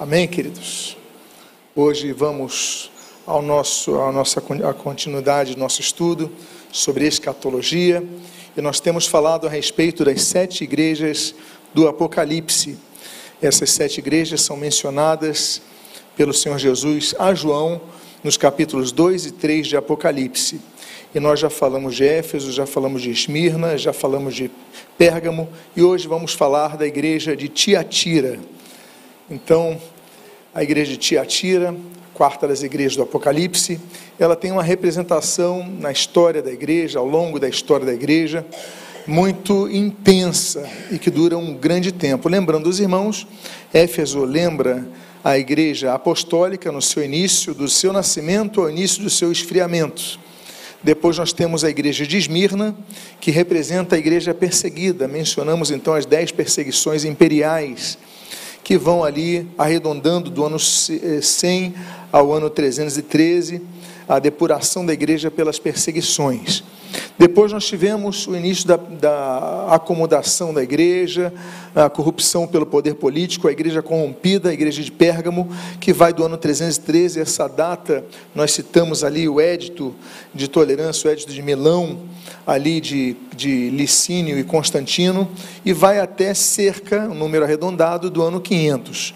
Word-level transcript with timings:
Amém, 0.00 0.26
queridos? 0.26 0.96
Hoje 1.72 2.12
vamos 2.12 2.90
ao 3.24 3.40
nosso, 3.40 3.94
à 4.00 4.10
nossa 4.10 4.40
continuidade 4.40 5.54
do 5.54 5.60
nosso 5.60 5.80
estudo 5.80 6.32
sobre 6.72 7.06
escatologia 7.06 8.02
e 8.56 8.60
nós 8.60 8.80
temos 8.80 9.06
falado 9.06 9.46
a 9.46 9.50
respeito 9.50 10.04
das 10.04 10.22
sete 10.22 10.64
igrejas 10.64 11.32
do 11.72 11.86
Apocalipse. 11.86 12.76
Essas 13.40 13.70
sete 13.70 13.98
igrejas 13.98 14.40
são 14.40 14.56
mencionadas 14.56 15.62
pelo 16.16 16.34
Senhor 16.34 16.58
Jesus 16.58 17.14
a 17.16 17.32
João 17.32 17.80
nos 18.24 18.36
capítulos 18.36 18.90
2 18.90 19.26
e 19.26 19.30
3 19.30 19.64
de 19.68 19.76
Apocalipse. 19.76 20.60
E 21.14 21.20
nós 21.20 21.38
já 21.38 21.48
falamos 21.48 21.94
de 21.94 22.04
Éfeso, 22.04 22.50
já 22.50 22.66
falamos 22.66 23.00
de 23.00 23.12
Esmirna, 23.12 23.78
já 23.78 23.92
falamos 23.92 24.34
de 24.34 24.50
Pérgamo 24.98 25.48
e 25.76 25.84
hoje 25.84 26.08
vamos 26.08 26.34
falar 26.34 26.76
da 26.76 26.84
igreja 26.84 27.36
de 27.36 27.48
Tiatira. 27.48 28.40
Então, 29.30 29.78
a 30.54 30.62
igreja 30.62 30.92
de 30.92 30.96
Tiatira, 30.96 31.76
quarta 32.14 32.48
das 32.48 32.62
igrejas 32.62 32.96
do 32.96 33.02
Apocalipse, 33.02 33.78
ela 34.18 34.34
tem 34.34 34.50
uma 34.50 34.62
representação 34.62 35.68
na 35.78 35.92
história 35.92 36.40
da 36.40 36.50
igreja, 36.50 36.98
ao 36.98 37.06
longo 37.06 37.38
da 37.38 37.46
história 37.46 37.84
da 37.84 37.92
igreja, 37.92 38.46
muito 39.06 39.68
intensa 39.68 40.66
e 40.90 40.98
que 40.98 41.10
dura 41.10 41.36
um 41.36 41.54
grande 41.54 41.92
tempo. 41.92 42.26
Lembrando 42.26 42.68
os 42.68 42.80
irmãos, 42.80 43.26
Éfeso 43.72 44.24
lembra 44.24 44.88
a 45.22 45.38
igreja 45.38 45.92
apostólica 45.92 46.72
no 46.72 46.80
seu 46.80 47.04
início, 47.04 47.52
do 47.52 47.68
seu 47.68 47.92
nascimento 47.92 48.62
ao 48.62 48.70
início 48.70 49.02
do 49.02 49.10
seu 49.10 49.30
esfriamento. 49.30 50.18
Depois 50.82 51.18
nós 51.18 51.34
temos 51.34 51.64
a 51.64 51.70
igreja 51.70 52.06
de 52.06 52.16
Esmirna, 52.16 52.74
que 53.20 53.30
representa 53.30 53.94
a 53.94 53.98
igreja 53.98 54.32
perseguida. 54.32 55.06
Mencionamos 55.06 55.70
então 55.70 55.92
as 55.92 56.06
dez 56.06 56.32
perseguições 56.32 57.04
imperiais 57.04 57.98
que 58.68 58.76
vão 58.76 59.02
ali 59.02 59.48
arredondando 59.56 60.28
do 60.28 60.44
ano 60.44 60.58
100 60.58 61.74
ao 62.12 62.34
ano 62.34 62.50
313, 62.50 63.62
a 64.06 64.18
depuração 64.18 64.84
da 64.84 64.92
igreja 64.92 65.30
pelas 65.30 65.58
perseguições. 65.58 66.62
Depois 67.18 67.50
nós 67.50 67.64
tivemos 67.64 68.26
o 68.26 68.36
início 68.36 68.68
da, 68.68 68.76
da, 68.76 69.68
acomodação 69.70 70.52
da 70.52 70.62
igreja, 70.62 71.32
a 71.74 71.88
corrupção 71.88 72.46
pelo 72.46 72.66
poder 72.66 72.96
político, 72.96 73.48
a 73.48 73.52
igreja 73.52 73.80
corrompida, 73.80 74.50
a 74.50 74.52
igreja 74.52 74.82
de 74.82 74.92
Pérgamo, 74.92 75.48
que 75.80 75.90
vai 75.90 76.12
do 76.12 76.22
ano 76.22 76.36
313, 76.36 77.20
essa 77.20 77.48
data, 77.48 78.04
nós 78.34 78.52
citamos 78.52 79.02
ali 79.02 79.26
o 79.26 79.40
édito 79.40 79.94
de 80.34 80.46
tolerância, 80.46 81.08
o 81.08 81.10
édito 81.10 81.32
de 81.32 81.40
Milão, 81.40 82.00
ali 82.48 82.80
de, 82.80 83.14
de 83.36 83.68
Licínio 83.68 84.38
e 84.38 84.42
Constantino, 84.42 85.28
e 85.66 85.74
vai 85.74 86.00
até 86.00 86.32
cerca, 86.32 87.02
um 87.02 87.14
número 87.14 87.44
arredondado, 87.44 88.08
do 88.08 88.22
ano 88.22 88.40
500. 88.40 89.14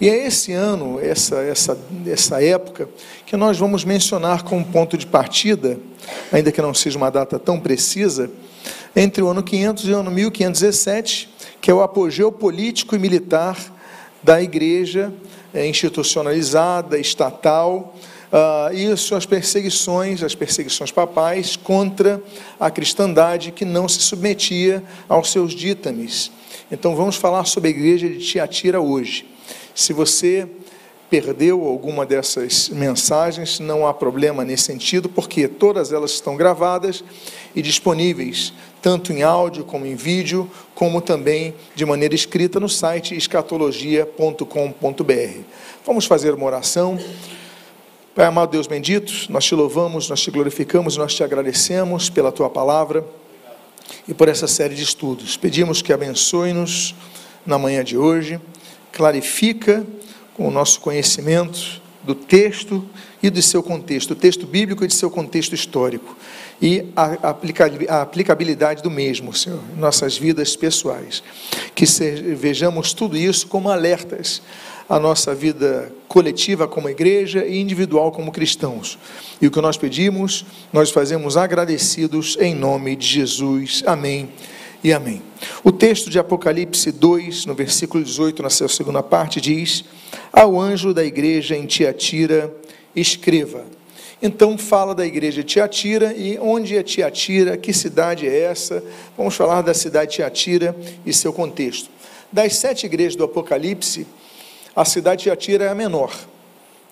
E 0.00 0.08
é 0.08 0.26
esse 0.26 0.52
ano, 0.52 0.98
essa, 0.98 1.42
essa, 1.42 1.78
essa 2.06 2.42
época, 2.42 2.88
que 3.26 3.36
nós 3.36 3.58
vamos 3.58 3.84
mencionar 3.84 4.44
como 4.44 4.64
ponto 4.64 4.96
de 4.96 5.06
partida, 5.06 5.78
ainda 6.32 6.50
que 6.50 6.62
não 6.62 6.72
seja 6.72 6.96
uma 6.96 7.10
data 7.10 7.38
tão 7.38 7.60
precisa, 7.60 8.30
entre 8.96 9.22
o 9.22 9.28
ano 9.28 9.42
500 9.42 9.84
e 9.84 9.92
o 9.92 9.98
ano 9.98 10.10
1517, 10.10 11.28
que 11.60 11.70
é 11.70 11.74
o 11.74 11.82
apogeu 11.82 12.32
político 12.32 12.96
e 12.96 12.98
militar 12.98 13.58
da 14.22 14.40
igreja 14.40 15.12
é, 15.52 15.66
institucionalizada, 15.66 16.98
estatal, 16.98 17.94
uh, 18.32 18.74
e 18.74 18.96
suas 18.96 19.26
perseguições, 19.26 20.22
as 20.22 20.34
perseguições 20.34 20.90
papais 20.90 21.56
contra 21.56 22.22
a 22.58 22.70
cristandade 22.70 23.52
que 23.52 23.64
não 23.64 23.88
se 23.88 24.00
submetia 24.00 24.82
aos 25.08 25.30
seus 25.30 25.52
dítames. 25.52 26.30
Então 26.70 26.94
vamos 26.94 27.16
falar 27.16 27.44
sobre 27.44 27.68
a 27.68 27.70
igreja 27.70 28.08
de 28.08 28.18
Tiatira 28.18 28.80
hoje. 28.80 29.26
Se 29.74 29.92
você 29.92 30.48
perdeu 31.10 31.64
alguma 31.64 32.06
dessas 32.06 32.68
mensagens, 32.68 33.58
não 33.58 33.84
há 33.84 33.92
problema 33.92 34.44
nesse 34.44 34.64
sentido, 34.64 35.08
porque 35.08 35.48
todas 35.48 35.92
elas 35.92 36.12
estão 36.12 36.36
gravadas 36.36 37.02
e 37.54 37.60
disponíveis, 37.60 38.52
tanto 38.80 39.12
em 39.12 39.24
áudio 39.24 39.64
como 39.64 39.84
em 39.84 39.96
vídeo, 39.96 40.48
como 40.72 41.00
também 41.00 41.52
de 41.74 41.84
maneira 41.84 42.14
escrita 42.14 42.60
no 42.60 42.68
site 42.68 43.16
escatologia.com.br. 43.16 45.40
Vamos 45.84 46.06
fazer 46.06 46.32
uma 46.32 46.46
oração. 46.46 46.96
Pai 48.20 48.26
amado 48.26 48.50
Deus 48.50 48.66
bendito, 48.66 49.10
nós 49.30 49.46
te 49.46 49.54
louvamos, 49.54 50.10
nós 50.10 50.20
te 50.20 50.30
glorificamos, 50.30 50.98
nós 50.98 51.14
te 51.14 51.24
agradecemos 51.24 52.10
pela 52.10 52.30
tua 52.30 52.50
palavra 52.50 53.02
e 54.06 54.12
por 54.12 54.28
essa 54.28 54.46
série 54.46 54.74
de 54.74 54.82
estudos. 54.82 55.38
Pedimos 55.38 55.80
que 55.80 55.90
abençoe-nos 55.90 56.94
na 57.46 57.56
manhã 57.56 57.82
de 57.82 57.96
hoje 57.96 58.38
clarifica 58.92 59.86
com 60.34 60.46
o 60.46 60.50
nosso 60.50 60.80
conhecimento 60.80 61.80
do 62.04 62.14
texto 62.14 62.84
e 63.22 63.30
do 63.30 63.40
seu 63.40 63.62
contexto, 63.62 64.10
o 64.10 64.16
texto 64.16 64.46
bíblico 64.46 64.84
e 64.84 64.86
de 64.86 64.94
seu 64.94 65.10
contexto 65.10 65.54
histórico, 65.54 66.14
e 66.60 66.88
a 66.94 67.30
aplicabilidade 68.02 68.82
do 68.82 68.90
mesmo, 68.90 69.32
Senhor, 69.32 69.60
em 69.74 69.80
nossas 69.80 70.18
vidas 70.18 70.54
pessoais. 70.54 71.22
Que 71.74 71.86
vejamos 72.36 72.92
tudo 72.92 73.16
isso 73.16 73.46
como 73.46 73.70
alertas 73.70 74.42
à 74.90 74.98
nossa 74.98 75.32
vida 75.32 75.92
coletiva 76.08 76.66
como 76.66 76.88
igreja 76.88 77.46
e 77.46 77.60
individual 77.60 78.10
como 78.10 78.32
cristãos. 78.32 78.98
E 79.40 79.46
o 79.46 79.50
que 79.50 79.60
nós 79.60 79.76
pedimos, 79.76 80.44
nós 80.72 80.90
fazemos 80.90 81.36
agradecidos 81.36 82.36
em 82.40 82.56
nome 82.56 82.96
de 82.96 83.06
Jesus. 83.06 83.84
Amém 83.86 84.28
e 84.82 84.92
amém. 84.92 85.22
O 85.62 85.70
texto 85.70 86.10
de 86.10 86.18
Apocalipse 86.18 86.90
2, 86.90 87.46
no 87.46 87.54
versículo 87.54 88.02
18, 88.02 88.42
na 88.42 88.50
sua 88.50 88.68
segunda 88.68 89.00
parte, 89.00 89.40
diz: 89.40 89.84
Ao 90.32 90.60
anjo 90.60 90.92
da 90.92 91.04
igreja 91.04 91.56
em 91.56 91.66
Tiatira, 91.66 92.52
escreva. 92.94 93.64
Então 94.20 94.58
fala 94.58 94.92
da 94.92 95.06
igreja 95.06 95.44
Tiatira 95.44 96.12
e 96.12 96.36
onde 96.40 96.76
é 96.76 96.82
Tiatira, 96.82 97.56
que 97.56 97.72
cidade 97.72 98.26
é 98.26 98.40
essa? 98.40 98.82
Vamos 99.16 99.36
falar 99.36 99.62
da 99.62 99.72
cidade 99.72 100.10
de 100.10 100.16
Tiatira 100.16 100.76
e 101.06 101.12
seu 101.12 101.32
contexto. 101.32 101.88
Das 102.32 102.56
sete 102.56 102.86
igrejas 102.86 103.14
do 103.14 103.24
Apocalipse, 103.24 104.04
a 104.74 104.84
cidade 104.84 105.18
de 105.18 105.24
Tiatira 105.24 105.64
é 105.64 105.68
a 105.68 105.74
menor. 105.74 106.12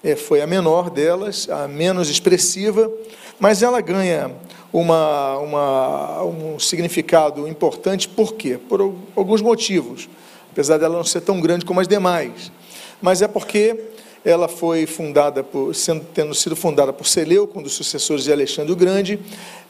É, 0.03 0.15
foi 0.15 0.41
a 0.41 0.47
menor 0.47 0.91
delas, 0.91 1.49
a 1.49 1.66
menos 1.66 2.09
expressiva, 2.09 2.91
mas 3.39 3.62
ela 3.62 3.81
ganha 3.81 4.31
uma, 4.72 5.39
uma, 5.39 6.22
um 6.25 6.59
significado 6.59 7.49
importante, 7.49 8.09
por 8.09 8.34
quê? 8.34 8.59
Por 8.59 8.94
alguns 9.17 9.41
motivos, 9.41 10.09
apesar 10.53 10.78
dela 10.78 10.97
não 10.97 11.05
ser 11.05 11.21
tão 11.22 11.41
grande 11.41 11.65
como 11.65 11.81
as 11.81 11.88
demais. 11.88 12.53
Mas 13.00 13.22
é 13.22 13.28
porque 13.28 13.78
ela 14.25 14.49
foi 14.49 14.87
fundada, 14.87 15.43
por, 15.43 15.75
sendo, 15.75 16.05
tendo 16.12 16.34
sido 16.34 16.55
fundada 16.55 16.93
por 16.93 17.06
Seleuco, 17.06 17.59
um 17.59 17.62
dos 17.62 17.72
sucessores 17.72 18.25
de 18.25 18.33
Alexandre 18.33 18.72
o 18.72 18.77
Grande, 18.77 19.19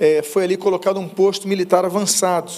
é, 0.01 0.23
foi 0.23 0.45
ali 0.45 0.57
colocado 0.57 0.99
um 0.99 1.09
posto 1.09 1.47
militar 1.47 1.85
avançado. 1.85 2.51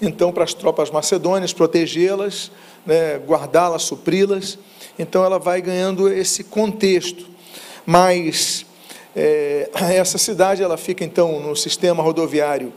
Então, 0.00 0.32
para 0.32 0.44
as 0.44 0.54
tropas 0.54 0.90
macedônias, 0.90 1.52
protegê-las, 1.52 2.50
né, 2.86 3.18
guardá-las, 3.18 3.82
supri-las. 3.82 4.58
Então, 4.98 5.24
ela 5.24 5.38
vai 5.38 5.62
ganhando 5.62 6.12
esse 6.12 6.44
contexto. 6.44 7.26
Mas 7.86 8.66
é, 9.16 9.70
essa 9.96 10.18
cidade 10.18 10.62
ela 10.62 10.76
fica 10.76 11.02
então 11.02 11.40
no 11.40 11.56
sistema 11.56 12.02
rodoviário 12.02 12.72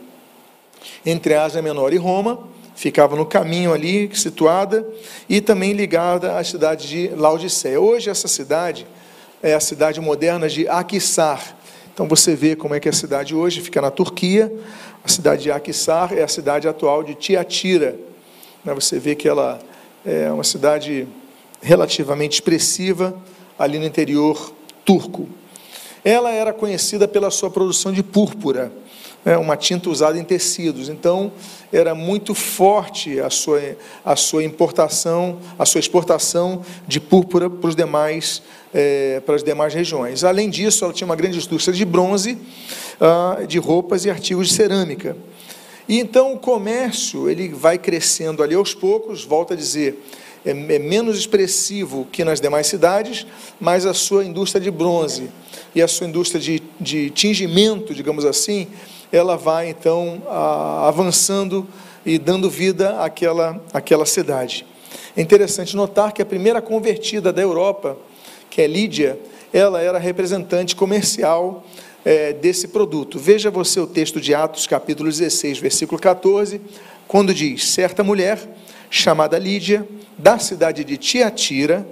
entre 1.04 1.34
Ásia 1.34 1.62
Menor 1.62 1.92
e 1.92 1.96
Roma, 1.96 2.48
ficava 2.74 3.14
no 3.14 3.24
caminho 3.24 3.72
ali, 3.72 4.10
situada, 4.14 4.86
e 5.28 5.40
também 5.40 5.72
ligada 5.72 6.36
à 6.36 6.42
cidade 6.42 6.88
de 6.88 7.08
Laodiceia. 7.14 7.80
Hoje 7.80 8.10
essa 8.10 8.26
cidade 8.26 8.86
é 9.42 9.54
a 9.54 9.60
cidade 9.60 10.00
moderna 10.00 10.48
de 10.48 10.66
Akissar. 10.66 11.56
Então 11.92 12.08
você 12.08 12.34
vê 12.34 12.56
como 12.56 12.74
é 12.74 12.80
que 12.80 12.88
é 12.88 12.90
a 12.90 12.94
cidade 12.94 13.34
hoje 13.34 13.60
fica 13.60 13.80
na 13.80 13.90
Turquia. 13.90 14.52
A 15.04 15.08
cidade 15.08 15.42
de 15.42 15.52
Akissar 15.52 16.12
é 16.12 16.22
a 16.22 16.28
cidade 16.28 16.66
atual 16.66 17.04
de 17.04 17.14
Tiatira. 17.14 17.96
Né, 18.64 18.72
você 18.74 18.98
vê 18.98 19.14
que 19.14 19.28
ela 19.28 19.60
é 20.04 20.32
uma 20.32 20.44
cidade 20.44 21.06
relativamente 21.62 22.34
expressiva 22.34 23.16
ali 23.58 23.78
no 23.78 23.86
interior 23.86 24.52
turco. 24.84 25.28
Ela 26.04 26.32
era 26.32 26.52
conhecida 26.52 27.06
pela 27.06 27.30
sua 27.30 27.48
produção 27.48 27.92
de 27.92 28.02
púrpura, 28.02 28.72
né, 29.24 29.36
uma 29.36 29.56
tinta 29.56 29.88
usada 29.88 30.18
em 30.18 30.24
tecidos. 30.24 30.88
Então, 30.88 31.32
era 31.72 31.94
muito 31.94 32.34
forte 32.34 33.20
a 33.20 33.30
sua, 33.30 33.60
a 34.04 34.16
sua 34.16 34.42
importação, 34.42 35.38
a 35.56 35.64
sua 35.64 35.78
exportação 35.78 36.64
de 36.88 36.98
púrpura 36.98 37.48
para, 37.48 37.68
os 37.68 37.76
demais, 37.76 38.42
é, 38.74 39.20
para 39.20 39.36
as 39.36 39.44
demais 39.44 39.72
regiões. 39.72 40.24
Além 40.24 40.50
disso, 40.50 40.84
ela 40.84 40.92
tinha 40.92 41.06
uma 41.06 41.14
grande 41.14 41.38
indústria 41.38 41.72
de 41.72 41.84
bronze, 41.84 42.36
ah, 43.00 43.44
de 43.46 43.58
roupas 43.58 44.04
e 44.04 44.10
artigos 44.10 44.48
de 44.48 44.54
cerâmica. 44.54 45.16
E 45.88 46.00
então 46.00 46.32
o 46.32 46.38
comércio 46.38 47.28
ele 47.28 47.48
vai 47.48 47.78
crescendo 47.78 48.42
ali 48.42 48.54
aos 48.54 48.74
poucos, 48.74 49.24
volta 49.24 49.54
a 49.54 49.56
dizer, 49.56 50.02
é, 50.44 50.50
é 50.50 50.78
menos 50.78 51.18
expressivo 51.18 52.06
que 52.10 52.24
nas 52.24 52.40
demais 52.40 52.66
cidades, 52.66 53.26
mas 53.60 53.86
a 53.86 53.94
sua 53.94 54.24
indústria 54.24 54.60
de 54.60 54.70
bronze 54.70 55.30
e 55.74 55.80
a 55.80 55.88
sua 55.88 56.06
indústria 56.06 56.40
de, 56.40 56.62
de 56.80 57.10
tingimento, 57.10 57.94
digamos 57.94 58.24
assim, 58.24 58.68
ela 59.10 59.36
vai 59.36 59.68
então 59.68 60.22
a, 60.28 60.88
avançando 60.88 61.66
e 62.04 62.18
dando 62.18 62.50
vida 62.50 62.98
àquela, 63.00 63.60
àquela 63.72 64.04
cidade. 64.04 64.66
É 65.16 65.20
interessante 65.20 65.76
notar 65.76 66.12
que 66.12 66.22
a 66.22 66.26
primeira 66.26 66.60
convertida 66.60 67.32
da 67.32 67.42
Europa, 67.42 67.96
que 68.50 68.62
é 68.62 68.66
Lídia, 68.66 69.18
ela 69.52 69.80
era 69.80 69.98
representante 69.98 70.74
comercial 70.74 71.64
é, 72.04 72.32
desse 72.32 72.68
produto. 72.68 73.18
Veja 73.18 73.50
você 73.50 73.78
o 73.78 73.86
texto 73.86 74.20
de 74.20 74.34
Atos, 74.34 74.66
capítulo 74.66 75.08
16, 75.08 75.58
versículo 75.58 76.00
14, 76.00 76.60
quando 77.06 77.34
diz: 77.34 77.68
Certa 77.68 78.02
mulher, 78.02 78.38
chamada 78.92 79.38
Lídia, 79.38 79.88
da 80.18 80.38
cidade 80.38 80.84
de 80.84 80.98
Tiatira, 80.98 81.84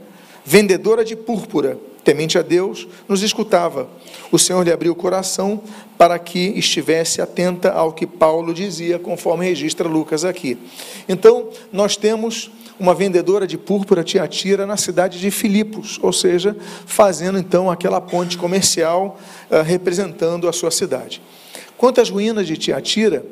vendedora 0.44 1.02
de 1.02 1.16
púrpura, 1.16 1.78
temente 2.04 2.36
a 2.36 2.42
Deus, 2.42 2.86
nos 3.08 3.22
escutava. 3.22 3.88
O 4.30 4.38
Senhor 4.38 4.62
lhe 4.62 4.70
abriu 4.70 4.92
o 4.92 4.94
coração 4.94 5.62
para 5.96 6.18
que 6.18 6.38
estivesse 6.58 7.22
atenta 7.22 7.72
ao 7.72 7.94
que 7.94 8.06
Paulo 8.06 8.52
dizia, 8.52 8.98
conforme 8.98 9.46
registra 9.46 9.88
Lucas 9.88 10.26
aqui. 10.26 10.58
Então, 11.08 11.48
nós 11.72 11.96
temos 11.96 12.50
uma 12.78 12.94
vendedora 12.94 13.46
de 13.46 13.56
púrpura 13.56 14.04
Tiatira 14.04 14.66
na 14.66 14.76
cidade 14.76 15.18
de 15.18 15.30
Filipos, 15.30 15.98
ou 16.02 16.12
seja, 16.12 16.54
fazendo 16.84 17.38
então 17.38 17.70
aquela 17.70 18.00
ponte 18.00 18.36
comercial 18.36 19.18
uh, 19.50 19.62
representando 19.62 20.46
a 20.46 20.52
sua 20.52 20.70
cidade. 20.70 21.22
Quanto 21.78 21.98
às 22.02 22.10
ruínas 22.10 22.46
de 22.46 22.58
Tiatira, 22.58 23.24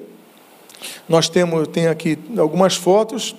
nós 1.07 1.29
temos 1.29 1.69
tem 1.69 1.87
aqui 1.87 2.19
algumas 2.39 2.75
fotos. 2.75 3.37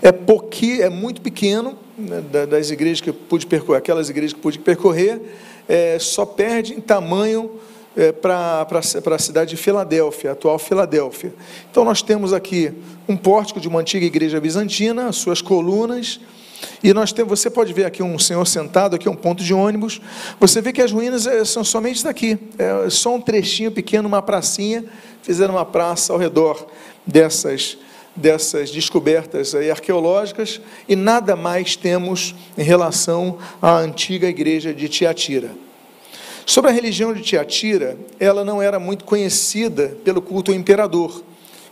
É 0.00 0.12
pouquinho, 0.12 0.82
é 0.82 0.88
muito 0.88 1.20
pequeno 1.20 1.78
né, 1.96 2.46
das 2.46 2.70
igrejas 2.70 3.00
que 3.00 3.10
eu 3.10 3.14
pude 3.14 3.46
percorrer, 3.46 3.78
aquelas 3.78 4.08
igrejas 4.08 4.32
que 4.32 4.40
pude 4.40 4.58
percorrer, 4.58 5.20
é, 5.68 5.98
só 5.98 6.24
perde 6.24 6.74
em 6.74 6.80
tamanho 6.80 7.50
é, 7.96 8.10
para 8.12 8.66
a 8.70 9.18
cidade 9.18 9.50
de 9.50 9.56
Filadélfia, 9.56 10.32
atual 10.32 10.58
Filadélfia. 10.58 11.32
Então 11.70 11.84
nós 11.84 12.02
temos 12.02 12.32
aqui 12.32 12.72
um 13.08 13.16
pórtico 13.16 13.60
de 13.60 13.68
uma 13.68 13.80
antiga 13.80 14.04
igreja 14.06 14.40
bizantina, 14.40 15.12
suas 15.12 15.42
colunas, 15.42 16.20
e 16.82 16.92
nós 16.92 17.12
temos, 17.12 17.40
você 17.40 17.50
pode 17.50 17.72
ver 17.72 17.84
aqui 17.84 18.02
um 18.02 18.18
senhor 18.18 18.46
sentado, 18.46 18.94
aqui 18.94 19.08
um 19.08 19.14
ponto 19.14 19.42
de 19.42 19.52
ônibus. 19.52 20.00
Você 20.38 20.60
vê 20.60 20.72
que 20.72 20.80
as 20.80 20.92
ruínas 20.92 21.26
é, 21.26 21.44
são 21.44 21.64
somente 21.64 22.04
daqui, 22.04 22.38
é 22.58 22.88
só 22.88 23.14
um 23.14 23.20
trechinho 23.20 23.72
pequeno, 23.72 24.08
uma 24.08 24.22
pracinha. 24.22 24.84
Fizeram 25.22 25.54
uma 25.54 25.64
praça 25.64 26.12
ao 26.12 26.18
redor 26.18 26.66
dessas 27.06 27.78
dessas 28.14 28.70
descobertas 28.70 29.54
arqueológicas 29.54 30.60
e 30.88 30.94
nada 30.94 31.34
mais 31.34 31.76
temos 31.76 32.34
em 32.56 32.62
relação 32.62 33.38
à 33.60 33.76
antiga 33.78 34.28
igreja 34.28 34.72
de 34.72 34.88
Tiatira. 34.88 35.50
Sobre 36.44 36.70
a 36.70 36.74
religião 36.74 37.12
de 37.12 37.22
Tiatira, 37.22 37.96
ela 38.18 38.44
não 38.44 38.60
era 38.60 38.78
muito 38.78 39.04
conhecida 39.04 39.96
pelo 40.04 40.20
culto 40.20 40.50
ao 40.50 40.56
imperador, 40.56 41.22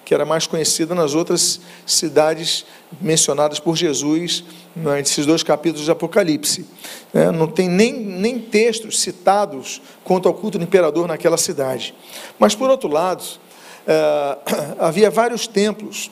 que 0.05 0.15
era 0.15 0.25
mais 0.25 0.47
conhecida 0.47 0.95
nas 0.95 1.15
outras 1.15 1.61
cidades 1.85 2.65
mencionadas 3.01 3.61
por 3.61 3.77
Jesus 3.77 4.45
nesses 4.75 5.27
dois 5.27 5.43
capítulos 5.43 5.85
de 5.85 5.91
Apocalipse. 5.91 6.65
É, 7.13 7.31
não 7.31 7.47
tem 7.47 7.69
nem, 7.69 7.93
nem 7.93 8.39
textos 8.39 9.01
citados 9.01 9.83
quanto 10.05 10.29
ao 10.29 10.35
culto 10.35 10.59
do 10.59 10.65
imperador 10.65 11.07
naquela 11.07 11.37
cidade. 11.37 11.95
Mas, 12.39 12.55
por 12.55 12.71
outro 12.71 12.89
lado, 12.89 13.25
é, 13.87 14.39
havia 14.79 15.11
vários 15.11 15.47
templos 15.47 16.11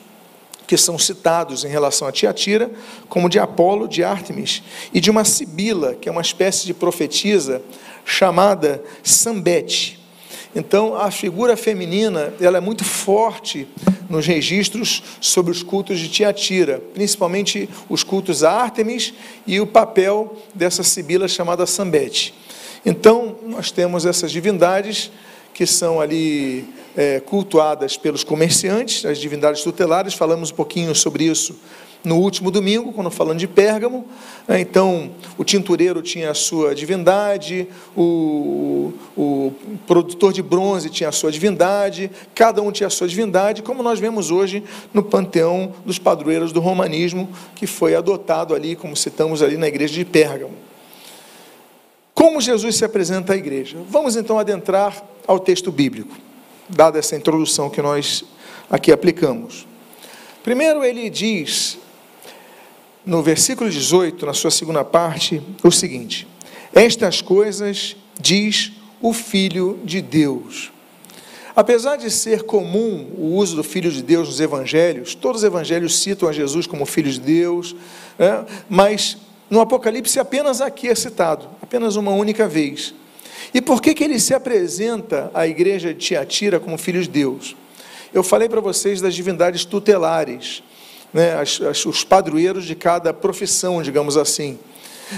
que 0.69 0.77
são 0.77 0.99
citados 0.99 1.65
em 1.65 1.67
relação 1.67 2.07
a 2.07 2.11
Tiatira, 2.11 2.69
como 3.07 3.27
de 3.27 3.39
Apolo, 3.39 3.87
de 3.87 4.03
Ártemis 4.03 4.61
e 4.93 5.01
de 5.01 5.09
uma 5.09 5.25
Sibila, 5.25 5.95
que 5.95 6.07
é 6.07 6.11
uma 6.11 6.21
espécie 6.21 6.67
de 6.67 6.75
profetisa 6.75 7.59
chamada 8.05 8.79
Sambete. 9.01 9.99
Então, 10.55 10.95
a 10.95 11.09
figura 11.09 11.57
feminina 11.57 12.31
ela 12.39 12.59
é 12.59 12.61
muito 12.61 12.83
forte 12.83 13.67
nos 14.07 14.27
registros 14.27 15.01
sobre 15.19 15.51
os 15.51 15.63
cultos 15.63 15.97
de 15.97 16.07
Tiatira, 16.07 16.79
principalmente 16.93 17.67
os 17.89 18.03
cultos 18.03 18.43
a 18.43 18.51
Ártemis 18.51 19.11
e 19.47 19.59
o 19.59 19.65
papel 19.65 20.37
dessa 20.53 20.83
sibila 20.83 21.27
chamada 21.27 21.65
Sambete. 21.65 22.31
Então, 22.85 23.37
nós 23.43 23.71
temos 23.71 24.05
essas 24.05 24.31
divindades 24.31 25.09
que 25.53 25.65
são 25.65 25.99
ali 25.99 26.65
é, 26.95 27.19
cultuadas 27.19 27.97
pelos 27.97 28.23
comerciantes, 28.23 29.05
as 29.05 29.17
divindades 29.17 29.63
tutelares, 29.63 30.13
falamos 30.13 30.51
um 30.51 30.55
pouquinho 30.55 30.93
sobre 30.95 31.25
isso 31.25 31.55
no 32.03 32.17
último 32.17 32.49
domingo, 32.49 32.93
quando 32.93 33.11
falando 33.11 33.39
de 33.39 33.47
Pérgamo. 33.47 34.07
Né, 34.47 34.59
então, 34.61 35.11
o 35.37 35.43
tintureiro 35.43 36.01
tinha 36.01 36.31
a 36.31 36.33
sua 36.33 36.73
divindade, 36.73 37.67
o, 37.95 38.93
o 39.17 39.53
produtor 39.85 40.31
de 40.31 40.41
bronze 40.41 40.89
tinha 40.89 41.09
a 41.09 41.11
sua 41.11 41.31
divindade, 41.31 42.09
cada 42.33 42.61
um 42.61 42.71
tinha 42.71 42.87
a 42.87 42.89
sua 42.89 43.07
divindade, 43.07 43.61
como 43.61 43.83
nós 43.83 43.99
vemos 43.99 44.31
hoje 44.31 44.63
no 44.93 45.03
panteão 45.03 45.73
dos 45.85 45.99
padroeiros 45.99 46.51
do 46.51 46.59
romanismo, 46.59 47.29
que 47.55 47.67
foi 47.67 47.95
adotado 47.95 48.55
ali, 48.55 48.75
como 48.75 48.95
citamos 48.95 49.41
ali 49.41 49.57
na 49.57 49.67
igreja 49.67 49.93
de 49.93 50.05
Pérgamo. 50.05 50.68
Como 52.19 52.41
Jesus 52.41 52.75
se 52.75 52.83
apresenta 52.83 53.31
à 53.31 53.37
igreja? 53.37 53.77
Vamos 53.87 54.17
então 54.17 54.37
adentrar 54.37 55.01
ao 55.25 55.39
texto 55.39 55.71
bíblico, 55.71 56.17
dada 56.67 56.99
essa 56.99 57.15
introdução 57.15 57.69
que 57.69 57.81
nós 57.81 58.25
aqui 58.69 58.91
aplicamos. 58.91 59.65
Primeiro, 60.43 60.83
ele 60.83 61.09
diz 61.09 61.77
no 63.05 63.23
versículo 63.23 63.69
18, 63.69 64.25
na 64.25 64.33
sua 64.33 64.51
segunda 64.51 64.83
parte, 64.83 65.41
o 65.63 65.71
seguinte: 65.71 66.27
Estas 66.73 67.21
coisas 67.21 67.95
diz 68.19 68.73
o 69.01 69.13
Filho 69.13 69.79
de 69.85 70.01
Deus. 70.01 70.73
Apesar 71.55 71.95
de 71.95 72.11
ser 72.11 72.43
comum 72.43 73.13
o 73.17 73.37
uso 73.37 73.55
do 73.55 73.63
Filho 73.63 73.89
de 73.89 74.03
Deus 74.03 74.27
nos 74.27 74.41
evangelhos, 74.41 75.15
todos 75.15 75.39
os 75.39 75.47
evangelhos 75.47 75.97
citam 75.97 76.27
a 76.27 76.33
Jesus 76.33 76.67
como 76.67 76.85
Filho 76.85 77.09
de 77.09 77.21
Deus, 77.21 77.73
né? 78.17 78.45
mas 78.67 79.17
no 79.49 79.61
Apocalipse 79.61 80.19
apenas 80.19 80.61
aqui 80.61 80.87
é 80.87 80.95
citado, 80.95 81.47
apenas 81.61 81.95
uma 81.95 82.11
única 82.11 82.47
vez. 82.47 82.93
E 83.53 83.61
por 83.61 83.81
que, 83.81 83.93
que 83.93 84.03
ele 84.03 84.19
se 84.19 84.33
apresenta 84.33 85.31
à 85.33 85.47
igreja 85.47 85.93
de 85.93 85.99
Tiatira 85.99 86.59
como 86.59 86.77
Filho 86.77 87.01
de 87.01 87.09
Deus? 87.09 87.55
Eu 88.13 88.23
falei 88.23 88.47
para 88.47 88.61
vocês 88.61 89.01
das 89.01 89.15
divindades 89.15 89.65
tutelares 89.65 90.63
né, 91.13 91.33
as, 91.33 91.59
as, 91.61 91.85
os 91.85 92.03
padroeiros 92.03 92.65
de 92.65 92.75
cada 92.75 93.13
profissão, 93.13 93.81
digamos 93.81 94.17
assim. 94.17 94.59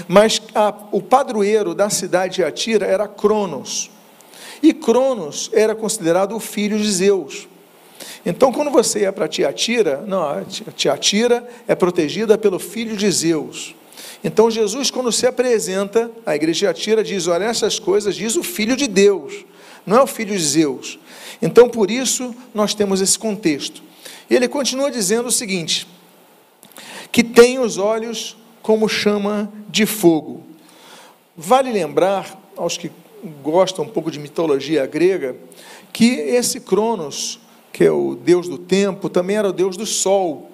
Mas 0.08 0.40
a, 0.54 0.74
o 0.90 1.02
padroeiro 1.02 1.74
da 1.74 1.90
cidade 1.90 2.36
de 2.36 2.44
Atira 2.44 2.86
era 2.86 3.06
Cronos. 3.06 3.90
E 4.62 4.72
Cronos 4.72 5.50
era 5.52 5.74
considerado 5.74 6.34
o 6.34 6.40
filho 6.40 6.78
de 6.78 6.90
Zeus. 6.90 7.48
Então, 8.24 8.52
quando 8.52 8.70
você 8.70 9.00
ia 9.00 9.12
para 9.12 9.28
Tiatira, 9.28 10.02
não, 10.06 10.44
Tiatira 10.76 11.46
é 11.66 11.74
protegida 11.74 12.38
pelo 12.38 12.58
filho 12.58 12.96
de 12.96 13.10
Zeus. 13.10 13.74
Então, 14.24 14.50
Jesus, 14.50 14.90
quando 14.90 15.10
se 15.10 15.26
apresenta 15.26 16.10
à 16.24 16.34
igreja 16.34 16.70
Atira, 16.70 17.02
diz: 17.02 17.26
Olha, 17.26 17.44
essas 17.44 17.78
coisas 17.78 18.14
diz 18.14 18.36
o 18.36 18.42
filho 18.42 18.76
de 18.76 18.86
Deus, 18.86 19.44
não 19.84 19.98
é 19.98 20.02
o 20.02 20.06
filho 20.06 20.36
de 20.36 20.42
Zeus. 20.42 20.98
Então, 21.40 21.68
por 21.68 21.90
isso, 21.90 22.34
nós 22.54 22.72
temos 22.72 23.00
esse 23.00 23.18
contexto. 23.18 23.82
E 24.30 24.34
ele 24.34 24.46
continua 24.46 24.90
dizendo 24.90 25.26
o 25.26 25.32
seguinte: 25.32 25.88
que 27.10 27.24
tem 27.24 27.58
os 27.58 27.78
olhos 27.78 28.36
como 28.62 28.88
chama 28.88 29.52
de 29.68 29.84
fogo. 29.86 30.42
Vale 31.36 31.72
lembrar, 31.72 32.40
aos 32.56 32.78
que 32.78 32.90
gostam 33.42 33.84
um 33.84 33.88
pouco 33.88 34.10
de 34.10 34.20
mitologia 34.20 34.86
grega, 34.86 35.36
que 35.92 36.14
esse 36.14 36.60
Cronos, 36.60 37.40
que 37.72 37.84
é 37.84 37.90
o 37.90 38.14
deus 38.14 38.48
do 38.48 38.58
tempo, 38.58 39.08
também 39.08 39.36
era 39.36 39.48
o 39.48 39.52
deus 39.52 39.76
do 39.76 39.86
sol. 39.86 40.50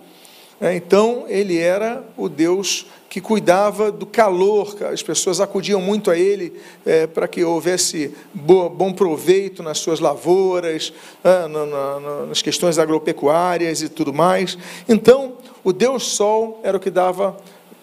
É, 0.61 0.75
então, 0.75 1.25
ele 1.29 1.59
era 1.59 2.05
o 2.17 2.29
deus 2.29 2.87
que 3.09 3.21
cuidava 3.21 3.91
do 3.91 4.05
calor, 4.05 4.77
as 4.93 5.03
pessoas 5.03 5.41
acudiam 5.41 5.81
muito 5.81 6.11
a 6.11 6.19
ele 6.19 6.53
é, 6.85 7.07
para 7.07 7.27
que 7.27 7.43
houvesse 7.43 8.15
boa, 8.35 8.69
bom 8.69 8.93
proveito 8.93 9.63
nas 9.63 9.79
suas 9.79 9.99
lavouras, 9.99 10.93
na, 11.25 12.27
nas 12.27 12.43
questões 12.43 12.79
agropecuárias 12.79 13.81
e 13.81 13.89
tudo 13.89 14.13
mais. 14.13 14.59
Então, 14.89 15.39
o 15.65 15.73
Deus 15.73 16.05
Sol 16.05 16.61
era 16.63 16.77
o 16.77 16.81
que 16.81 16.91
dava 16.91 17.37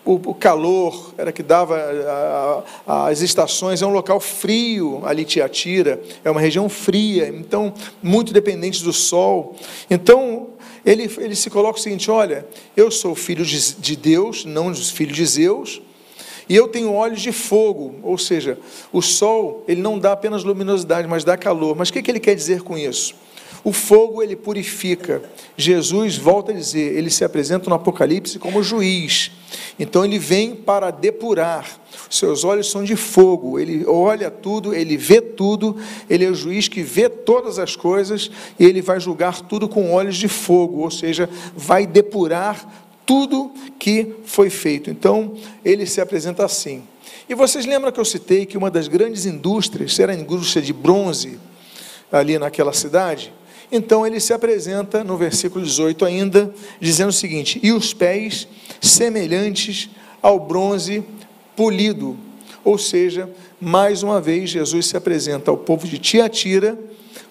o, 0.05 0.36
calor, 0.36 1.13
era 1.17 1.32
que 1.32 1.41
dava 1.41 2.63
as 2.86 3.22
estações, 3.22 3.82
é 3.82 3.86
um 3.88 3.91
local 3.91 4.20
frio 4.20 5.01
ali 5.03 5.25
Tiatira, 5.25 6.00
é 6.24 6.29
uma 6.29 6.39
região 6.39 6.70
fria, 6.70 7.27
então 7.27 7.74
muito 8.03 8.32
dependente 8.32 8.84
do 8.84 8.94
sol. 8.94 9.55
Então 9.89 10.50
ele, 10.86 11.10
ele 11.18 11.36
se 11.36 11.50
coloca 11.50 11.80
o 11.80 11.82
seguinte: 11.82 12.12
olha, 12.12 12.46
eu 12.77 12.92
sou 12.92 13.15
filho 13.15 13.44
de, 13.44 13.75
de 13.75 13.96
Deus, 13.96 14.46
não 14.46 14.74
filho 14.74 15.13
de 15.13 15.25
Zeus, 15.25 15.82
e 16.48 16.56
eu 16.56 16.68
tenho 16.68 16.94
olhos 16.94 17.22
de 17.22 17.32
fogo, 17.32 17.96
ou 18.04 18.18
seja, 18.18 18.60
o 18.94 19.01
sol 19.01 19.63
ele 19.68 19.82
não 19.82 19.98
dá 19.98 20.12
apenas 20.12 20.44
luminosidade, 20.44 21.08
mas 21.08 21.24
dá 21.24 21.36
calor. 21.36 21.75
Mas 21.75 21.89
o 21.89 21.94
que, 21.94 22.04
que 22.04 22.12
ele 22.12 22.20
quer 22.20 22.36
dizer 22.36 22.62
com 22.62 22.77
isso? 22.77 23.15
O 23.64 23.72
fogo 23.72 24.22
ele 24.22 24.36
purifica. 24.36 25.22
Jesus 25.58 26.18
volta 26.18 26.52
a 26.52 26.56
dizer, 26.56 26.96
ele 26.96 27.10
se 27.10 27.24
apresenta 27.24 27.70
no 27.70 27.76
Apocalipse 27.76 28.38
como 28.40 28.62
juiz. 28.62 29.32
Então 29.80 30.06
ele 30.06 30.20
vem 30.20 30.56
para 30.56 30.92
depurar. 30.92 31.66
Seus 32.10 32.44
olhos 32.44 32.70
são 32.70 32.84
de 32.84 32.96
fogo. 32.96 33.60
Ele 33.60 33.86
olha 33.86 34.30
tudo, 34.30 34.74
ele 34.74 34.98
vê 34.98 35.22
tudo. 35.22 35.76
Ele 36.10 36.26
é 36.26 36.30
o 36.30 36.36
juiz 36.36 36.68
que 36.68 36.82
vê 36.82 37.10
todas 37.10 37.60
as 37.60 37.76
coisas 37.76 38.30
e 38.60 38.66
ele 38.66 38.82
vai 38.82 39.00
julgar 39.00 39.42
tudo 39.42 39.68
com 39.68 39.94
olhos 39.94 40.18
de 40.18 40.28
fogo, 40.28 40.82
ou 40.82 40.92
seja, 40.92 41.30
vai 41.56 41.86
depurar 41.86 42.86
tudo 43.06 43.52
que 43.78 44.16
foi 44.26 44.50
feito. 44.50 44.90
Então, 44.90 45.34
ele 45.64 45.86
se 45.86 46.02
apresenta 46.02 46.44
assim. 46.44 46.84
E 47.28 47.36
vocês 47.36 47.66
lembram 47.66 47.92
que 47.92 48.00
eu 48.00 48.06
citei 48.06 48.46
que 48.46 48.58
uma 48.58 48.70
das 48.70 48.88
grandes 48.88 49.26
indústrias 49.26 50.00
era 50.00 50.12
a 50.12 50.16
indústria 50.16 50.62
de 50.62 50.74
bronze 50.74 51.40
ali 52.12 52.38
naquela 52.38 52.74
cidade? 52.74 53.34
Então 53.72 54.06
ele 54.06 54.20
se 54.20 54.34
apresenta 54.34 55.04
no 55.04 55.18
versículo 55.18 55.64
18 55.64 56.06
ainda, 56.06 56.54
dizendo 56.80 57.10
o 57.10 57.14
seguinte: 57.14 57.60
E 57.64 57.72
os 57.72 57.94
pés 57.94 58.48
semelhantes 58.82 59.90
ao 60.22 60.40
bronze 60.40 61.04
polido. 61.56 62.18
Ou 62.64 62.78
seja, 62.78 63.30
mais 63.60 64.04
uma 64.04 64.20
vez 64.20 64.50
Jesus 64.50 64.88
se 64.88 64.98
apresenta 64.98 65.52
ao 65.52 65.58
povo 65.58 65.88
de 65.88 65.98
Tiatira 65.98 66.78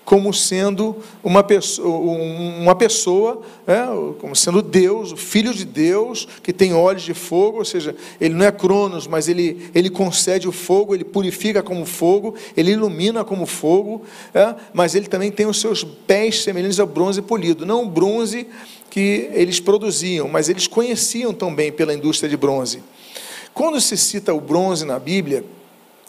como 0.05 0.33
sendo 0.35 0.97
uma 1.23 1.43
pessoa, 1.43 1.89
uma 1.89 2.75
pessoa 2.75 3.41
né, 3.67 3.87
como 4.21 4.37
sendo 4.37 4.61
Deus, 4.61 5.13
o 5.13 5.17
Filho 5.17 5.55
de 5.55 5.65
Deus, 5.65 6.29
que 6.43 6.53
tem 6.53 6.75
olhos 6.75 7.03
de 7.03 7.15
fogo, 7.15 7.59
ou 7.59 7.65
seja, 7.65 7.97
ele 8.21 8.35
não 8.35 8.45
é 8.45 8.53
Cronos, 8.53 9.07
mas 9.07 9.29
ele, 9.29 9.71
ele 9.75 9.89
concede 9.89 10.47
o 10.47 10.53
fogo, 10.53 10.95
ele 10.95 11.05
purifica 11.05 11.63
como 11.63 11.87
fogo, 11.87 12.35
ele 12.57 12.73
ilumina 12.73 13.25
como 13.25 13.47
fogo, 13.47 14.03
é, 14.35 14.55
mas 14.73 14.95
ele 14.95 15.07
também 15.07 15.31
tem 15.31 15.47
os 15.47 15.61
seus 15.61 15.83
pés 15.83 16.43
semelhantes 16.43 16.79
ao 16.79 16.87
bronze 16.87 17.23
polido, 17.23 17.65
não 17.65 17.85
o 17.85 17.89
bronze 17.89 18.47
que 18.91 19.31
eles 19.33 19.59
produziam, 19.59 20.29
mas 20.29 20.49
eles 20.49 20.67
conheciam 20.67 21.33
também 21.33 21.73
pela 21.73 21.95
indústria 21.95 22.29
de 22.29 22.37
bronze. 22.37 22.83
Quando 23.53 23.81
se 23.81 23.97
cita 23.97 24.35
o 24.35 24.41
bronze 24.41 24.85
na 24.85 24.99
Bíblia, 24.99 25.45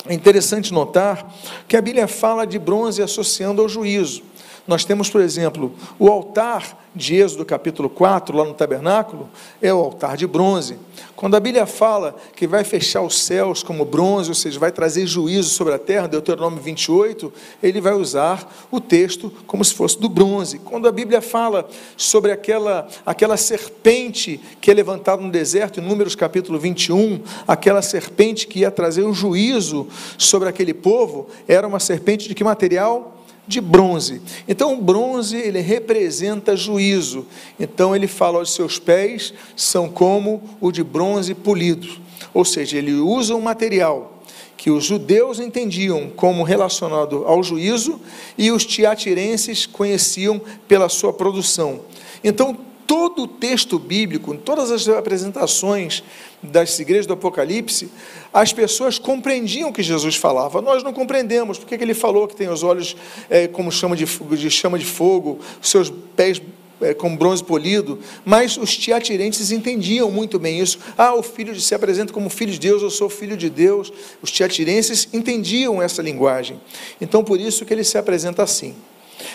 é 0.07 0.13
interessante 0.13 0.73
notar 0.73 1.33
que 1.67 1.75
a 1.75 1.81
Bíblia 1.81 2.07
fala 2.07 2.45
de 2.45 2.59
bronze 2.59 3.01
associando 3.01 3.61
ao 3.61 3.69
juízo. 3.69 4.21
Nós 4.67 4.83
temos, 4.83 5.09
por 5.09 5.21
exemplo, 5.21 5.73
o 5.99 6.09
altar 6.09 6.85
de 6.95 7.15
Êxodo 7.15 7.45
capítulo 7.45 7.87
4, 7.87 8.35
lá 8.35 8.45
no 8.45 8.53
tabernáculo, 8.53 9.29
é 9.61 9.71
o 9.71 9.77
altar 9.77 10.17
de 10.17 10.25
bronze. 10.25 10.77
Quando 11.15 11.35
a 11.35 11.39
Bíblia 11.39 11.67
fala 11.67 12.15
que 12.35 12.47
vai 12.47 12.63
fechar 12.63 13.01
os 13.01 13.21
céus 13.21 13.61
como 13.61 13.85
bronze, 13.85 14.29
ou 14.29 14.35
seja, 14.35 14.59
vai 14.59 14.71
trazer 14.71 15.05
juízo 15.05 15.49
sobre 15.49 15.73
a 15.73 15.77
terra, 15.77 16.07
Deuteronômio 16.07 16.61
28, 16.61 17.31
ele 17.61 17.79
vai 17.79 17.93
usar 17.93 18.49
o 18.71 18.79
texto 18.79 19.31
como 19.45 19.63
se 19.63 19.73
fosse 19.73 19.99
do 19.99 20.09
bronze. 20.09 20.57
Quando 20.59 20.87
a 20.87 20.91
Bíblia 20.91 21.21
fala 21.21 21.67
sobre 21.95 22.31
aquela, 22.31 22.87
aquela 23.05 23.37
serpente 23.37 24.39
que 24.59 24.71
é 24.71 24.73
levantada 24.73 25.21
no 25.21 25.29
deserto, 25.29 25.79
em 25.79 25.83
Números 25.83 26.15
capítulo 26.15 26.57
21, 26.57 27.21
aquela 27.47 27.81
serpente 27.83 28.47
que 28.47 28.59
ia 28.59 28.71
trazer 28.71 29.03
o 29.03 29.13
juízo 29.13 29.87
sobre 30.17 30.49
aquele 30.49 30.73
povo, 30.73 31.27
era 31.47 31.67
uma 31.67 31.79
serpente 31.79 32.27
de 32.27 32.33
que 32.33 32.43
material? 32.43 33.14
De 33.47 33.61
bronze. 33.61 34.21
Então, 34.47 34.73
o 34.73 34.81
bronze 34.81 35.37
ele 35.37 35.59
representa 35.59 36.55
juízo. 36.55 37.25
Então, 37.59 37.95
ele 37.95 38.07
fala: 38.07 38.41
os 38.41 38.53
seus 38.53 38.79
pés 38.79 39.33
são 39.55 39.89
como 39.89 40.41
o 40.59 40.71
de 40.71 40.83
bronze 40.83 41.33
polido. 41.33 41.87
Ou 42.33 42.43
seja, 42.43 42.77
ele 42.77 42.93
usa 42.93 43.35
um 43.35 43.41
material 43.41 44.15
que 44.57 44.71
os 44.71 44.83
judeus 44.83 45.39
entendiam 45.39 46.09
como 46.15 46.43
relacionado 46.43 47.23
ao 47.27 47.43
juízo 47.43 47.99
e 48.37 48.51
os 48.51 48.65
tiatirenses 48.65 49.65
conheciam 49.65 50.41
pela 50.67 50.89
sua 50.89 51.13
produção. 51.13 51.81
Então, 52.23 52.57
todo 52.85 53.23
o 53.23 53.27
texto 53.27 53.77
bíblico, 53.79 54.35
todas 54.37 54.71
as 54.71 54.87
apresentações 54.87 56.03
das 56.41 56.77
igrejas 56.79 57.05
do 57.05 57.13
Apocalipse, 57.13 57.89
as 58.33 58.53
pessoas 58.53 58.99
compreendiam 58.99 59.69
o 59.69 59.73
que 59.73 59.81
Jesus 59.81 60.15
falava. 60.15 60.61
Nós 60.61 60.83
não 60.83 60.93
compreendemos 60.93 61.57
porque 61.57 61.77
que 61.77 61.83
ele 61.83 61.93
falou 61.93 62.27
que 62.27 62.35
tem 62.35 62.49
os 62.49 62.63
olhos 62.63 62.95
é, 63.29 63.47
como 63.47 63.71
chama 63.71 63.95
de, 63.95 64.05
de, 64.05 64.51
chama 64.51 64.77
de 64.77 64.85
fogo, 64.85 65.39
seus 65.61 65.91
pés 66.15 66.41
é, 66.81 66.93
com 66.93 67.15
bronze 67.15 67.43
polido, 67.43 67.99
mas 68.25 68.57
os 68.57 68.77
teatirenses 68.77 69.51
entendiam 69.51 70.11
muito 70.11 70.37
bem 70.37 70.59
isso. 70.59 70.77
Ah, 70.97 71.15
o 71.15 71.23
filho 71.23 71.53
de, 71.53 71.61
se 71.61 71.73
apresenta 71.73 72.11
como 72.11 72.29
filho 72.29 72.51
de 72.51 72.59
Deus, 72.59 72.81
eu 72.81 72.89
sou 72.89 73.09
filho 73.09 73.37
de 73.37 73.49
Deus. 73.49 73.91
Os 74.21 74.29
teatirenses 74.29 75.07
entendiam 75.13 75.81
essa 75.81 76.01
linguagem. 76.01 76.59
Então, 76.99 77.23
por 77.23 77.39
isso 77.39 77.65
que 77.65 77.73
ele 77.73 77.83
se 77.83 77.97
apresenta 77.97 78.43
assim. 78.43 78.75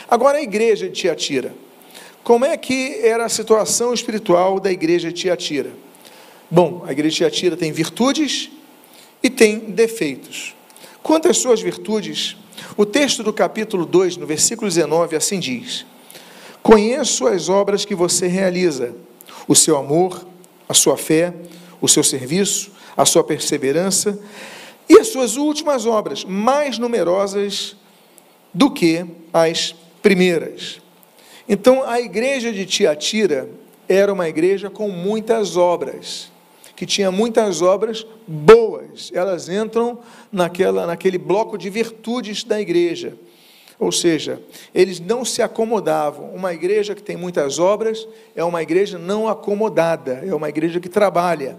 Agora, 0.09 0.39
a 0.39 0.43
igreja 0.43 0.87
de 0.87 0.93
Tiatira. 0.93 1.55
Como 2.23 2.45
é 2.45 2.57
que 2.57 3.01
era 3.03 3.25
a 3.25 3.29
situação 3.29 3.95
espiritual 3.95 4.61
da 4.61 4.71
igreja 4.71 5.09
de 5.09 5.23
Tiatira? 5.23 5.73
Bom, 6.51 6.85
a 6.87 6.93
igreja 6.93 7.11
de 7.11 7.17
Tiatira 7.17 7.57
tem 7.57 7.73
virtudes 7.73 8.51
e 9.23 9.31
tem 9.31 9.59
defeitos. 9.59 10.55
Quanto 11.03 11.29
às 11.29 11.39
suas 11.39 11.63
virtudes, 11.63 12.37
o 12.77 12.85
texto 12.85 13.23
do 13.23 13.33
capítulo 13.33 13.87
2, 13.87 14.17
no 14.19 14.27
versículo 14.27 14.69
19, 14.69 15.17
assim 15.17 15.41
diz: 15.41 15.87
Conheço 16.63 17.27
as 17.27 17.49
obras 17.49 17.85
que 17.85 17.95
você 17.95 18.27
realiza, 18.27 18.95
o 19.49 19.55
seu 19.55 19.77
amor, 19.77 20.27
a 20.69 20.75
sua 20.75 20.97
fé, 20.97 21.35
o 21.81 21.89
seu 21.89 22.05
serviço, 22.05 22.71
a 22.97 23.07
sua 23.07 23.25
perseverança 23.25 24.19
e 24.89 24.99
as 24.99 25.09
suas 25.09 25.37
últimas 25.37 25.87
obras, 25.87 26.25
mais 26.25 26.79
numerosas 26.79 27.77
do 28.53 28.71
que 28.71 29.07
as 29.33 29.75
primeiras. 30.03 30.81
Então, 31.53 31.83
a 31.83 32.01
igreja 32.01 32.53
de 32.53 32.65
Tiatira 32.65 33.51
era 33.89 34.13
uma 34.13 34.29
igreja 34.29 34.71
com 34.71 34.89
muitas 34.89 35.57
obras, 35.57 36.31
que 36.77 36.87
tinha 36.87 37.11
muitas 37.11 37.61
obras 37.61 38.07
boas. 38.25 39.11
Elas 39.13 39.49
entram 39.49 39.99
naquela, 40.31 40.87
naquele 40.87 41.19
bloco 41.19 41.59
de 41.59 41.69
virtudes 41.69 42.45
da 42.45 42.61
igreja. 42.61 43.15
Ou 43.81 43.91
seja, 43.91 44.41
eles 44.73 45.01
não 45.01 45.25
se 45.25 45.43
acomodavam. 45.43 46.33
Uma 46.33 46.55
igreja 46.55 46.95
que 46.95 47.03
tem 47.03 47.17
muitas 47.17 47.59
obras 47.59 48.07
é 48.37 48.45
uma 48.45 48.63
igreja 48.63 48.97
não 48.97 49.27
acomodada, 49.27 50.23
é 50.25 50.33
uma 50.33 50.49
igreja 50.49 50.79
que 50.79 50.89
trabalha. 50.89 51.59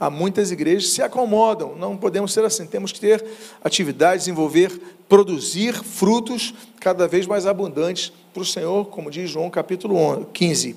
Há 0.00 0.10
muitas 0.10 0.50
igrejas 0.50 0.86
que 0.86 0.90
se 0.96 1.02
acomodam, 1.02 1.76
não 1.76 1.96
podemos 1.96 2.32
ser 2.32 2.44
assim, 2.44 2.66
temos 2.66 2.90
que 2.90 2.98
ter 2.98 3.24
atividades, 3.62 4.24
desenvolver, 4.24 4.80
produzir 5.08 5.74
frutos 5.74 6.52
cada 6.80 7.06
vez 7.06 7.24
mais 7.24 7.46
abundantes 7.46 8.12
para 8.38 8.42
o 8.42 8.46
Senhor, 8.46 8.86
como 8.86 9.10
diz 9.10 9.28
João 9.30 9.50
capítulo 9.50 10.24
15. 10.32 10.76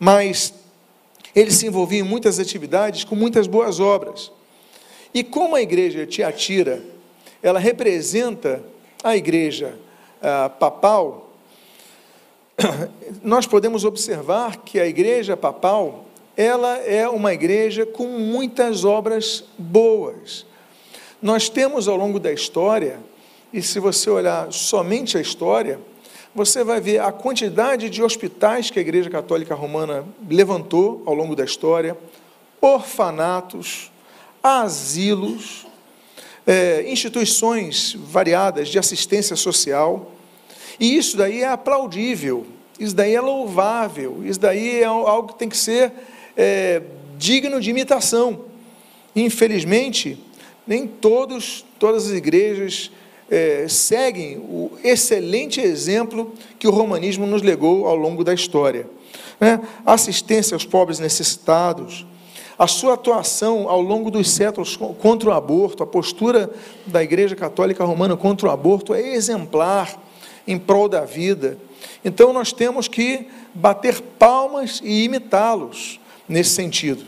Mas 0.00 0.54
ele 1.36 1.50
se 1.50 1.66
envolvia 1.66 2.00
em 2.00 2.02
muitas 2.02 2.38
atividades 2.38 3.04
com 3.04 3.14
muitas 3.14 3.46
boas 3.46 3.78
obras. 3.78 4.32
E 5.12 5.22
como 5.22 5.54
a 5.54 5.60
igreja 5.60 6.06
Tiatira, 6.06 6.82
ela 7.42 7.58
representa 7.58 8.64
a 9.02 9.14
igreja 9.16 9.74
ah, 10.22 10.48
papal, 10.48 11.30
nós 13.22 13.46
podemos 13.46 13.84
observar 13.84 14.56
que 14.58 14.80
a 14.80 14.86
igreja 14.86 15.36
papal, 15.36 16.06
ela 16.34 16.78
é 16.78 17.06
uma 17.06 17.34
igreja 17.34 17.84
com 17.84 18.06
muitas 18.06 18.82
obras 18.82 19.44
boas. 19.58 20.46
Nós 21.20 21.50
temos 21.50 21.86
ao 21.86 21.96
longo 21.96 22.18
da 22.18 22.32
história, 22.32 22.98
e 23.52 23.60
se 23.60 23.78
você 23.78 24.08
olhar 24.08 24.50
somente 24.50 25.18
a 25.18 25.20
história, 25.20 25.78
você 26.34 26.64
vai 26.64 26.80
ver 26.80 27.00
a 27.00 27.12
quantidade 27.12 27.88
de 27.88 28.02
hospitais 28.02 28.70
que 28.70 28.78
a 28.78 28.82
Igreja 28.82 29.08
Católica 29.08 29.54
Romana 29.54 30.04
levantou 30.28 31.02
ao 31.06 31.14
longo 31.14 31.36
da 31.36 31.44
história, 31.44 31.96
orfanatos, 32.60 33.92
asilos, 34.42 35.66
é, 36.46 36.84
instituições 36.90 37.94
variadas 37.94 38.68
de 38.68 38.78
assistência 38.78 39.36
social, 39.36 40.10
e 40.80 40.96
isso 40.96 41.16
daí 41.16 41.42
é 41.42 41.46
aplaudível, 41.46 42.44
isso 42.80 42.96
daí 42.96 43.14
é 43.14 43.20
louvável, 43.20 44.22
isso 44.24 44.40
daí 44.40 44.80
é 44.80 44.84
algo 44.84 45.28
que 45.28 45.38
tem 45.38 45.48
que 45.48 45.56
ser 45.56 45.92
é, 46.36 46.82
digno 47.16 47.60
de 47.60 47.70
imitação. 47.70 48.46
Infelizmente, 49.14 50.18
nem 50.66 50.86
todos, 50.86 51.64
todas 51.78 52.06
as 52.06 52.12
igrejas 52.12 52.90
é, 53.30 53.66
seguem 53.68 54.38
o 54.38 54.70
excelente 54.82 55.60
exemplo 55.60 56.32
que 56.58 56.68
o 56.68 56.70
romanismo 56.70 57.26
nos 57.26 57.42
legou 57.42 57.86
ao 57.86 57.96
longo 57.96 58.22
da 58.22 58.34
história. 58.34 58.86
Né? 59.40 59.60
Assistência 59.84 60.54
aos 60.54 60.64
pobres 60.64 60.98
necessitados, 60.98 62.06
a 62.58 62.66
sua 62.66 62.94
atuação 62.94 63.68
ao 63.68 63.80
longo 63.80 64.10
dos 64.10 64.30
séculos 64.30 64.76
contra 64.76 65.30
o 65.30 65.32
aborto, 65.32 65.82
a 65.82 65.86
postura 65.86 66.50
da 66.86 67.02
Igreja 67.02 67.34
Católica 67.34 67.84
Romana 67.84 68.16
contra 68.16 68.48
o 68.48 68.50
aborto 68.50 68.94
é 68.94 69.14
exemplar 69.14 70.00
em 70.46 70.58
prol 70.58 70.88
da 70.88 71.04
vida. 71.04 71.58
Então 72.04 72.32
nós 72.32 72.52
temos 72.52 72.86
que 72.86 73.28
bater 73.52 74.00
palmas 74.18 74.80
e 74.84 75.04
imitá-los 75.04 75.98
nesse 76.28 76.50
sentido. 76.50 77.04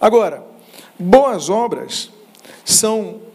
Agora, 0.00 0.44
boas 0.98 1.48
obras 1.48 2.10
são 2.64 3.25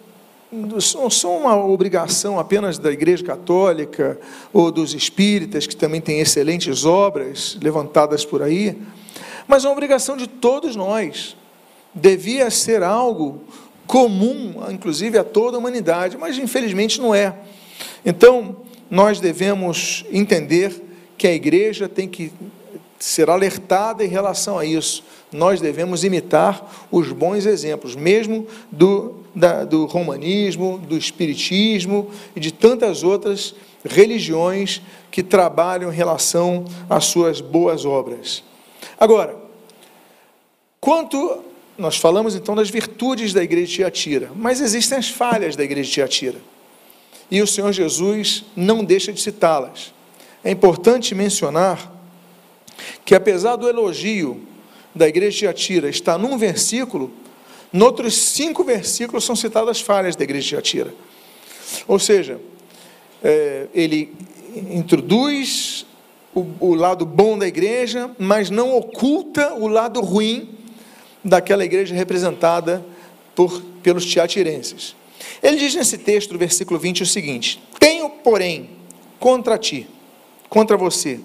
não 0.52 1.10
são 1.10 1.38
uma 1.38 1.56
obrigação 1.56 2.38
apenas 2.38 2.78
da 2.78 2.92
Igreja 2.92 3.24
Católica 3.24 4.20
ou 4.52 4.70
dos 4.70 4.94
espíritas, 4.94 5.66
que 5.66 5.76
também 5.76 6.02
têm 6.02 6.20
excelentes 6.20 6.84
obras 6.84 7.58
levantadas 7.62 8.26
por 8.26 8.42
aí, 8.42 8.78
mas 9.48 9.64
é 9.64 9.68
uma 9.68 9.74
obrigação 9.74 10.18
de 10.18 10.28
todos 10.28 10.76
nós. 10.76 11.38
Devia 11.94 12.50
ser 12.50 12.84
algo 12.84 13.42
comum, 13.88 14.56
inclusive 14.70 15.18
a 15.18 15.24
toda 15.24 15.58
a 15.58 15.60
humanidade, 15.60 16.18
mas 16.18 16.38
infelizmente 16.38 17.00
não 17.00 17.16
é. 17.16 17.34
Então, 18.06 18.58
nós 18.90 19.20
devemos 19.20 20.06
entender 20.12 20.82
que 21.18 21.28
a 21.28 21.34
igreja 21.34 21.88
tem 21.88 22.08
que 22.08 22.32
ser 23.00 23.30
alertada 23.30 24.04
em 24.04 24.08
relação 24.08 24.60
a 24.60 24.66
isso. 24.66 25.04
Nós 25.32 25.62
devemos 25.62 26.04
imitar 26.04 26.88
os 26.92 27.12
bons 27.12 27.46
exemplos, 27.46 27.96
mesmo 27.96 28.46
do, 28.72 29.21
da, 29.34 29.64
do 29.64 29.86
romanismo, 29.86 30.78
do 30.78 30.98
espiritismo 30.98 32.12
e 32.36 32.40
de 32.40 32.52
tantas 32.52 33.04
outras 33.04 33.56
religiões 33.84 34.82
que 35.10 35.24
trabalham 35.24 35.92
em 35.92 35.96
relação 35.96 36.66
às 36.90 37.06
suas 37.06 37.42
boas 37.42 37.86
obras. 37.86 38.44
Agora, 39.00 39.36
quanto 40.80 41.44
nós 41.78 41.98
falamos 41.98 42.36
então 42.36 42.56
das 42.56 42.70
virtudes 42.70 43.34
da 43.34 43.44
igreja 43.44 43.68
de 43.68 43.74
Tiatira, 43.74 44.32
mas 44.36 44.62
existem 44.62 44.98
as 44.98 45.10
falhas 45.10 45.56
da 45.56 45.64
igreja 45.64 45.88
de 45.88 45.94
Tiatira. 45.94 46.38
E 47.30 47.42
o 47.42 47.48
Senhor 47.48 47.72
Jesus 47.72 48.44
não 48.56 48.84
deixa 48.84 49.12
de 49.12 49.22
citá-las. 49.22 49.94
É 50.44 50.52
importante 50.52 51.16
mencionar 51.16 51.92
que 53.06 53.16
apesar 53.16 53.56
do 53.56 53.70
elogio 53.70 54.42
da 54.94 55.08
igreja 55.08 55.32
de 55.32 55.38
Tiatira 55.38 55.90
estar 55.90 56.18
num 56.18 56.38
versículo, 56.38 57.12
noutros 57.72 58.16
cinco 58.16 58.64
versículos 58.64 59.24
são 59.24 59.36
citadas 59.36 59.78
as 59.78 59.82
falhas 59.82 60.16
da 60.16 60.24
igreja 60.24 60.42
de 60.42 60.50
Tiatira. 60.50 60.94
Ou 61.88 62.00
seja, 62.00 62.40
é, 63.24 63.68
ele 63.74 64.14
introduz 64.56 65.86
o, 66.34 66.46
o 66.60 66.76
lado 66.76 67.06
bom 67.06 67.38
da 67.38 67.48
igreja, 67.48 68.12
mas 68.18 68.50
não 68.50 68.76
oculta 68.76 69.54
o 69.54 69.68
lado 69.68 70.02
ruim 70.02 70.50
daquela 71.24 71.64
igreja 71.64 71.94
representada 71.94 72.84
por, 73.36 73.62
pelos 73.84 74.06
teatirenses. 74.06 74.96
Ele 75.42 75.58
diz 75.58 75.76
nesse 75.76 75.98
texto, 75.98 76.32
do 76.34 76.40
versículo 76.40 76.80
20, 76.80 77.04
o 77.04 77.06
seguinte: 77.06 77.62
Tenho, 77.80 78.10
porém, 78.10 78.70
contra 79.20 79.58
ti, 79.58 79.88
contra 80.50 80.76
você, 80.76 81.20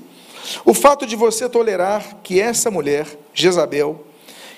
o 0.65 0.75
fato 0.75 1.07
de 1.07 1.17
você 1.17 1.49
tolerar 1.49 2.19
que 2.23 2.41
essa 2.41 2.71
mulher, 2.71 3.07
Jezabel, 3.35 4.05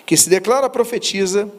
que 0.05 0.17
se 0.17 0.29
declara 0.29 0.69
profetiza, 0.69 1.51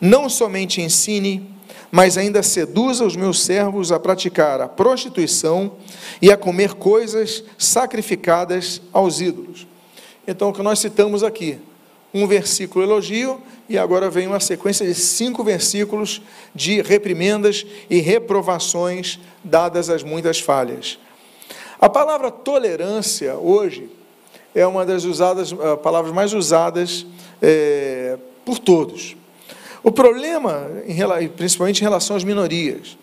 não 0.00 0.28
somente 0.28 0.80
ensine, 0.80 1.48
mas 1.90 2.18
ainda 2.18 2.42
seduza 2.42 3.04
os 3.04 3.16
meus 3.16 3.42
servos 3.42 3.90
a 3.90 3.98
praticar 3.98 4.60
a 4.60 4.68
prostituição 4.68 5.72
e 6.20 6.30
a 6.30 6.36
comer 6.36 6.74
coisas 6.74 7.42
sacrificadas 7.56 8.80
aos 8.92 9.20
ídolos. 9.20 9.66
Então, 10.26 10.50
o 10.50 10.52
que 10.52 10.62
nós 10.62 10.78
citamos 10.78 11.22
aqui, 11.22 11.58
um 12.12 12.26
versículo 12.26 12.84
elogio 12.84 13.40
e 13.68 13.76
agora 13.76 14.08
vem 14.08 14.26
uma 14.26 14.40
sequência 14.40 14.86
de 14.86 14.94
cinco 14.94 15.44
versículos 15.44 16.22
de 16.54 16.80
reprimendas 16.80 17.66
e 17.88 18.00
reprovações 18.00 19.18
dadas 19.44 19.90
às 19.90 20.02
muitas 20.02 20.40
falhas. 20.40 20.98
A 21.80 21.88
palavra 21.88 22.30
tolerância 22.30 23.36
hoje 23.36 23.88
é 24.54 24.66
uma 24.66 24.84
das 24.84 25.04
usadas, 25.04 25.52
uh, 25.52 25.76
palavras 25.82 26.12
mais 26.12 26.32
usadas 26.32 27.06
é, 27.40 28.18
por 28.44 28.58
todos. 28.58 29.16
O 29.82 29.92
problema, 29.92 30.68
em, 30.86 31.28
principalmente 31.28 31.80
em 31.80 31.84
relação 31.84 32.16
às 32.16 32.24
minorias, 32.24 32.98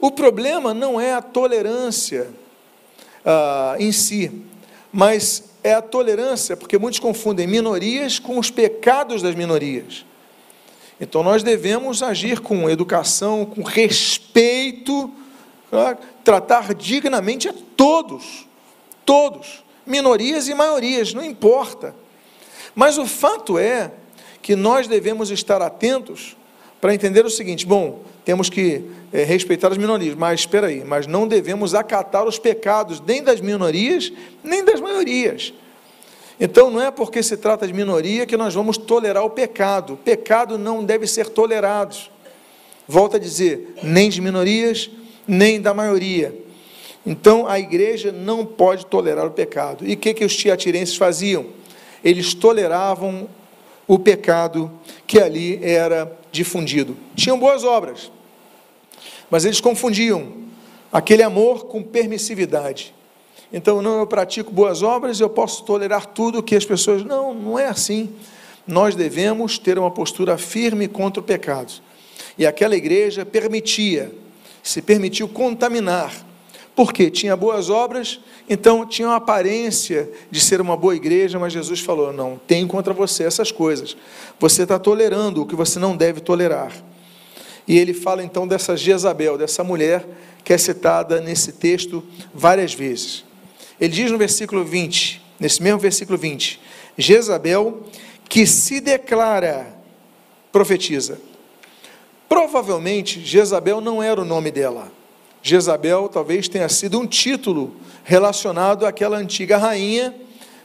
o 0.00 0.10
problema 0.10 0.72
não 0.72 1.00
é 1.00 1.12
a 1.12 1.22
tolerância 1.22 2.28
uh, 3.24 3.80
em 3.80 3.92
si, 3.92 4.30
mas 4.92 5.44
é 5.62 5.74
a 5.74 5.82
tolerância, 5.82 6.56
porque 6.56 6.78
muitos 6.78 7.00
confundem 7.00 7.46
minorias 7.46 8.18
com 8.18 8.38
os 8.38 8.50
pecados 8.50 9.22
das 9.22 9.34
minorias. 9.34 10.04
Então 11.00 11.22
nós 11.22 11.42
devemos 11.42 12.02
agir 12.02 12.40
com 12.40 12.68
educação, 12.68 13.44
com 13.44 13.62
respeito, 13.62 15.12
tratar 16.24 16.74
dignamente 16.74 17.48
a 17.48 17.54
todos, 17.76 18.46
todos, 19.04 19.64
minorias 19.86 20.48
e 20.48 20.54
maiorias, 20.54 21.12
não 21.14 21.24
importa. 21.24 21.94
Mas 22.74 22.98
o 22.98 23.06
fato 23.06 23.58
é 23.58 23.92
que 24.42 24.56
nós 24.56 24.86
devemos 24.86 25.30
estar 25.30 25.60
atentos 25.60 26.36
para 26.80 26.94
entender 26.94 27.24
o 27.24 27.30
seguinte: 27.30 27.66
bom, 27.66 28.02
temos 28.24 28.50
que 28.50 28.84
é, 29.12 29.24
respeitar 29.24 29.72
as 29.72 29.78
minorias, 29.78 30.14
mas 30.14 30.40
espera 30.40 30.66
aí, 30.66 30.84
mas 30.84 31.06
não 31.06 31.26
devemos 31.26 31.74
acatar 31.74 32.26
os 32.26 32.38
pecados 32.38 33.00
nem 33.00 33.22
das 33.22 33.40
minorias 33.40 34.12
nem 34.42 34.64
das 34.64 34.80
maiorias. 34.80 35.52
Então 36.40 36.70
não 36.70 36.80
é 36.80 36.90
porque 36.90 37.22
se 37.22 37.36
trata 37.36 37.66
de 37.66 37.72
minoria 37.72 38.24
que 38.24 38.36
nós 38.36 38.54
vamos 38.54 38.76
tolerar 38.76 39.24
o 39.24 39.30
pecado. 39.30 39.94
O 39.94 39.96
pecado 39.96 40.56
não 40.56 40.84
deve 40.84 41.06
ser 41.06 41.28
tolerado. 41.30 41.96
Volto 42.86 43.16
a 43.16 43.18
dizer, 43.18 43.74
nem 43.82 44.08
de 44.08 44.20
minorias, 44.20 44.88
nem 45.26 45.60
da 45.60 45.74
maioria. 45.74 46.34
Então 47.04 47.46
a 47.46 47.58
igreja 47.58 48.12
não 48.12 48.46
pode 48.46 48.86
tolerar 48.86 49.26
o 49.26 49.30
pecado. 49.30 49.84
E 49.86 49.94
o 49.94 49.96
que, 49.96 50.14
que 50.14 50.24
os 50.24 50.36
tiatirenses 50.36 50.96
faziam? 50.96 51.46
Eles 52.04 52.34
toleravam 52.34 53.28
o 53.88 53.98
pecado 53.98 54.70
que 55.06 55.18
ali 55.18 55.58
era 55.64 56.16
difundido. 56.30 56.96
Tinham 57.16 57.38
boas 57.38 57.64
obras, 57.64 58.12
mas 59.30 59.44
eles 59.44 59.60
confundiam 59.60 60.32
aquele 60.92 61.22
amor 61.22 61.64
com 61.64 61.82
permissividade. 61.82 62.94
Então, 63.52 63.80
não, 63.80 63.98
eu 63.98 64.06
pratico 64.06 64.52
boas 64.52 64.82
obras, 64.82 65.18
eu 65.18 65.30
posso 65.30 65.64
tolerar 65.64 66.04
tudo 66.06 66.42
que 66.42 66.54
as 66.54 66.66
pessoas. 66.66 67.02
Não, 67.02 67.32
não 67.32 67.58
é 67.58 67.66
assim. 67.66 68.10
Nós 68.66 68.94
devemos 68.94 69.58
ter 69.58 69.78
uma 69.78 69.90
postura 69.90 70.36
firme 70.36 70.86
contra 70.86 71.20
o 71.20 71.24
pecado. 71.24 71.72
E 72.36 72.46
aquela 72.46 72.76
igreja 72.76 73.24
permitia 73.24 74.12
se 74.62 74.82
permitiu 74.82 75.26
contaminar, 75.26 76.12
porque 76.78 77.10
tinha 77.10 77.34
boas 77.34 77.70
obras, 77.70 78.20
então 78.48 78.86
tinha 78.86 79.08
uma 79.08 79.16
aparência 79.16 80.08
de 80.30 80.40
ser 80.40 80.60
uma 80.60 80.76
boa 80.76 80.94
igreja, 80.94 81.36
mas 81.36 81.52
Jesus 81.52 81.80
falou: 81.80 82.12
não, 82.12 82.40
tem 82.46 82.64
contra 82.68 82.94
você 82.94 83.24
essas 83.24 83.50
coisas, 83.50 83.96
você 84.38 84.62
está 84.62 84.78
tolerando 84.78 85.42
o 85.42 85.46
que 85.46 85.56
você 85.56 85.80
não 85.80 85.96
deve 85.96 86.20
tolerar. 86.20 86.72
E 87.66 87.76
ele 87.76 87.92
fala 87.92 88.22
então 88.22 88.46
dessa 88.46 88.76
Jezabel, 88.76 89.36
dessa 89.36 89.64
mulher 89.64 90.06
que 90.44 90.52
é 90.52 90.56
citada 90.56 91.20
nesse 91.20 91.50
texto 91.50 92.00
várias 92.32 92.74
vezes. 92.74 93.24
Ele 93.80 93.92
diz 93.92 94.12
no 94.12 94.16
versículo 94.16 94.64
20, 94.64 95.20
nesse 95.40 95.60
mesmo 95.60 95.80
versículo 95.80 96.16
20, 96.16 96.60
Jezabel, 96.96 97.88
que 98.28 98.46
se 98.46 98.80
declara 98.80 99.66
profetiza. 100.52 101.20
Provavelmente 102.28 103.20
Jezabel 103.24 103.80
não 103.80 104.00
era 104.00 104.20
o 104.20 104.24
nome 104.24 104.52
dela. 104.52 104.96
Jezabel 105.48 106.08
talvez 106.08 106.46
tenha 106.48 106.68
sido 106.68 107.00
um 107.00 107.06
título 107.06 107.72
relacionado 108.04 108.84
àquela 108.84 109.16
antiga 109.16 109.56
rainha, 109.56 110.14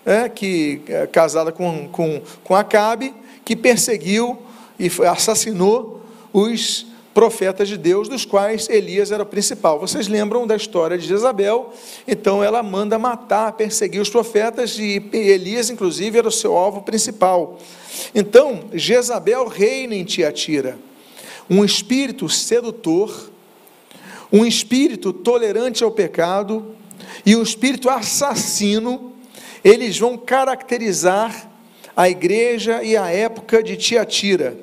é, 0.05 0.27
que 0.27 0.81
é, 0.87 1.07
casada 1.07 1.51
com, 1.51 1.87
com, 1.87 2.21
com 2.43 2.55
Acabe, 2.55 3.13
que 3.45 3.55
perseguiu 3.55 4.37
e 4.77 4.89
assassinou 5.07 6.01
os 6.33 6.85
profetas 7.13 7.69
de 7.69 7.77
Deus, 7.77 8.09
dos 8.09 8.25
quais 8.25 8.67
Elias 8.67 9.11
era 9.11 9.23
o 9.23 9.25
principal. 9.25 9.79
Vocês 9.79 10.07
lembram 10.07 10.45
da 10.45 10.55
história 10.55 10.97
de 10.97 11.07
Jezabel? 11.07 11.71
Então 12.07 12.43
ela 12.43 12.61
manda 12.61 12.99
matar, 12.99 13.53
perseguir 13.53 14.01
os 14.01 14.09
profetas, 14.09 14.77
e 14.79 15.09
Elias, 15.13 15.69
inclusive, 15.69 16.17
era 16.17 16.27
o 16.27 16.31
seu 16.31 16.57
alvo 16.57 16.81
principal. 16.81 17.59
Então, 18.13 18.63
Jezabel 18.73 19.47
reina 19.47 19.95
em 19.95 20.03
Tiatira 20.03 20.77
um 21.49 21.63
espírito 21.63 22.29
sedutor, 22.29 23.29
um 24.33 24.43
espírito 24.43 25.13
tolerante 25.13 25.83
ao 25.83 25.91
pecado 25.91 26.75
e 27.23 27.35
um 27.35 27.43
espírito 27.43 27.87
assassino, 27.87 29.13
eles 29.63 29.99
vão 29.99 30.17
caracterizar 30.17 31.51
a 31.95 32.09
igreja 32.09 32.81
e 32.81 32.97
a 32.97 33.11
época 33.11 33.61
de 33.61 33.77
Tiatira. 33.77 34.57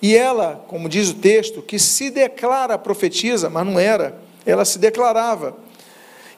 E 0.00 0.16
ela, 0.16 0.64
como 0.66 0.88
diz 0.88 1.10
o 1.10 1.14
texto, 1.14 1.60
que 1.60 1.78
se 1.78 2.10
declara 2.10 2.78
profetiza, 2.78 3.50
mas 3.50 3.66
não 3.66 3.78
era, 3.78 4.18
ela 4.46 4.64
se 4.64 4.78
declarava. 4.78 5.58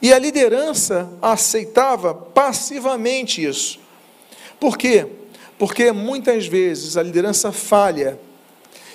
E 0.01 0.11
a 0.11 0.19
liderança 0.19 1.09
aceitava 1.21 2.13
passivamente 2.13 3.41
isso. 3.41 3.79
Por 4.59 4.77
quê? 4.77 5.07
Porque 5.57 5.93
muitas 5.93 6.45
vezes 6.45 6.97
a 6.97 7.03
liderança 7.03 7.53
falha 7.53 8.19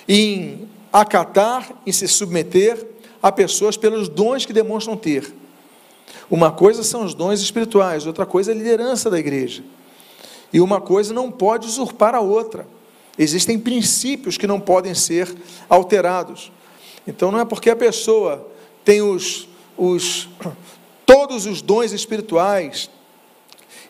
em 0.07 0.69
acatar 0.93 1.73
e 1.87 1.93
se 1.95 2.07
submeter 2.07 2.98
a 3.23 3.33
pessoas 3.33 3.77
pelos 3.77 4.09
dons 4.09 4.47
que 4.47 4.53
demonstram 4.53 4.97
ter. 4.97 5.33
Uma 6.31 6.51
coisa 6.51 6.83
são 6.83 7.05
os 7.05 7.15
dons 7.15 7.41
espirituais, 7.41 8.07
outra 8.07 8.27
coisa 8.27 8.53
é 8.53 8.55
a 8.55 8.57
liderança 8.57 9.11
da 9.11 9.19
igreja. 9.19 9.63
E 10.53 10.61
uma 10.61 10.81
coisa 10.81 11.13
não 11.13 11.31
pode 11.31 11.67
usurpar 11.67 12.15
a 12.15 12.21
outra. 12.21 12.67
Existem 13.19 13.59
princípios 13.59 14.39
que 14.39 14.47
não 14.47 14.61
podem 14.61 14.95
ser 14.95 15.35
alterados. 15.69 16.53
Então 17.07 17.33
não 17.33 17.41
é 17.41 17.45
porque 17.45 17.71
a 17.71 17.77
pessoa 17.77 18.47
tem 18.85 19.03
os, 19.03 19.49
os 19.77 20.29
todos 21.05 21.47
os 21.47 21.61
dons 21.61 21.93
espirituais, 21.93 22.91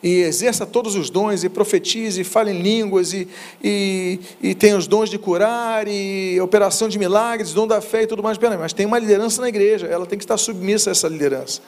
e 0.02 0.20
exerça 0.20 0.64
todos 0.64 0.94
os 0.94 1.10
dons, 1.10 1.42
e 1.44 1.48
profetize, 1.48 2.20
e 2.20 2.24
fale 2.24 2.50
em 2.52 2.60
línguas, 2.60 3.12
e, 3.12 3.28
e, 3.62 4.20
e 4.42 4.54
tem 4.54 4.74
os 4.74 4.86
dons 4.86 5.10
de 5.10 5.18
curar, 5.18 5.88
e 5.88 6.40
operação 6.40 6.88
de 6.88 6.98
milagres, 6.98 7.52
dom 7.52 7.66
da 7.66 7.80
fé 7.80 8.02
e 8.02 8.06
tudo 8.06 8.22
mais, 8.22 8.38
mas 8.58 8.72
tem 8.72 8.86
uma 8.86 8.98
liderança 8.98 9.40
na 9.40 9.48
igreja, 9.48 9.86
ela 9.86 10.06
tem 10.06 10.18
que 10.18 10.24
estar 10.24 10.36
submissa 10.36 10.90
a 10.90 10.92
essa 10.92 11.08
liderança. 11.08 11.60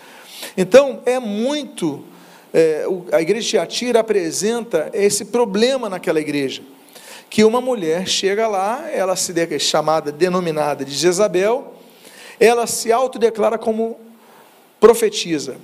Então, 0.56 1.00
é 1.04 1.18
muito 1.18 2.04
é, 2.52 2.84
a 3.12 3.20
igreja 3.20 3.40
de 3.40 3.46
apresenta 4.00 4.90
esse 4.92 5.24
problema 5.26 5.88
naquela 5.88 6.20
igreja. 6.20 6.62
Que 7.28 7.44
uma 7.44 7.60
mulher 7.60 8.08
chega 8.08 8.48
lá, 8.48 8.88
ela 8.90 9.14
se 9.14 9.32
de, 9.32 9.58
chamada, 9.60 10.10
denominada 10.10 10.84
de 10.84 10.92
Jezabel, 10.92 11.74
ela 12.40 12.66
se 12.66 12.90
autodeclara 12.90 13.56
como 13.56 13.98
profetiza. 14.80 15.56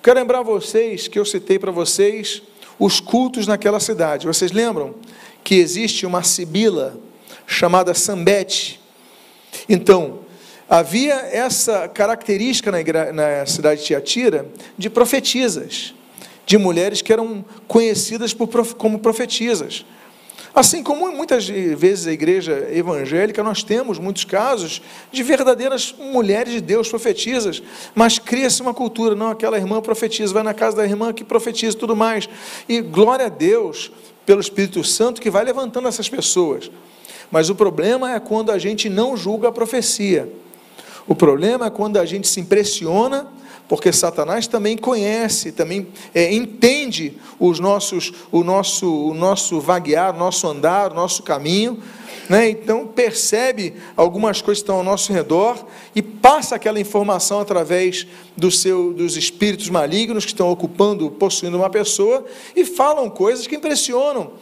Quero 0.00 0.20
lembrar 0.20 0.42
vocês 0.42 1.08
que 1.08 1.18
eu 1.18 1.24
citei 1.24 1.58
para 1.58 1.72
vocês 1.72 2.40
os 2.78 3.00
cultos 3.00 3.48
naquela 3.48 3.80
cidade. 3.80 4.28
Vocês 4.28 4.52
lembram 4.52 4.94
que 5.42 5.56
existe 5.56 6.06
uma 6.06 6.22
sibila 6.22 6.96
chamada 7.46 7.92
Sambete? 7.94 8.80
Então, 9.68 10.20
havia 10.68 11.14
essa 11.14 11.88
característica 11.88 12.70
na, 12.70 13.12
na 13.12 13.46
cidade 13.46 13.80
de 13.80 13.86
Tiatira 13.88 14.46
de 14.76 14.88
profetisas, 14.88 15.92
de 16.46 16.56
mulheres 16.56 17.02
que 17.02 17.12
eram 17.12 17.44
conhecidas 17.66 18.32
por, 18.32 18.48
como 18.76 19.00
profetisas. 19.00 19.84
Assim 20.54 20.82
como 20.82 21.10
muitas 21.12 21.48
vezes 21.48 22.06
a 22.06 22.12
igreja 22.12 22.68
evangélica, 22.72 23.42
nós 23.42 23.62
temos 23.62 23.98
muitos 23.98 24.24
casos 24.24 24.82
de 25.12 25.22
verdadeiras 25.22 25.94
mulheres 25.98 26.52
de 26.52 26.60
Deus 26.60 26.88
profetizas, 26.88 27.62
mas 27.94 28.18
cria-se 28.18 28.62
uma 28.62 28.74
cultura, 28.74 29.14
não, 29.14 29.28
aquela 29.28 29.58
irmã 29.58 29.80
profetiza, 29.80 30.32
vai 30.32 30.42
na 30.42 30.54
casa 30.54 30.78
da 30.78 30.84
irmã 30.84 31.12
que 31.12 31.22
profetiza 31.22 31.76
tudo 31.76 31.94
mais. 31.94 32.28
E 32.68 32.80
glória 32.80 33.26
a 33.26 33.28
Deus 33.28 33.92
pelo 34.24 34.40
Espírito 34.40 34.82
Santo 34.82 35.20
que 35.20 35.30
vai 35.30 35.44
levantando 35.44 35.88
essas 35.88 36.08
pessoas. 36.08 36.70
Mas 37.30 37.50
o 37.50 37.54
problema 37.54 38.14
é 38.14 38.20
quando 38.20 38.50
a 38.50 38.58
gente 38.58 38.88
não 38.88 39.16
julga 39.16 39.48
a 39.48 39.52
profecia. 39.52 40.32
O 41.06 41.14
problema 41.14 41.66
é 41.66 41.70
quando 41.70 41.98
a 41.98 42.04
gente 42.04 42.26
se 42.26 42.40
impressiona 42.40 43.26
porque 43.68 43.92
Satanás 43.92 44.46
também 44.46 44.76
conhece, 44.76 45.52
também 45.52 45.86
é, 46.14 46.32
entende 46.32 47.14
os 47.38 47.60
nossos, 47.60 48.12
o 48.32 48.42
nosso, 48.42 48.90
o 49.10 49.14
nosso 49.14 49.60
vaguear, 49.60 50.14
o 50.14 50.18
nosso 50.18 50.46
andar, 50.46 50.90
o 50.90 50.94
nosso 50.94 51.22
caminho, 51.22 51.78
né? 52.28 52.48
então 52.48 52.86
percebe 52.86 53.74
algumas 53.96 54.42
coisas 54.42 54.62
que 54.62 54.64
estão 54.64 54.76
ao 54.76 54.84
nosso 54.84 55.12
redor 55.12 55.64
e 55.94 56.02
passa 56.02 56.56
aquela 56.56 56.80
informação 56.80 57.40
através 57.40 58.06
do 58.36 58.50
seu, 58.50 58.92
dos 58.92 59.16
espíritos 59.16 59.68
malignos 59.68 60.24
que 60.24 60.32
estão 60.32 60.50
ocupando, 60.50 61.10
possuindo 61.10 61.56
uma 61.56 61.70
pessoa 61.70 62.24
e 62.56 62.64
falam 62.64 63.08
coisas 63.10 63.46
que 63.46 63.56
impressionam. 63.56 64.32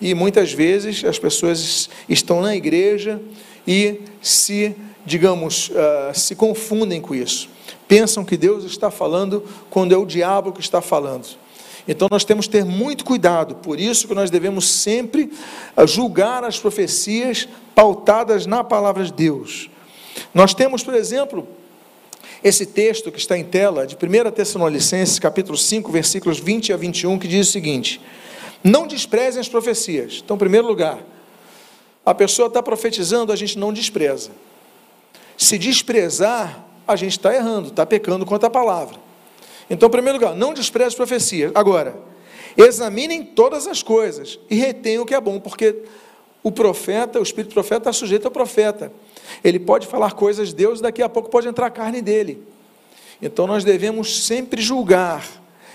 E 0.00 0.14
muitas 0.14 0.52
vezes 0.52 1.04
as 1.04 1.18
pessoas 1.18 1.90
estão 2.08 2.40
na 2.40 2.56
igreja 2.56 3.20
e 3.66 4.00
se, 4.22 4.74
digamos, 5.10 5.68
uh, 5.70 6.14
se 6.14 6.34
confundem 6.34 7.00
com 7.00 7.14
isso 7.14 7.48
pensam 7.90 8.24
que 8.24 8.36
Deus 8.36 8.62
está 8.62 8.88
falando 8.88 9.42
quando 9.68 9.92
é 9.92 9.98
o 9.98 10.06
diabo 10.06 10.52
que 10.52 10.60
está 10.60 10.80
falando. 10.80 11.26
Então 11.88 12.06
nós 12.08 12.24
temos 12.24 12.46
que 12.46 12.52
ter 12.52 12.64
muito 12.64 13.04
cuidado, 13.04 13.56
por 13.56 13.80
isso 13.80 14.06
que 14.06 14.14
nós 14.14 14.30
devemos 14.30 14.70
sempre 14.70 15.32
ah, 15.76 15.84
julgar 15.84 16.44
as 16.44 16.56
profecias 16.56 17.48
pautadas 17.74 18.46
na 18.46 18.62
palavra 18.62 19.02
de 19.02 19.12
Deus. 19.12 19.68
Nós 20.32 20.54
temos, 20.54 20.84
por 20.84 20.94
exemplo, 20.94 21.48
esse 22.44 22.64
texto 22.64 23.10
que 23.10 23.18
está 23.18 23.36
em 23.36 23.42
tela, 23.42 23.84
de 23.84 23.96
1 23.96 24.30
Tessalonicenses, 24.30 25.18
capítulo 25.18 25.58
5, 25.58 25.90
versículos 25.90 26.38
20 26.38 26.72
a 26.72 26.76
21, 26.76 27.18
que 27.18 27.26
diz 27.26 27.48
o 27.48 27.50
seguinte: 27.50 28.00
Não 28.62 28.86
desprezem 28.86 29.40
as 29.40 29.48
profecias. 29.48 30.20
Então, 30.24 30.36
em 30.36 30.38
primeiro 30.38 30.68
lugar, 30.68 31.00
a 32.06 32.14
pessoa 32.14 32.46
está 32.46 32.62
profetizando, 32.62 33.32
a 33.32 33.36
gente 33.36 33.58
não 33.58 33.72
despreza. 33.72 34.30
Se 35.40 35.56
desprezar, 35.56 36.66
a 36.86 36.94
gente 36.94 37.12
está 37.12 37.34
errando, 37.34 37.68
está 37.68 37.86
pecando 37.86 38.26
contra 38.26 38.48
a 38.48 38.50
palavra. 38.50 38.98
Então, 39.70 39.88
em 39.88 39.90
primeiro 39.90 40.18
lugar, 40.18 40.36
não 40.36 40.52
despreze 40.52 40.88
as 40.88 40.94
profecias. 40.94 41.50
Agora, 41.54 41.96
examinem 42.58 43.24
todas 43.24 43.66
as 43.66 43.82
coisas 43.82 44.38
e 44.50 44.56
retenham 44.56 45.02
o 45.02 45.06
que 45.06 45.14
é 45.14 45.20
bom, 45.20 45.40
porque 45.40 45.76
o 46.42 46.52
profeta, 46.52 47.18
o 47.18 47.22
espírito 47.22 47.54
profeta 47.54 47.88
está 47.88 47.92
sujeito 47.92 48.26
ao 48.26 48.30
profeta. 48.30 48.92
Ele 49.42 49.58
pode 49.58 49.86
falar 49.86 50.12
coisas 50.12 50.48
de 50.48 50.56
Deus, 50.56 50.78
daqui 50.78 51.02
a 51.02 51.08
pouco 51.08 51.30
pode 51.30 51.48
entrar 51.48 51.68
a 51.68 51.70
carne 51.70 52.02
dele. 52.02 52.42
Então 53.22 53.46
nós 53.46 53.64
devemos 53.64 54.24
sempre 54.26 54.60
julgar 54.60 55.26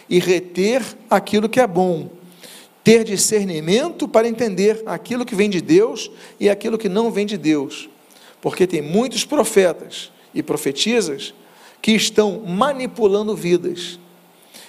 e 0.08 0.20
reter 0.20 0.84
aquilo 1.10 1.50
que 1.50 1.60
é 1.60 1.66
bom. 1.66 2.08
Ter 2.84 3.04
discernimento 3.04 4.08
para 4.08 4.28
entender 4.28 4.84
aquilo 4.86 5.26
que 5.26 5.34
vem 5.34 5.50
de 5.50 5.60
Deus 5.60 6.12
e 6.40 6.52
aquilo 6.52 6.78
que 6.78 6.88
não 6.88 7.10
vem 7.10 7.26
de 7.26 7.36
Deus. 7.36 7.90
Porque 8.46 8.68
tem 8.68 8.80
muitos 8.80 9.26
profetas 9.26 10.12
e 10.32 10.44
profetizas 10.44 11.34
que 11.82 11.94
estão 11.94 12.42
manipulando 12.42 13.36
vidas, 13.36 14.00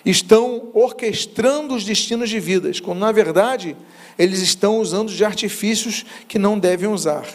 estão 0.02 0.70
orquestrando 0.72 1.74
os 1.74 1.84
destinos 1.84 2.30
de 2.30 2.40
vidas, 2.40 2.80
quando 2.80 3.00
na 3.00 3.12
verdade 3.12 3.76
eles 4.18 4.40
estão 4.40 4.78
usando 4.78 5.12
de 5.12 5.22
artifícios 5.22 6.06
que 6.26 6.38
não 6.38 6.58
devem 6.58 6.88
usar. 6.88 7.26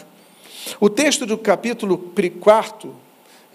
O 0.80 0.90
texto 0.90 1.24
do 1.24 1.38
capítulo 1.38 2.12
4, 2.40 2.92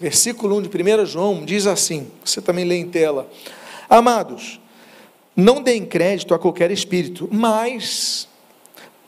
versículo 0.00 0.56
1 0.56 0.62
de 0.62 0.68
1 1.02 1.04
João, 1.04 1.44
diz 1.44 1.66
assim: 1.66 2.10
você 2.24 2.40
também 2.40 2.64
lê 2.64 2.76
em 2.76 2.88
tela. 2.88 3.30
Amados, 3.86 4.58
não 5.36 5.62
deem 5.62 5.84
crédito 5.84 6.32
a 6.32 6.38
qualquer 6.38 6.70
espírito, 6.70 7.28
mas 7.30 8.26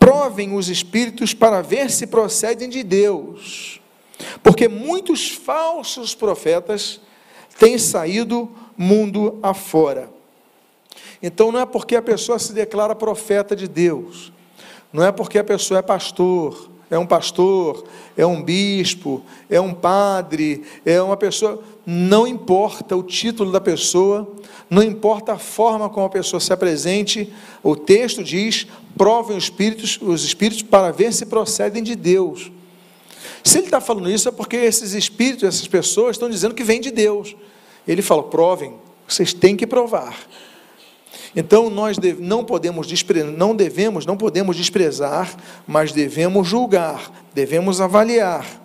provem 0.01 0.57
os 0.57 0.69
espíritos 0.69 1.33
para 1.33 1.63
ver 1.63 1.91
se 1.91 2.09
procedem 2.09 2.69
de 2.69 2.83
Deus 2.83 3.81
porque 4.43 4.69
muitos 4.69 5.31
falsos 5.31 6.15
profetas 6.15 7.01
têm 7.59 7.79
saído 7.79 8.51
mundo 8.77 9.39
afora. 9.43 10.11
Então 11.23 11.53
não 11.53 11.61
é 11.61 11.67
porque 11.67 11.97
a 11.97 12.03
pessoa 12.03 12.39
se 12.39 12.53
declara 12.53 12.95
profeta 12.95 13.55
de 13.55 13.69
Deus, 13.69 14.33
não 14.93 15.05
é 15.05 15.13
porque 15.13 15.39
a 15.39 15.45
pessoa 15.45 15.79
é 15.79 15.83
pastor, 15.83 16.70
é 16.91 16.99
um 16.99 17.07
pastor, 17.07 17.85
é 18.17 18.27
um 18.27 18.43
bispo, 18.43 19.23
é 19.49 19.61
um 19.61 19.73
padre, 19.73 20.65
é 20.85 21.01
uma 21.01 21.17
pessoa. 21.17 21.63
Não 21.87 22.27
importa 22.27 22.97
o 22.97 23.03
título 23.03 23.53
da 23.53 23.61
pessoa, 23.61 24.31
não 24.69 24.83
importa 24.83 25.35
a 25.35 25.39
forma 25.39 25.89
como 25.89 26.07
a 26.07 26.11
pessoa 26.11 26.41
se 26.41 26.53
apresente, 26.53 27.33
o 27.63 27.77
texto 27.77 28.25
diz: 28.25 28.67
provem 28.97 29.37
os 29.37 29.45
espíritos, 29.45 29.99
os 30.03 30.25
espíritos 30.25 30.63
para 30.63 30.91
ver 30.91 31.13
se 31.13 31.27
procedem 31.27 31.83
de 31.83 31.95
Deus. 31.95 32.51
Se 33.45 33.59
ele 33.59 33.67
está 33.67 33.81
falando 33.81 34.11
isso 34.11 34.29
é 34.29 34.33
porque 34.33 34.57
esses 34.57 34.93
espíritos, 34.93 35.45
essas 35.45 35.69
pessoas 35.69 36.17
estão 36.17 36.29
dizendo 36.29 36.55
que 36.55 36.65
vem 36.65 36.81
de 36.81 36.91
Deus. 36.91 37.37
Ele 37.87 38.03
fala: 38.03 38.25
provem, 38.25 38.75
vocês 39.07 39.33
têm 39.33 39.57
que 39.57 39.67
provar. 39.67 40.17
Então 41.35 41.71
nós 41.71 41.97
não 42.19 42.45
podemos 42.45 42.89
não 43.37 43.55
devemos, 43.55 44.05
não 44.05 44.17
podemos 44.17 44.57
desprezar, 44.57 45.37
mas 45.67 45.93
devemos 45.93 46.49
julgar, 46.49 47.25
devemos 47.33 47.81
avaliar. 47.81 48.61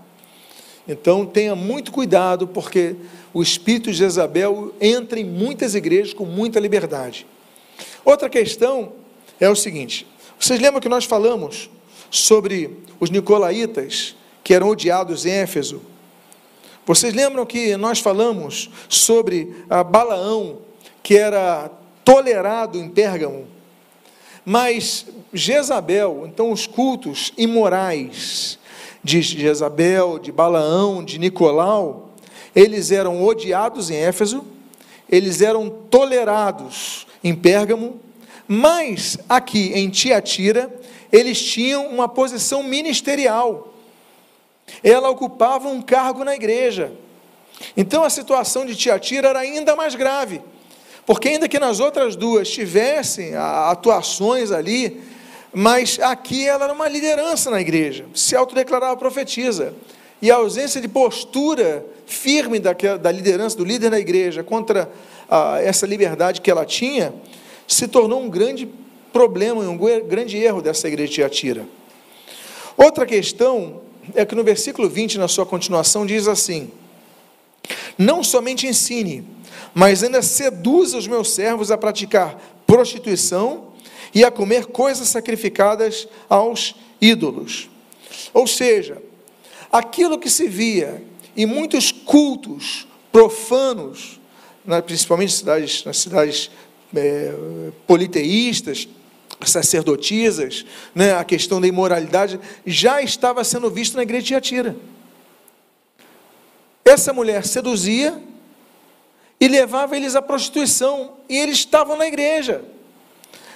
Então 0.88 1.26
tenha 1.26 1.56
muito 1.56 1.92
cuidado, 1.92 2.48
porque 2.48 2.96
o 3.34 3.42
espírito 3.42 3.92
de 3.92 3.98
Jezabel 3.98 4.74
entra 4.80 5.20
em 5.20 5.26
muitas 5.26 5.76
igrejas 5.76 6.14
com 6.14 6.26
muita 6.26 6.60
liberdade. 6.60 7.26
Outra 8.04 8.30
questão 8.30 8.94
é 9.40 9.50
o 9.50 9.56
seguinte: 9.56 10.08
vocês 10.40 10.60
lembram 10.60 10.82
que 10.82 10.90
nós 10.90 11.06
falamos 11.06 11.70
sobre 12.10 12.80
os 13.00 13.10
nicolaítas 13.10 14.16
que 14.44 14.54
eram 14.54 14.70
odiados 14.70 15.26
em 15.26 15.32
Éfeso. 15.32 15.82
Vocês 16.86 17.14
lembram 17.14 17.46
que 17.48 17.76
nós 17.78 18.00
falamos 18.00 18.70
sobre 18.88 19.56
Balaão, 19.84 20.60
que 21.02 21.18
era 21.18 21.72
tolerado 22.06 22.78
em 22.78 22.88
Pérgamo? 22.88 23.48
Mas 24.46 25.06
Jezabel, 25.34 26.24
então 26.26 26.52
os 26.52 26.66
cultos 26.66 27.34
imorais 27.38 28.58
de 29.04 29.22
Jezabel, 29.22 30.18
de 30.18 30.32
Balaão, 30.32 31.04
de 31.04 31.20
Nicolau, 31.20 32.12
eles 32.56 32.92
eram 32.92 33.22
odiados 33.26 33.90
em 33.90 33.98
Éfeso, 33.98 34.46
eles 35.10 35.42
eram 35.42 35.70
tolerados 35.70 37.06
em 37.22 37.36
Pérgamo, 37.36 38.00
mas 38.48 39.18
aqui 39.28 39.74
em 39.74 39.90
Tiatira, 39.90 40.74
eles 41.12 41.42
tinham 41.44 41.88
uma 41.88 42.08
posição 42.08 42.64
ministerial 42.64 43.74
ela 44.84 45.10
ocupava 45.10 45.68
um 45.68 45.82
cargo 45.82 46.24
na 46.24 46.36
igreja. 46.36 46.92
Então 47.76 48.04
a 48.04 48.10
situação 48.10 48.66
de 48.66 48.76
Tiatira 48.76 49.30
era 49.30 49.40
ainda 49.40 49.76
mais 49.76 49.96
grave, 49.96 50.42
porque 51.06 51.30
ainda 51.30 51.48
que 51.48 51.60
nas 51.60 51.80
outras 51.80 52.16
duas 52.16 52.50
tivessem 52.50 53.36
atuações 53.36 54.52
ali, 54.52 55.02
mas 55.54 56.00
aqui 56.02 56.48
ela 56.48 56.66
era 56.66 56.74
uma 56.74 56.90
liderança 56.90 57.50
na 57.50 57.62
igreja, 57.62 58.06
se 58.14 58.36
autodeclarava 58.36 58.98
profetisa. 58.98 59.74
E 60.22 60.32
a 60.32 60.36
ausência 60.36 60.82
de 60.82 60.88
postura 60.88 61.86
firme 62.06 62.60
da, 62.60 62.74
da 62.74 63.12
liderança, 63.12 63.56
do 63.56 63.64
líder 63.64 63.90
da 63.90 64.00
igreja, 64.00 64.44
contra 64.44 64.90
a, 65.30 65.62
essa 65.62 65.86
liberdade 65.86 66.42
que 66.42 66.50
ela 66.50 66.66
tinha, 66.66 67.14
se 67.68 67.88
tornou 67.88 68.22
um 68.22 68.30
grande 68.30 68.68
problema, 69.14 69.62
um 69.62 69.78
grande 69.78 70.38
erro 70.38 70.62
dessa 70.62 70.88
igreja 70.88 71.10
de 71.10 71.16
Tiatira. 71.16 71.66
Outra 72.76 73.06
questão 73.06 73.82
é 74.14 74.26
que 74.26 74.36
no 74.36 74.44
versículo 74.44 74.90
20, 74.90 75.18
na 75.18 75.28
sua 75.28 75.46
continuação, 75.46 76.06
diz 76.06 76.28
assim: 76.28 76.70
Não 77.98 78.24
somente 78.24 78.68
ensine, 78.68 79.26
mas 79.74 80.04
ainda 80.04 80.22
seduz 80.22 80.94
os 80.94 81.08
meus 81.08 81.34
servos 81.34 81.72
a 81.72 81.78
praticar 81.78 82.42
prostituição 82.66 83.74
e 84.14 84.24
a 84.24 84.32
comer 84.32 84.68
coisas 84.68 85.08
sacrificadas 85.10 86.08
aos 86.30 86.76
ídolos. 87.02 87.70
Ou 88.34 88.48
seja, 88.48 89.02
aquilo 89.72 90.18
que 90.18 90.30
se 90.30 90.48
via 90.48 91.04
em 91.36 91.46
muitos 91.46 91.92
cultos 91.92 92.88
profanos, 93.12 94.20
principalmente 94.86 95.32
nas 95.32 95.38
cidades, 95.40 95.84
nas 95.84 95.98
cidades 95.98 96.52
é, 96.96 97.34
politeístas, 97.86 98.88
sacerdotisas, 99.46 100.66
né, 100.94 101.14
a 101.14 101.24
questão 101.24 101.60
da 101.60 101.68
imoralidade, 101.68 102.40
já 102.66 103.02
estava 103.02 103.44
sendo 103.44 103.70
visto 103.70 103.96
na 103.96 104.04
igreja 104.04 104.22
de 104.22 104.28
Tiatira. 104.30 104.76
Essa 106.86 107.12
mulher 107.12 107.44
seduzia 107.44 108.22
e 109.40 109.48
levava 109.48 109.98
eles 109.98 110.16
à 110.16 110.22
prostituição, 110.22 111.16
e 111.28 111.36
eles 111.36 111.58
estavam 111.58 111.98
na 111.98 112.06
igreja. 112.06 112.64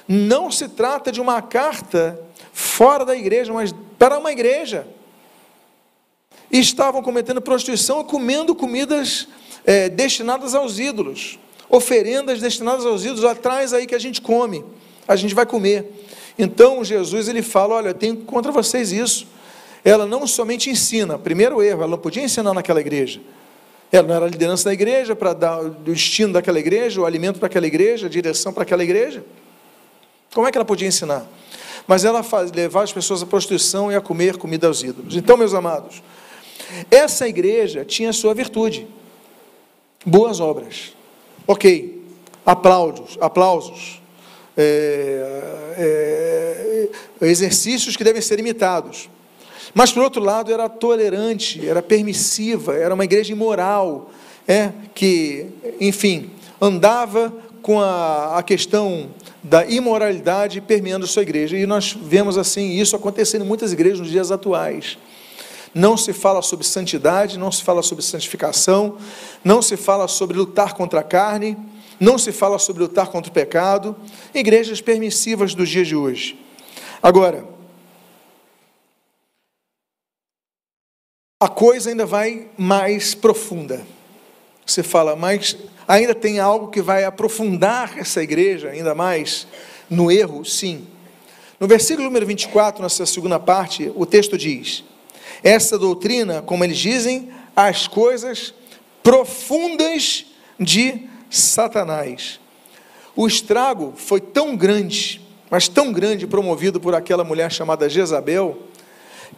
Não 0.07 0.51
se 0.51 0.67
trata 0.67 1.11
de 1.11 1.21
uma 1.21 1.39
carta 1.39 2.19
fora 2.51 3.05
da 3.05 3.15
igreja, 3.15 3.53
mas 3.53 3.73
para 3.99 4.17
uma 4.17 4.31
igreja. 4.31 4.87
E 6.51 6.59
estavam 6.59 7.03
cometendo 7.03 7.39
prostituição 7.39 8.01
e 8.01 8.03
comendo 8.03 8.55
comidas 8.55 9.27
é, 9.63 9.87
destinadas 9.87 10.55
aos 10.55 10.79
ídolos, 10.79 11.37
oferendas 11.69 12.41
destinadas 12.41 12.85
aos 12.85 13.05
ídolos, 13.05 13.23
atrás 13.23 13.71
aí 13.71 13.85
que 13.85 13.93
a 13.93 13.99
gente 13.99 14.19
come, 14.19 14.65
a 15.07 15.15
gente 15.15 15.35
vai 15.35 15.45
comer. 15.45 15.85
Então 16.37 16.83
Jesus 16.83 17.27
ele 17.27 17.43
fala: 17.43 17.75
Olha, 17.75 17.89
eu 17.89 17.93
tenho 17.93 18.17
contra 18.17 18.51
vocês 18.51 18.91
isso. 18.91 19.27
Ela 19.83 20.05
não 20.05 20.27
somente 20.27 20.69
ensina, 20.69 21.17
primeiro 21.17 21.61
erro, 21.61 21.81
ela 21.81 21.91
não 21.91 21.97
podia 21.97 22.23
ensinar 22.23 22.53
naquela 22.53 22.79
igreja. 22.79 23.21
Ela 23.91 24.07
não 24.07 24.15
era 24.15 24.27
liderança 24.27 24.65
da 24.65 24.73
igreja 24.73 25.15
para 25.15 25.33
dar 25.33 25.61
o 25.61 25.69
destino 25.69 26.33
daquela 26.33 26.59
igreja, 26.59 27.01
o 27.01 27.05
alimento 27.05 27.39
para 27.39 27.47
aquela 27.47 27.65
igreja, 27.65 28.07
a 28.07 28.09
direção 28.09 28.53
para 28.53 28.63
aquela 28.63 28.83
igreja. 28.83 29.23
Como 30.33 30.47
é 30.47 30.51
que 30.51 30.57
ela 30.57 30.65
podia 30.65 30.87
ensinar? 30.87 31.27
Mas 31.87 32.05
ela 32.05 32.21
faz, 32.21 32.51
levar 32.51 32.83
as 32.83 32.93
pessoas 32.93 33.23
à 33.23 33.25
prostituição 33.25 33.91
e 33.91 33.95
a 33.95 34.01
comer 34.01 34.37
comida 34.37 34.67
aos 34.67 34.83
ídolos. 34.83 35.15
Então, 35.15 35.35
meus 35.35 35.55
amados, 35.55 36.03
essa 36.91 37.27
igreja 37.27 37.83
tinha 37.83 38.13
sua 38.13 38.33
virtude, 38.33 38.87
boas 40.05 40.39
obras. 40.39 40.93
Ok, 41.47 42.03
aplausos, 42.45 43.17
aplausos, 43.19 43.99
é, 44.55 46.89
é, 47.21 47.21
exercícios 47.21 47.97
que 47.97 48.03
devem 48.03 48.21
ser 48.21 48.37
imitados. 48.37 49.09
Mas, 49.73 49.91
por 49.91 50.03
outro 50.03 50.21
lado, 50.21 50.51
era 50.51 50.67
tolerante, 50.67 51.67
era 51.67 51.81
permissiva, 51.81 52.75
era 52.75 52.93
uma 52.93 53.03
igreja 53.03 53.31
imoral, 53.31 54.09
é, 54.47 54.71
que, 54.95 55.47
enfim, 55.79 56.31
andava 56.59 57.31
com 57.61 57.79
a, 57.79 58.37
a 58.37 58.43
questão 58.43 59.09
da 59.43 59.65
imoralidade 59.65 60.59
permeando 60.61 61.07
sua 61.07 61.21
igreja. 61.21 61.57
E 61.57 61.65
nós 61.65 61.95
vemos 61.99 62.37
assim 62.37 62.71
isso 62.71 62.95
acontecendo 62.95 63.43
em 63.43 63.47
muitas 63.47 63.71
igrejas 63.71 63.99
nos 63.99 64.09
dias 64.09 64.31
atuais. 64.31 64.97
Não 65.73 65.95
se 65.95 66.13
fala 66.13 66.41
sobre 66.41 66.65
santidade, 66.65 67.37
não 67.37 67.51
se 67.51 67.63
fala 67.63 67.83
sobre 67.83 68.03
santificação, 68.03 68.97
não 69.43 69.61
se 69.61 69.77
fala 69.77 70.07
sobre 70.07 70.35
lutar 70.35 70.73
contra 70.73 71.01
a 71.01 71.03
carne, 71.03 71.55
não 71.99 72.17
se 72.17 72.31
fala 72.31 72.57
sobre 72.57 72.83
lutar 72.83 73.07
contra 73.07 73.29
o 73.29 73.33
pecado. 73.33 73.95
Igrejas 74.33 74.81
permissivas 74.81 75.53
dos 75.53 75.69
dias 75.69 75.87
de 75.87 75.95
hoje. 75.95 76.39
Agora, 77.03 77.45
a 81.41 81.47
coisa 81.47 81.89
ainda 81.89 82.05
vai 82.05 82.47
mais 82.57 83.15
profunda. 83.15 83.87
Você 84.65 84.83
fala, 84.83 85.15
mas 85.15 85.55
ainda 85.87 86.13
tem 86.13 86.37
algo 86.37 86.67
que 86.67 86.81
vai 86.81 87.05
aprofundar 87.05 87.97
essa 87.97 88.21
igreja 88.21 88.71
ainda 88.71 88.93
mais 88.93 89.47
no 89.89 90.11
erro? 90.11 90.43
Sim. 90.43 90.85
No 91.57 91.65
versículo 91.65 92.05
número 92.07 92.25
24, 92.25 92.83
nessa 92.83 93.05
segunda 93.05 93.39
parte, 93.39 93.89
o 93.95 94.05
texto 94.05 94.37
diz: 94.37 94.83
Essa 95.41 95.79
doutrina, 95.79 96.41
como 96.41 96.65
eles 96.65 96.77
dizem, 96.77 97.29
as 97.55 97.87
coisas 97.87 98.53
profundas 99.01 100.25
de 100.59 101.07
Satanás. 101.29 102.37
O 103.15 103.25
estrago 103.25 103.93
foi 103.95 104.19
tão 104.19 104.57
grande, 104.57 105.21
mas 105.49 105.69
tão 105.69 105.93
grande, 105.93 106.27
promovido 106.27 106.81
por 106.81 106.93
aquela 106.93 107.23
mulher 107.23 107.49
chamada 107.49 107.89
Jezabel, 107.89 108.68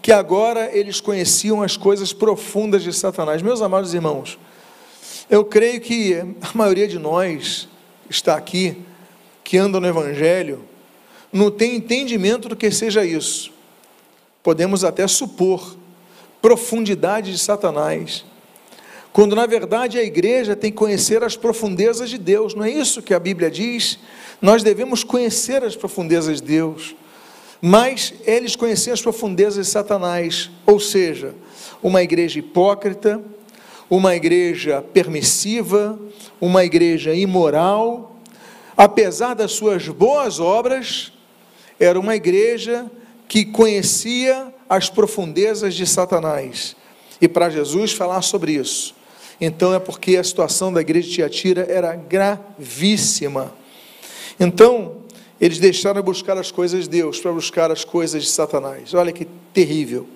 que 0.01 0.11
agora 0.11 0.69
eles 0.75 1.01
conheciam 1.01 1.61
as 1.61 1.77
coisas 1.77 2.13
profundas 2.13 2.83
de 2.83 2.93
Satanás. 2.93 3.41
Meus 3.41 3.61
amados 3.61 3.93
irmãos, 3.93 4.37
eu 5.29 5.45
creio 5.45 5.79
que 5.79 6.15
a 6.41 6.51
maioria 6.53 6.87
de 6.87 6.99
nós 6.99 7.67
está 8.09 8.35
aqui, 8.35 8.77
que 9.43 9.57
anda 9.57 9.79
no 9.79 9.87
Evangelho, 9.87 10.63
não 11.31 11.49
tem 11.49 11.75
entendimento 11.75 12.49
do 12.49 12.55
que 12.55 12.69
seja 12.69 13.05
isso. 13.05 13.51
Podemos 14.43 14.83
até 14.83 15.07
supor 15.07 15.77
profundidade 16.41 17.31
de 17.31 17.37
Satanás, 17.37 18.25
quando 19.13 19.35
na 19.35 19.45
verdade 19.45 19.99
a 19.99 20.03
igreja 20.03 20.55
tem 20.55 20.71
que 20.71 20.77
conhecer 20.77 21.23
as 21.23 21.35
profundezas 21.35 22.09
de 22.09 22.17
Deus, 22.17 22.55
não 22.55 22.63
é 22.63 22.71
isso 22.71 23.01
que 23.01 23.13
a 23.13 23.19
Bíblia 23.19 23.51
diz? 23.51 23.99
Nós 24.41 24.63
devemos 24.63 25.03
conhecer 25.03 25.63
as 25.63 25.75
profundezas 25.75 26.41
de 26.41 26.47
Deus. 26.47 26.95
Mas 27.61 28.13
eles 28.25 28.55
conheciam 28.55 28.93
as 28.93 29.01
profundezas 29.01 29.67
de 29.67 29.71
Satanás, 29.71 30.49
ou 30.65 30.79
seja, 30.79 31.35
uma 31.83 32.01
igreja 32.01 32.39
hipócrita, 32.39 33.21
uma 33.89 34.15
igreja 34.15 34.81
permissiva, 34.81 35.99
uma 36.39 36.65
igreja 36.65 37.13
imoral, 37.13 38.15
apesar 38.75 39.35
das 39.35 39.51
suas 39.51 39.87
boas 39.87 40.39
obras, 40.39 41.13
era 41.79 41.99
uma 41.99 42.15
igreja 42.15 42.89
que 43.27 43.45
conhecia 43.45 44.53
as 44.67 44.89
profundezas 44.89 45.75
de 45.75 45.85
Satanás. 45.85 46.75
E 47.21 47.27
para 47.27 47.49
Jesus 47.49 47.91
falar 47.91 48.21
sobre 48.21 48.53
isso, 48.53 48.95
então 49.39 49.73
é 49.73 49.79
porque 49.79 50.17
a 50.17 50.23
situação 50.23 50.71
da 50.71 50.81
igreja 50.81 51.07
de 51.07 51.15
Tiatira 51.15 51.65
era 51.69 51.95
gravíssima. 51.95 53.53
Então, 54.39 55.00
eles 55.41 55.57
deixaram 55.57 55.99
de 55.99 56.05
buscar 56.05 56.37
as 56.37 56.51
coisas 56.51 56.83
de 56.83 56.89
Deus 56.91 57.19
para 57.19 57.31
buscar 57.31 57.71
as 57.71 57.83
coisas 57.83 58.21
de 58.21 58.29
Satanás. 58.29 58.93
Olha 58.93 59.11
que 59.11 59.25
terrível. 59.51 60.07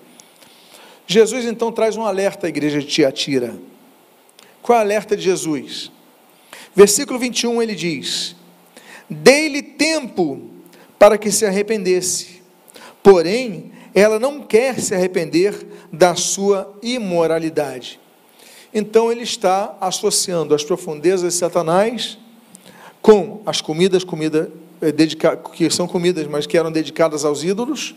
Jesus 1.04 1.44
então 1.44 1.72
traz 1.72 1.96
um 1.96 2.04
alerta 2.04 2.46
à 2.46 2.48
igreja 2.48 2.78
de 2.78 2.86
Tiatira. 2.86 3.58
Qual 4.62 4.78
é 4.78 4.82
o 4.82 4.84
alerta 4.84 5.16
de 5.16 5.24
Jesus? 5.24 5.90
Versículo 6.76 7.18
21 7.18 7.60
ele 7.60 7.74
diz: 7.74 8.36
Dei-lhe 9.10 9.62
tempo 9.62 10.48
para 10.96 11.18
que 11.18 11.32
se 11.32 11.44
arrependesse, 11.44 12.40
porém 13.02 13.72
ela 13.92 14.20
não 14.20 14.42
quer 14.42 14.78
se 14.80 14.94
arrepender 14.94 15.66
da 15.92 16.14
sua 16.14 16.72
imoralidade. 16.80 17.98
Então 18.72 19.10
ele 19.10 19.22
está 19.22 19.76
associando 19.80 20.54
as 20.54 20.62
profundezas 20.62 21.32
de 21.32 21.38
Satanás 21.38 22.16
com 23.02 23.40
as 23.44 23.60
comidas, 23.60 24.04
comida 24.04 24.52
é, 24.80 24.92
que 25.52 25.70
são 25.70 25.86
comidas, 25.86 26.26
mas 26.26 26.46
que 26.46 26.56
eram 26.56 26.70
dedicadas 26.70 27.24
aos 27.24 27.42
ídolos. 27.42 27.94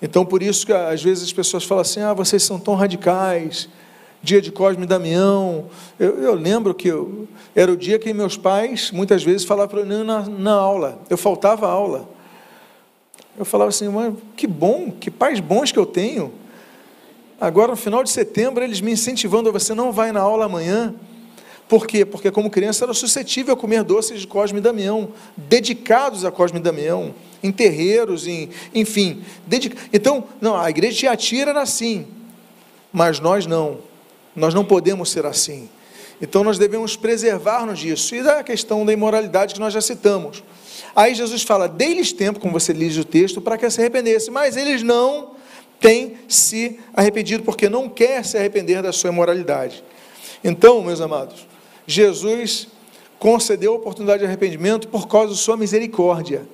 Então, 0.00 0.24
por 0.24 0.42
isso 0.42 0.66
que 0.66 0.72
às 0.72 1.02
vezes 1.02 1.24
as 1.24 1.32
pessoas 1.32 1.64
falam 1.64 1.82
assim: 1.82 2.00
ah, 2.00 2.12
vocês 2.12 2.42
são 2.42 2.58
tão 2.58 2.74
radicais. 2.74 3.68
Dia 4.24 4.40
de 4.40 4.52
Cosme 4.52 4.84
e 4.84 4.86
Damião. 4.86 5.66
Eu, 5.98 6.22
eu 6.22 6.34
lembro 6.34 6.72
que 6.74 6.86
eu, 6.86 7.26
era 7.56 7.72
o 7.72 7.76
dia 7.76 7.98
que 7.98 8.12
meus 8.12 8.36
pais, 8.36 8.92
muitas 8.92 9.24
vezes, 9.24 9.44
falavam 9.44 9.74
para 9.74 9.84
mim 9.84 10.04
na, 10.04 10.20
na 10.28 10.52
aula. 10.52 11.00
Eu 11.10 11.18
faltava 11.18 11.68
aula. 11.68 12.08
Eu 13.36 13.44
falava 13.44 13.70
assim, 13.70 13.88
mas 13.88 14.14
que 14.36 14.46
bom, 14.46 14.92
que 14.92 15.10
pais 15.10 15.40
bons 15.40 15.72
que 15.72 15.78
eu 15.78 15.86
tenho. 15.86 16.32
Agora, 17.40 17.72
no 17.72 17.76
final 17.76 18.04
de 18.04 18.10
setembro, 18.10 18.62
eles 18.62 18.80
me 18.80 18.92
incentivando, 18.92 19.50
você 19.50 19.74
não 19.74 19.90
vai 19.90 20.12
na 20.12 20.20
aula 20.20 20.44
amanhã. 20.44 20.94
Por 21.72 21.86
quê? 21.86 22.04
Porque 22.04 22.30
como 22.30 22.50
criança 22.50 22.84
era 22.84 22.92
suscetível 22.92 23.54
a 23.54 23.56
comer 23.56 23.82
doces 23.82 24.20
de 24.20 24.26
Cosme 24.26 24.58
e 24.58 24.60
Damião, 24.60 25.08
dedicados 25.34 26.22
a 26.22 26.30
Cosme 26.30 26.58
e 26.58 26.62
Damião, 26.62 27.14
em 27.42 27.50
terreiros, 27.50 28.26
em, 28.26 28.50
enfim. 28.74 29.24
Dedica... 29.46 29.74
Então, 29.90 30.24
não, 30.38 30.54
a 30.54 30.68
igreja 30.68 30.98
de 30.98 31.06
Atira 31.06 31.48
era 31.48 31.62
assim, 31.62 32.06
mas 32.92 33.20
nós 33.20 33.46
não. 33.46 33.78
Nós 34.36 34.52
não 34.52 34.66
podemos 34.66 35.10
ser 35.10 35.24
assim. 35.24 35.66
Então 36.20 36.44
nós 36.44 36.58
devemos 36.58 36.94
preservar-nos 36.94 37.78
disso. 37.78 38.14
E 38.14 38.22
da 38.22 38.44
questão 38.44 38.84
da 38.84 38.92
imoralidade 38.92 39.54
que 39.54 39.60
nós 39.60 39.72
já 39.72 39.80
citamos. 39.80 40.44
Aí 40.94 41.14
Jesus 41.14 41.42
fala: 41.42 41.66
dei-lhes 41.66 42.12
tempo, 42.12 42.38
como 42.38 42.52
você 42.52 42.74
diz 42.74 42.98
o 42.98 43.04
texto, 43.04 43.40
para 43.40 43.56
que 43.56 43.70
se 43.70 43.80
arrependesse, 43.80 44.30
mas 44.30 44.58
eles 44.58 44.82
não 44.82 45.30
têm 45.80 46.18
se 46.28 46.78
arrependido, 46.92 47.42
porque 47.42 47.70
não 47.70 47.88
quer 47.88 48.26
se 48.26 48.36
arrepender 48.36 48.82
da 48.82 48.92
sua 48.92 49.08
imoralidade. 49.08 49.82
Então, 50.44 50.82
meus 50.82 51.00
amados, 51.00 51.50
Jesus 51.86 52.68
concedeu 53.18 53.72
a 53.72 53.76
oportunidade 53.76 54.20
de 54.20 54.26
arrependimento 54.26 54.88
por 54.88 55.06
causa 55.06 55.32
de 55.32 55.38
sua 55.38 55.56
misericórdia. 55.56 56.46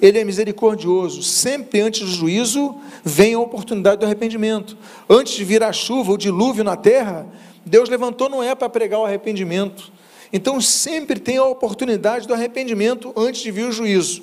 Ele 0.00 0.18
é 0.18 0.24
misericordioso. 0.24 1.22
Sempre 1.22 1.80
antes 1.80 2.00
do 2.00 2.08
juízo 2.08 2.74
vem 3.04 3.34
a 3.34 3.40
oportunidade 3.40 4.00
do 4.00 4.04
arrependimento. 4.04 4.76
Antes 5.08 5.34
de 5.34 5.44
vir 5.44 5.62
a 5.62 5.72
chuva, 5.72 6.12
o 6.12 6.18
dilúvio 6.18 6.64
na 6.64 6.76
terra, 6.76 7.26
Deus 7.64 7.88
levantou 7.88 8.28
Noé 8.28 8.54
para 8.54 8.68
pregar 8.68 9.00
o 9.00 9.04
arrependimento. 9.04 9.92
Então 10.32 10.60
sempre 10.60 11.20
tem 11.20 11.36
a 11.36 11.44
oportunidade 11.44 12.26
do 12.26 12.34
arrependimento 12.34 13.12
antes 13.16 13.42
de 13.42 13.50
vir 13.50 13.68
o 13.68 13.72
juízo. 13.72 14.22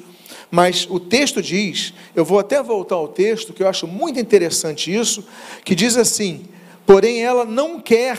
Mas 0.52 0.88
o 0.90 1.00
texto 1.00 1.42
diz, 1.42 1.94
eu 2.16 2.26
vou 2.26 2.40
até 2.40 2.62
voltar 2.62 2.96
ao 2.96 3.08
texto, 3.08 3.54
que 3.54 3.62
eu 3.62 3.68
acho 3.68 3.88
muito 3.88 4.20
interessante 4.20 4.94
isso, 4.94 5.24
que 5.64 5.76
diz 5.76 5.96
assim: 5.96 6.46
porém 6.86 7.22
ela 7.24 7.46
não 7.46 7.80
quer, 7.80 8.18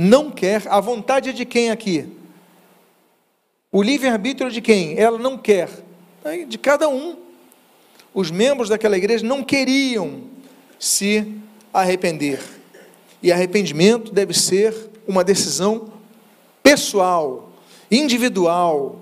não 0.00 0.30
quer, 0.30 0.62
a 0.68 0.78
vontade 0.78 1.32
de 1.32 1.44
quem 1.44 1.70
aqui? 1.70 2.06
O 3.72 3.82
livre-arbítrio 3.82 4.48
de 4.48 4.60
quem? 4.60 4.96
Ela 4.96 5.18
não 5.18 5.36
quer, 5.36 5.68
de 6.46 6.56
cada 6.56 6.88
um. 6.88 7.16
Os 8.14 8.30
membros 8.30 8.68
daquela 8.68 8.96
igreja 8.96 9.26
não 9.26 9.42
queriam 9.42 10.22
se 10.78 11.34
arrepender. 11.74 12.40
E 13.20 13.32
arrependimento 13.32 14.12
deve 14.12 14.32
ser 14.32 14.72
uma 15.06 15.24
decisão 15.24 15.92
pessoal, 16.62 17.50
individual, 17.90 19.00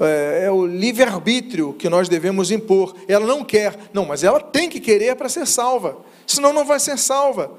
é, 0.00 0.44
é 0.44 0.50
o 0.50 0.64
livre-arbítrio 0.64 1.74
que 1.74 1.90
nós 1.90 2.08
devemos 2.08 2.50
impor. 2.50 2.96
Ela 3.06 3.26
não 3.26 3.44
quer, 3.44 3.76
não, 3.92 4.06
mas 4.06 4.24
ela 4.24 4.40
tem 4.40 4.68
que 4.68 4.80
querer 4.80 5.14
para 5.16 5.28
ser 5.28 5.46
salva, 5.46 5.98
senão 6.26 6.54
não 6.54 6.64
vai 6.64 6.80
ser 6.80 6.96
salva. 6.96 7.50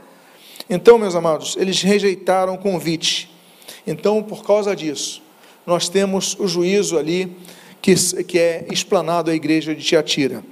Então, 0.68 0.98
meus 0.98 1.14
amados, 1.14 1.56
eles 1.58 1.82
rejeitaram 1.82 2.56
o 2.56 2.58
convite. 2.58 3.30
Então, 3.86 4.24
por 4.24 4.44
causa 4.44 4.76
disso, 4.76 5.22
nós 5.66 5.88
temos 5.88 6.36
o 6.40 6.48
juízo 6.48 6.98
ali 6.98 7.38
que, 7.82 7.96
que 8.24 8.40
é 8.40 8.66
explanado 8.72 9.30
à 9.30 9.36
igreja 9.36 9.76
de 9.76 9.84
Tiatira. 9.84 10.44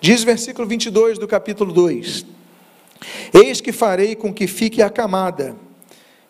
Diz 0.00 0.22
versículo 0.22 0.68
22 0.68 1.18
do 1.18 1.26
capítulo 1.26 1.72
2: 1.72 2.26
Eis 3.32 3.60
que 3.60 3.72
farei 3.72 4.14
com 4.14 4.32
que 4.32 4.46
fique 4.46 4.82
acamada, 4.82 5.56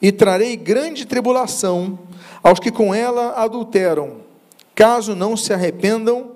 e 0.01 0.11
trarei 0.11 0.57
grande 0.57 1.05
tribulação 1.05 1.99
aos 2.43 2.59
que 2.59 2.71
com 2.71 2.95
ela 2.95 3.33
adulteram 3.33 4.21
caso 4.75 5.15
não 5.15 5.37
se 5.37 5.53
arrependam 5.53 6.31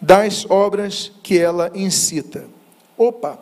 das 0.00 0.48
obras 0.48 1.10
que 1.20 1.36
ela 1.36 1.70
incita. 1.74 2.44
Opa, 2.96 3.38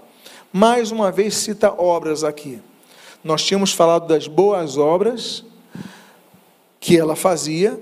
mais 0.50 0.90
uma 0.90 1.12
vez 1.12 1.34
cita 1.34 1.70
obras 1.70 2.24
aqui. 2.24 2.58
Nós 3.22 3.42
tínhamos 3.42 3.72
falado 3.72 4.06
das 4.06 4.26
boas 4.26 4.76
obras 4.76 5.44
que 6.78 6.96
ela 6.96 7.14
fazia, 7.14 7.78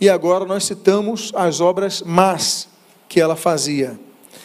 e 0.00 0.08
agora 0.08 0.44
nós 0.44 0.64
citamos 0.64 1.32
as 1.34 1.60
obras 1.60 2.02
más 2.02 2.68
que 3.08 3.20
ela 3.20 3.34
fazia, 3.34 3.98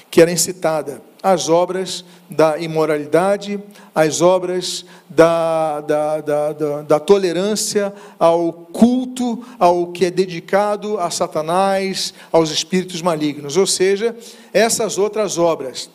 que 0.09 0.21
era 0.21 0.31
incitada 0.31 1.01
as 1.23 1.47
obras 1.47 2.03
da 2.29 2.59
imoralidade, 2.59 3.57
as 3.95 4.19
obras 4.19 4.85
da, 5.09 5.79
da, 5.79 6.19
da, 6.19 6.51
da, 6.51 6.81
da 6.81 6.99
tolerância 6.99 7.93
ao 8.19 8.51
culto, 8.51 9.41
ao 9.57 9.87
que 9.87 10.05
é 10.05 10.11
dedicado 10.11 10.99
a 10.99 11.09
Satanás, 11.09 12.13
aos 12.29 12.51
espíritos 12.51 13.01
malignos, 13.01 13.55
ou 13.55 13.65
seja, 13.65 14.13
essas 14.51 14.97
outras 14.97 15.37
obras. 15.37 15.89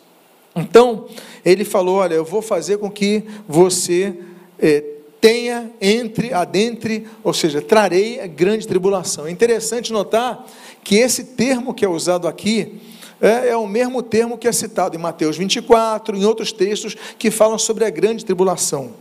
Então, 0.55 1.05
ele 1.45 1.63
falou: 1.65 1.97
Olha, 1.97 2.15
eu 2.15 2.25
vou 2.25 2.41
fazer 2.41 2.77
com 2.77 2.89
que 2.89 3.23
você 3.47 4.13
eh, 4.59 4.83
tenha 5.21 5.71
entre, 5.81 6.33
adentre, 6.33 7.07
ou 7.23 7.33
seja, 7.33 7.61
trarei 7.61 8.19
a 8.19 8.27
grande 8.27 8.67
tribulação. 8.67 9.27
É 9.27 9.31
interessante 9.31 9.91
notar 9.91 10.45
que 10.83 10.95
esse 10.95 11.23
termo 11.23 11.73
que 11.73 11.83
é 11.83 11.89
usado 11.89 12.27
aqui, 12.27 12.79
é, 13.21 13.49
é 13.49 13.57
o 13.57 13.67
mesmo 13.67 14.01
termo 14.01 14.37
que 14.37 14.47
é 14.47 14.51
citado 14.51 14.95
em 14.95 14.99
Mateus 14.99 15.37
24, 15.37 16.15
em 16.15 16.25
outros 16.25 16.51
textos 16.51 16.95
que 17.17 17.29
falam 17.29 17.57
sobre 17.57 17.83
a 17.83 17.89
grande 17.89 18.23
tribulação. 18.23 18.91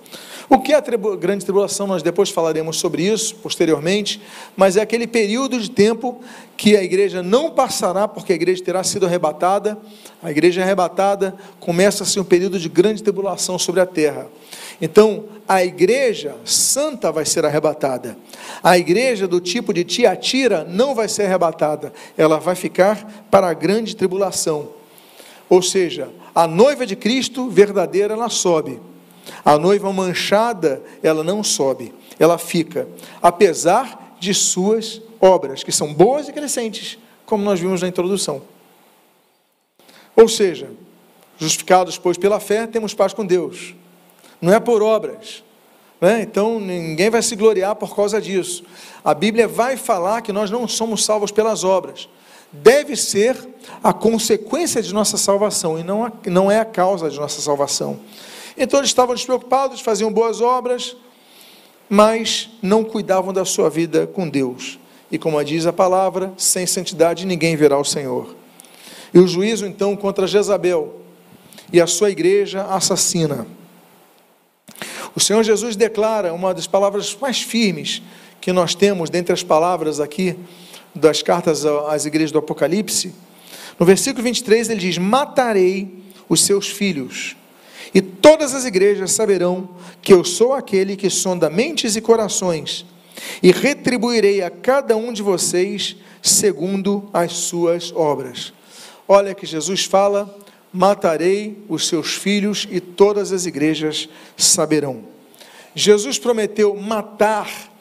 O 0.51 0.59
que 0.59 0.73
é 0.73 0.77
a 0.77 0.83
tribu 0.83 1.15
grande 1.15 1.45
tribulação? 1.45 1.87
Nós 1.87 2.03
depois 2.03 2.31
falaremos 2.31 2.79
sobre 2.79 3.03
isso 3.03 3.35
posteriormente, 3.37 4.19
mas 4.57 4.79
é 4.79 4.81
aquele 4.81 5.07
período 5.07 5.61
de 5.61 5.71
tempo 5.71 6.23
que 6.57 6.75
a 6.75 6.83
igreja 6.83 7.23
não 7.23 7.51
passará, 7.51 8.09
porque 8.09 8.33
a 8.33 8.37
igreja 8.37 8.65
terá 8.65 8.83
sido 8.83 9.05
arrebatada. 9.05 9.77
A 10.23 10.31
igreja 10.31 10.63
arrebatada 10.63 11.37
começa-se 11.61 12.19
um 12.19 12.25
período 12.25 12.59
de 12.59 12.67
grande 12.67 13.03
tribulação 13.03 13.59
sobre 13.59 13.83
a 13.83 13.87
terra. 13.87 14.27
Então, 14.81 15.25
a 15.47 15.63
igreja 15.63 16.35
santa 16.47 17.13
vai 17.13 17.27
ser 17.27 17.45
arrebatada. 17.45 18.17
A 18.63 18.79
igreja 18.79 19.29
do 19.29 19.41
tipo 19.41 19.75
de 19.75 19.85
Tiatira 19.85 20.65
não 20.65 20.95
vai 20.95 21.09
ser 21.09 21.25
arrebatada. 21.25 21.93
Ela 22.17 22.39
vai 22.39 22.55
ficar 22.55 23.27
para 23.31 23.49
a 23.49 23.55
grande 23.55 23.95
tribulação. 23.95 24.71
Ou 25.49 25.61
seja, 25.61 26.09
a 26.35 26.47
noiva 26.47 26.87
de 26.87 26.97
Cristo 26.97 27.51
verdadeira, 27.51 28.15
ela 28.15 28.31
sobe. 28.31 28.81
A 29.45 29.59
noiva 29.59 29.93
manchada, 29.93 30.83
ela 31.03 31.23
não 31.23 31.43
sobe. 31.43 31.95
Ela 32.19 32.39
fica, 32.39 32.89
apesar 33.23 34.17
de 34.19 34.35
suas 34.35 35.01
obras, 35.21 35.63
que 35.63 35.73
são 35.73 35.93
boas 35.95 36.29
e 36.29 36.33
crescentes, 36.33 36.99
como 37.25 37.45
nós 37.45 37.61
vimos 37.61 37.83
na 37.83 37.89
introdução. 37.89 38.43
Ou 40.17 40.29
seja, 40.29 40.71
justificados, 41.39 41.99
pois, 41.99 42.19
pela 42.19 42.41
fé, 42.41 42.67
temos 42.67 42.95
paz 42.95 43.13
com 43.13 43.25
Deus 43.25 43.75
não 44.41 44.53
é 44.53 44.61
por 44.61 44.83
obras. 44.83 45.43
Né? 46.01 46.23
Então 46.23 46.61
ninguém 46.61 47.11
vai 47.11 47.23
se 47.23 47.35
gloriar 47.35 47.75
por 47.75 47.95
causa 47.95 48.21
disso. 48.21 48.65
A 49.05 49.13
Bíblia 49.13 49.49
vai 49.49 49.77
falar 49.77 50.23
que 50.23 50.33
nós 50.33 50.51
não 50.51 50.67
somos 50.69 51.05
salvos 51.05 51.31
pelas 51.31 51.65
obras. 51.65 52.09
Deve 52.51 52.97
ser 52.97 53.37
a 53.83 53.93
consequência 53.93 54.81
de 54.81 54.95
nossa 54.95 55.17
salvação 55.19 55.79
e 55.79 55.83
não, 55.83 56.07
a, 56.07 56.13
não 56.27 56.51
é 56.51 56.61
a 56.61 56.65
causa 56.65 57.11
de 57.11 57.19
nossa 57.19 57.43
salvação. 57.43 58.01
Então 58.59 58.81
eles 58.81 58.91
estavam 58.91 59.15
despreocupados, 59.15 59.81
faziam 59.81 60.13
boas 60.13 60.41
obras, 60.41 60.97
mas 61.89 62.51
não 62.61 62.83
cuidavam 62.83 63.33
da 63.33 63.45
sua 63.45 63.71
vida 63.71 64.07
com 64.07 64.29
Deus. 64.29 64.79
E 65.11 65.17
como 65.17 65.43
diz 65.45 65.65
a 65.65 65.73
palavra, 65.73 66.33
sem 66.37 66.67
santidade 66.67 67.25
ninguém 67.25 67.57
verá 67.57 67.79
o 67.79 67.85
Senhor. 67.85 68.35
E 69.15 69.19
o 69.19 69.27
juízo 69.27 69.65
então 69.65 69.97
contra 69.97 70.27
Jezabel 70.27 70.97
e 71.73 71.81
a 71.81 71.87
sua 71.87 72.11
igreja 72.11 72.65
assassina. 72.65 73.47
O 75.15 75.21
Senhor 75.21 75.43
Jesus 75.43 75.77
declara 75.77 76.33
uma 76.35 76.53
das 76.53 76.67
palavras 76.67 77.17
mais 77.21 77.41
firmes 77.41 78.03
que 78.41 78.53
nós 78.53 78.75
temos 78.75 79.09
dentre 79.09 79.33
as 79.33 79.43
palavras 79.43 80.01
aqui 80.01 80.37
das 80.95 81.23
cartas 81.23 81.65
às 81.65 82.05
igrejas 82.05 82.33
do 82.33 82.39
Apocalipse. 82.39 83.15
No 83.79 83.87
versículo 83.87 84.23
23 84.25 84.71
ele 84.71 84.81
diz: 84.81 84.99
Matarei 84.99 86.05
os 86.29 86.43
seus 86.43 86.69
filhos, 86.69 87.37
e 87.95 88.01
todas 88.01 88.55
as 88.55 88.65
igrejas 88.65 89.13
saberão 89.13 89.69
que 90.03 90.13
eu 90.13 90.25
sou 90.25 90.53
aquele 90.53 90.97
que 90.97 91.11
sonda 91.11 91.49
mentes 91.49 91.97
e 91.97 92.01
corações, 92.01 92.85
e 93.43 93.51
retribuirei 93.51 94.43
a 94.43 94.51
cada 94.51 94.97
um 94.97 95.13
de 95.13 95.23
vocês 95.23 95.97
segundo 96.23 97.09
as 97.13 97.33
suas 97.33 97.93
obras. 97.93 98.53
Olha 99.07 99.35
que 99.35 99.47
Jesus 99.47 99.85
fala 99.85 100.39
matarei 100.73 101.65
os 101.69 101.87
seus 101.89 102.15
filhos 102.15 102.67
e 102.71 102.81
todas 102.81 103.33
as 103.33 103.47
igrejas 103.47 104.09
saberão. 104.37 105.05
Jesus 105.75 106.19
prometeu 106.19 106.75
matar 106.77 107.73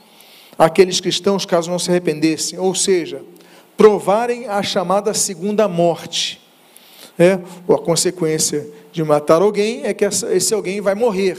aqueles 0.58 1.00
cristãos 1.00 1.46
caso 1.46 1.70
não 1.70 1.80
se 1.80 1.89
arrependessem, 1.89 2.58
ou 2.58 2.74
seja, 2.74 3.24
provarem 3.76 4.48
a 4.48 4.63
chamada 4.63 5.13
segunda 5.13 5.67
morte. 5.67 6.41
É, 7.20 7.34
a 7.34 7.78
consequência 7.78 8.68
de 8.92 9.04
matar 9.04 9.42
alguém 9.42 9.86
é 9.86 9.94
que 9.94 10.06
esse 10.06 10.54
alguém 10.54 10.82
vai 10.82 10.96
morrer. 10.96 11.38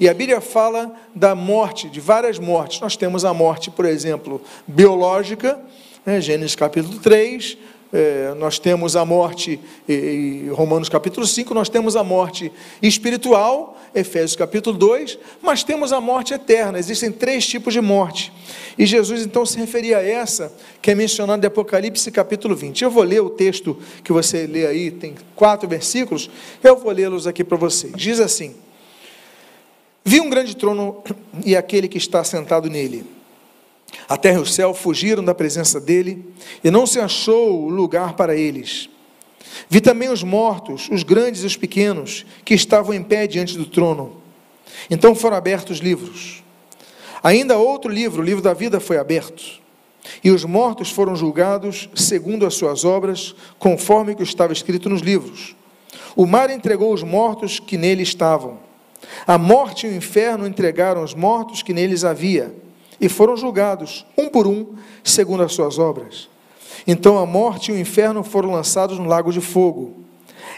E 0.00 0.08
a 0.08 0.14
Bíblia 0.14 0.40
fala 0.40 0.92
da 1.14 1.34
morte, 1.34 1.88
de 1.88 2.00
várias 2.00 2.38
mortes. 2.38 2.80
Nós 2.80 2.96
temos 2.96 3.24
a 3.24 3.34
morte, 3.34 3.70
por 3.70 3.84
exemplo, 3.84 4.40
biológica, 4.66 5.58
né, 6.06 6.20
Gênesis 6.20 6.54
capítulo 6.54 6.98
3, 7.00 7.58
é, 7.92 8.34
nós 8.34 8.58
temos 8.58 8.96
a 8.96 9.04
morte, 9.04 9.58
em 9.88 10.48
Romanos 10.50 10.88
capítulo 10.88 11.26
5, 11.26 11.54
nós 11.54 11.68
temos 11.68 11.96
a 11.96 12.04
morte 12.04 12.52
espiritual, 12.82 13.78
Efésios 13.94 14.36
capítulo 14.36 14.76
2, 14.76 15.18
mas 15.40 15.64
temos 15.64 15.92
a 15.92 16.00
morte 16.00 16.34
eterna. 16.34 16.78
Existem 16.78 17.10
três 17.10 17.46
tipos 17.46 17.72
de 17.72 17.80
morte. 17.80 18.30
E 18.76 18.84
Jesus 18.84 19.24
então 19.24 19.46
se 19.46 19.56
referia 19.56 19.98
a 19.98 20.02
essa, 20.04 20.52
que 20.82 20.90
é 20.90 20.94
mencionada 20.94 21.46
em 21.46 21.48
Apocalipse 21.48 22.10
capítulo 22.10 22.54
20. 22.54 22.82
Eu 22.82 22.90
vou 22.90 23.02
ler 23.02 23.20
o 23.20 23.30
texto 23.30 23.78
que 24.04 24.12
você 24.12 24.46
lê 24.46 24.66
aí, 24.66 24.90
tem 24.90 25.14
quatro 25.34 25.66
versículos, 25.66 26.30
eu 26.62 26.76
vou 26.76 26.92
lê-los 26.92 27.26
aqui 27.26 27.42
para 27.42 27.56
vocês. 27.56 27.92
Diz 27.96 28.20
assim: 28.20 28.54
Vi 30.04 30.20
um 30.20 30.28
grande 30.28 30.54
trono 30.54 31.02
e 31.44 31.56
aquele 31.56 31.88
que 31.88 31.98
está 31.98 32.22
sentado 32.22 32.68
nele 32.68 33.17
a 34.08 34.16
terra 34.16 34.38
e 34.38 34.42
o 34.42 34.46
céu 34.46 34.74
fugiram 34.74 35.24
da 35.24 35.34
presença 35.34 35.80
dele, 35.80 36.24
e 36.62 36.70
não 36.70 36.86
se 36.86 36.98
achou 36.98 37.68
lugar 37.68 38.14
para 38.14 38.34
eles. 38.34 38.88
Vi 39.68 39.80
também 39.80 40.08
os 40.08 40.22
mortos, 40.22 40.88
os 40.90 41.02
grandes 41.02 41.42
e 41.42 41.46
os 41.46 41.56
pequenos, 41.56 42.24
que 42.44 42.54
estavam 42.54 42.94
em 42.94 43.02
pé 43.02 43.26
diante 43.26 43.56
do 43.56 43.66
trono. 43.66 44.22
Então 44.88 45.14
foram 45.14 45.36
abertos 45.36 45.78
livros. 45.78 46.42
Ainda 47.22 47.58
outro 47.58 47.90
livro, 47.90 48.22
o 48.22 48.24
livro 48.24 48.42
da 48.42 48.54
vida, 48.54 48.78
foi 48.80 48.98
aberto. 48.98 49.60
E 50.22 50.30
os 50.30 50.44
mortos 50.44 50.90
foram 50.90 51.16
julgados 51.16 51.88
segundo 51.94 52.46
as 52.46 52.54
suas 52.54 52.84
obras, 52.84 53.34
conforme 53.58 54.12
o 54.12 54.16
que 54.16 54.22
estava 54.22 54.52
escrito 54.52 54.88
nos 54.88 55.02
livros. 55.02 55.56
O 56.14 56.26
mar 56.26 56.50
entregou 56.50 56.92
os 56.94 57.02
mortos 57.02 57.58
que 57.58 57.76
nele 57.76 58.02
estavam. 58.02 58.58
A 59.26 59.36
morte 59.36 59.86
e 59.86 59.90
o 59.90 59.94
inferno 59.94 60.46
entregaram 60.46 61.02
os 61.02 61.14
mortos 61.14 61.62
que 61.62 61.74
neles 61.74 62.04
havia 62.04 62.54
e 63.00 63.08
foram 63.08 63.36
julgados, 63.36 64.04
um 64.16 64.28
por 64.28 64.46
um, 64.46 64.74
segundo 65.04 65.42
as 65.42 65.52
suas 65.52 65.78
obras. 65.78 66.28
Então 66.86 67.18
a 67.18 67.26
morte 67.26 67.70
e 67.70 67.74
o 67.74 67.78
inferno 67.78 68.22
foram 68.22 68.50
lançados 68.50 68.98
no 68.98 69.06
lago 69.06 69.32
de 69.32 69.40
fogo. 69.40 69.94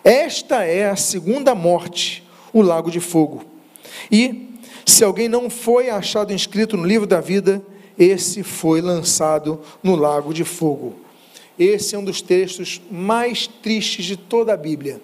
Esta 0.05 0.65
é 0.65 0.89
a 0.89 0.97
segunda 0.97 1.55
morte, 1.55 2.27
o 2.53 2.63
lago 2.63 2.91
de 2.91 3.01
fogo. 3.01 3.45
E, 4.11 4.49
se 4.87 5.05
alguém 5.05 5.29
não 5.29 5.51
foi 5.51 5.91
achado 5.91 6.33
inscrito 6.33 6.77
no 6.77 6.85
livro 6.85 7.07
da 7.07 7.21
vida, 7.21 7.63
esse 7.99 8.43
foi 8.43 8.81
lançado 8.81 9.61
no 9.83 9.95
lago 9.95 10.33
de 10.33 10.45
fogo. 10.45 10.95
Esse 11.59 11.95
é 11.95 11.99
um 11.99 12.05
dos 12.05 12.23
textos 12.23 12.81
mais 12.91 13.47
tristes 13.47 14.07
de 14.07 14.17
toda 14.17 14.55
a 14.55 14.57
Bíblia. 14.57 15.01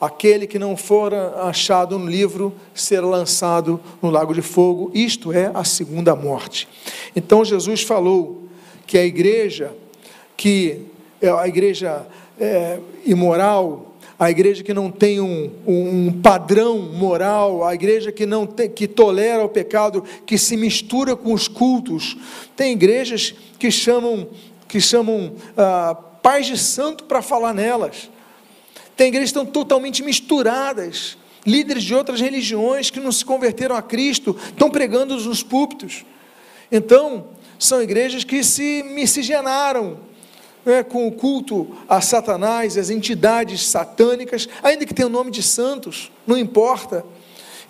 Aquele 0.00 0.46
que 0.46 0.58
não 0.58 0.76
for 0.76 1.12
achado 1.12 1.98
no 1.98 2.06
livro 2.06 2.54
será 2.72 3.04
lançado 3.06 3.80
no 4.00 4.10
lago 4.10 4.32
de 4.32 4.42
fogo, 4.42 4.90
isto 4.94 5.32
é 5.32 5.50
a 5.52 5.64
segunda 5.64 6.14
morte. 6.14 6.68
Então 7.16 7.44
Jesus 7.44 7.82
falou 7.82 8.44
que 8.86 8.96
a 8.96 9.04
igreja, 9.04 9.72
que 10.36 10.82
é 11.20 11.28
a 11.28 11.48
igreja 11.48 12.06
é, 12.38 12.78
imoral, 13.04 13.96
a 14.18 14.30
igreja 14.30 14.62
que 14.62 14.74
não 14.74 14.90
tem 14.90 15.20
um, 15.20 15.50
um, 15.66 16.20
padrão 16.20 16.78
moral, 16.78 17.64
a 17.64 17.74
igreja 17.74 18.10
que 18.10 18.26
não 18.26 18.46
tem, 18.46 18.68
que 18.68 18.88
tolera 18.88 19.44
o 19.44 19.48
pecado, 19.48 20.02
que 20.26 20.36
se 20.36 20.56
mistura 20.56 21.14
com 21.16 21.32
os 21.32 21.46
cultos. 21.46 22.16
Tem 22.56 22.72
igrejas 22.72 23.34
que 23.58 23.70
chamam 23.70 24.28
que 24.66 24.80
chamam 24.80 25.32
ah, 25.56 25.96
pais 26.22 26.46
de 26.46 26.58
santo 26.58 27.04
para 27.04 27.22
falar 27.22 27.54
nelas. 27.54 28.10
Tem 28.98 29.06
igrejas 29.06 29.30
que 29.30 29.38
estão 29.38 29.46
totalmente 29.46 30.02
misturadas. 30.02 31.16
Líderes 31.46 31.84
de 31.84 31.94
outras 31.94 32.20
religiões 32.20 32.90
que 32.90 32.98
não 32.98 33.12
se 33.12 33.24
converteram 33.24 33.76
a 33.76 33.80
Cristo 33.80 34.36
estão 34.48 34.68
pregando 34.68 35.14
nos 35.16 35.40
púlpitos. 35.40 36.04
Então, 36.70 37.28
são 37.60 37.80
igrejas 37.80 38.24
que 38.24 38.42
se 38.42 38.82
miscigenaram, 38.82 40.00
né, 40.66 40.82
com 40.82 41.06
o 41.06 41.12
culto 41.12 41.76
a 41.88 42.00
Satanás, 42.00 42.76
as 42.76 42.90
entidades 42.90 43.68
satânicas, 43.68 44.48
ainda 44.64 44.84
que 44.84 44.92
tenha 44.92 45.06
o 45.06 45.10
nome 45.10 45.30
de 45.30 45.44
santos, 45.44 46.10
não 46.26 46.36
importa. 46.36 47.04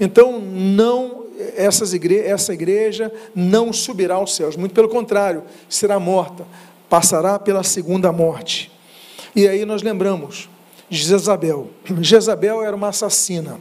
Então, 0.00 0.40
não 0.40 1.26
essas 1.54 1.92
igre 1.92 2.20
essa 2.20 2.54
igreja 2.54 3.12
não 3.34 3.70
subirá 3.70 4.14
aos 4.14 4.34
céus, 4.34 4.56
muito 4.56 4.74
pelo 4.74 4.88
contrário, 4.88 5.44
será 5.68 6.00
morta, 6.00 6.46
passará 6.88 7.38
pela 7.38 7.62
segunda 7.62 8.10
morte. 8.10 8.72
E 9.36 9.46
aí 9.46 9.66
nós 9.66 9.82
lembramos 9.82 10.48
de 10.88 10.98
Jezabel. 10.98 11.70
Jezabel 12.00 12.62
era 12.62 12.74
uma 12.74 12.88
assassina. 12.88 13.60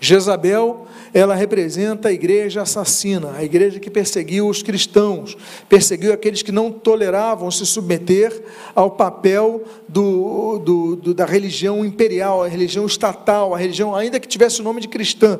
Jezabel, 0.00 0.88
ela 1.14 1.32
representa 1.32 2.08
a 2.08 2.12
igreja 2.12 2.62
assassina, 2.62 3.36
a 3.36 3.44
igreja 3.44 3.78
que 3.78 3.88
perseguiu 3.88 4.48
os 4.48 4.60
cristãos, 4.60 5.36
perseguiu 5.68 6.12
aqueles 6.12 6.42
que 6.42 6.50
não 6.50 6.72
toleravam 6.72 7.48
se 7.52 7.64
submeter 7.64 8.42
ao 8.74 8.90
papel 8.90 9.62
do, 9.88 10.58
do, 10.58 10.96
do, 10.96 11.14
da 11.14 11.24
religião 11.24 11.84
imperial, 11.84 12.42
a 12.42 12.48
religião 12.48 12.84
estatal, 12.84 13.54
a 13.54 13.58
religião, 13.58 13.94
ainda 13.94 14.18
que 14.18 14.26
tivesse 14.26 14.60
o 14.60 14.64
nome 14.64 14.80
de 14.80 14.88
cristã. 14.88 15.38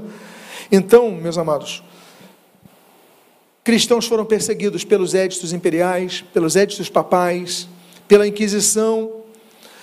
Então, 0.70 1.10
meus 1.10 1.36
amados, 1.36 1.82
cristãos 3.64 4.06
foram 4.06 4.24
perseguidos 4.24 4.84
pelos 4.84 5.12
éditos 5.12 5.52
imperiais, 5.52 6.22
pelos 6.32 6.54
éditos 6.54 6.88
papais, 6.88 7.68
pela 8.06 8.28
Inquisição, 8.28 9.21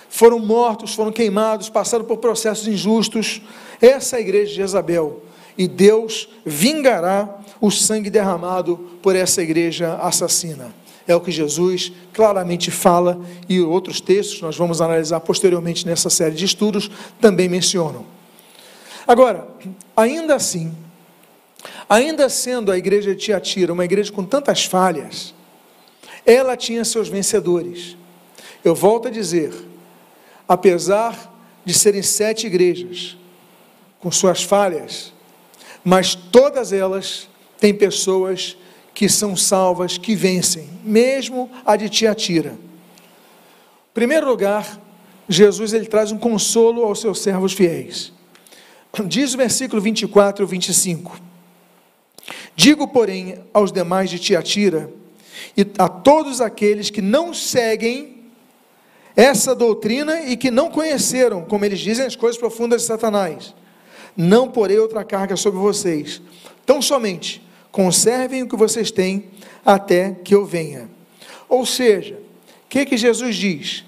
foram 0.10 0.40
mortos, 0.40 0.94
foram 0.94 1.12
queimados, 1.12 1.70
passaram 1.70 2.04
por 2.04 2.18
processos 2.18 2.68
injustos. 2.68 3.42
Essa 3.80 4.16
é 4.16 4.20
a 4.20 4.22
igreja 4.22 4.50
de 4.50 4.56
Jezabel. 4.56 5.22
E 5.58 5.68
Deus 5.68 6.28
vingará 6.46 7.40
o 7.62 7.70
sangue 7.70 8.10
derramado 8.10 8.78
por 9.02 9.16
essa 9.16 9.42
igreja 9.42 9.96
assassina. 10.02 10.74
É 11.08 11.16
o 11.16 11.22
que 11.22 11.32
Jesus 11.32 11.92
claramente 12.14 12.72
fala 12.72 13.20
e 13.48 13.60
outros 13.62 14.00
textos, 14.00 14.42
nós 14.42 14.56
vamos 14.56 14.82
analisar 14.82 15.20
posteriormente 15.20 15.86
nessa 15.86 16.10
série 16.10 16.36
de 16.36 16.46
estudos, 16.46 16.90
também 17.20 17.50
mencionam. 17.50 18.06
Agora, 19.08 19.48
ainda 19.98 20.36
assim, 20.36 20.72
ainda 21.90 22.30
sendo 22.30 22.72
a 22.72 22.78
igreja 22.78 23.16
de 23.16 23.22
Tiatira 23.22 23.74
uma 23.74 23.86
igreja 23.86 24.12
com 24.12 24.24
tantas 24.24 24.66
falhas, 24.66 25.34
ela 26.26 26.56
tinha 26.56 26.86
seus 26.86 27.10
vencedores. 27.10 27.98
Eu 28.64 28.76
volto 28.76 29.08
a 29.08 29.12
dizer, 29.12 29.52
apesar 30.50 31.32
de 31.64 31.76
serem 31.76 32.02
sete 32.02 32.48
igrejas, 32.48 33.16
com 34.00 34.12
suas 34.12 34.42
falhas, 34.42 35.14
mas 35.84 36.16
todas 36.16 36.74
elas 36.74 37.30
têm 37.60 37.72
pessoas 37.74 38.58
que 38.96 39.08
são 39.08 39.36
salvas, 39.36 40.00
que 40.00 40.16
vencem, 40.16 40.68
mesmo 40.84 41.52
a 41.64 41.76
de 41.76 41.88
Tiatira. 41.88 42.52
Em 42.52 43.94
primeiro 43.94 44.28
lugar, 44.28 44.82
Jesus 45.28 45.72
ele 45.72 45.86
traz 45.86 46.12
um 46.12 46.18
consolo 46.18 46.84
aos 46.84 47.00
seus 47.00 47.20
servos 47.20 47.54
fiéis. 47.54 48.12
Diz 49.06 49.36
o 49.36 49.38
versículo 49.38 49.80
24 49.80 50.44
e 50.44 50.48
25: 50.48 51.22
Digo, 52.56 52.88
porém, 52.88 53.38
aos 53.54 53.72
demais 53.72 54.10
de 54.10 54.18
Tiatira 54.18 54.92
e 55.56 55.62
a 55.78 55.88
todos 55.88 56.42
aqueles 56.42 56.90
que 56.90 57.02
não 57.02 57.34
seguem 57.34 58.19
essa 59.20 59.54
doutrina 59.54 60.22
e 60.22 60.38
que 60.38 60.50
não 60.50 60.70
conheceram, 60.70 61.44
como 61.44 61.66
eles 61.66 61.80
dizem, 61.82 62.06
as 62.06 62.16
coisas 62.16 62.40
profundas 62.40 62.84
de 62.84 62.88
Satanás. 62.88 63.54
Não 64.16 64.48
porei 64.50 64.80
outra 64.80 65.04
carga 65.04 65.36
sobre 65.36 65.60
vocês. 65.60 66.22
Tão 66.66 66.82
somente 66.82 67.46
conservem 67.70 68.44
o 68.44 68.48
que 68.48 68.56
vocês 68.56 68.92
têm 68.92 69.26
até 69.66 70.12
que 70.24 70.34
eu 70.34 70.46
venha. 70.46 70.90
Ou 71.50 71.66
seja, 71.66 72.16
o 72.16 72.70
que, 72.70 72.86
que 72.86 72.96
Jesus 72.96 73.36
diz? 73.36 73.84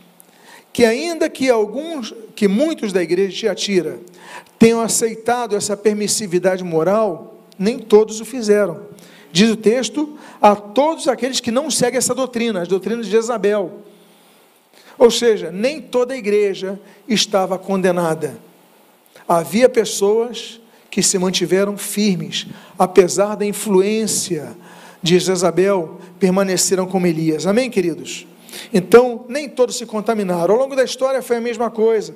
Que 0.73 0.83
ainda 0.83 1.29
que 1.29 1.49
alguns, 1.49 2.13
que 2.35 2.49
muitos 2.49 2.91
da 2.91 3.01
igreja 3.01 3.29
de 3.29 3.37
Tiatira 3.37 4.01
tenham 4.59 4.81
aceitado 4.81 5.55
essa 5.55 5.77
permissividade 5.77 6.61
moral, 6.61 7.39
nem 7.57 7.79
todos 7.79 8.19
o 8.19 8.25
fizeram. 8.25 8.81
Diz 9.31 9.49
o 9.49 9.55
texto, 9.55 10.17
a 10.41 10.57
todos 10.57 11.07
aqueles 11.07 11.39
que 11.39 11.51
não 11.51 11.71
seguem 11.71 11.99
essa 11.99 12.13
doutrina, 12.13 12.61
as 12.61 12.67
doutrinas 12.67 13.05
de 13.05 13.13
Jezabel 13.13 13.81
ou 15.01 15.09
seja, 15.09 15.51
nem 15.51 15.81
toda 15.81 16.13
a 16.13 16.17
igreja 16.17 16.79
estava 17.07 17.57
condenada. 17.57 18.37
Havia 19.27 19.67
pessoas 19.67 20.61
que 20.91 21.01
se 21.01 21.17
mantiveram 21.17 21.75
firmes, 21.75 22.45
apesar 22.77 23.33
da 23.33 23.43
influência 23.43 24.55
de 25.01 25.17
Jezabel, 25.17 25.99
permaneceram 26.19 26.85
como 26.85 27.07
Elias. 27.07 27.47
Amém, 27.47 27.67
queridos? 27.67 28.27
Então, 28.71 29.25
nem 29.27 29.49
todos 29.49 29.75
se 29.75 29.87
contaminaram. 29.87 30.53
Ao 30.53 30.61
longo 30.61 30.75
da 30.75 30.83
história 30.83 31.23
foi 31.23 31.37
a 31.37 31.41
mesma 31.41 31.71
coisa. 31.71 32.13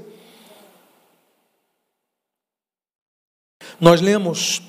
Nós 3.82 4.00
lemos, 4.00 4.62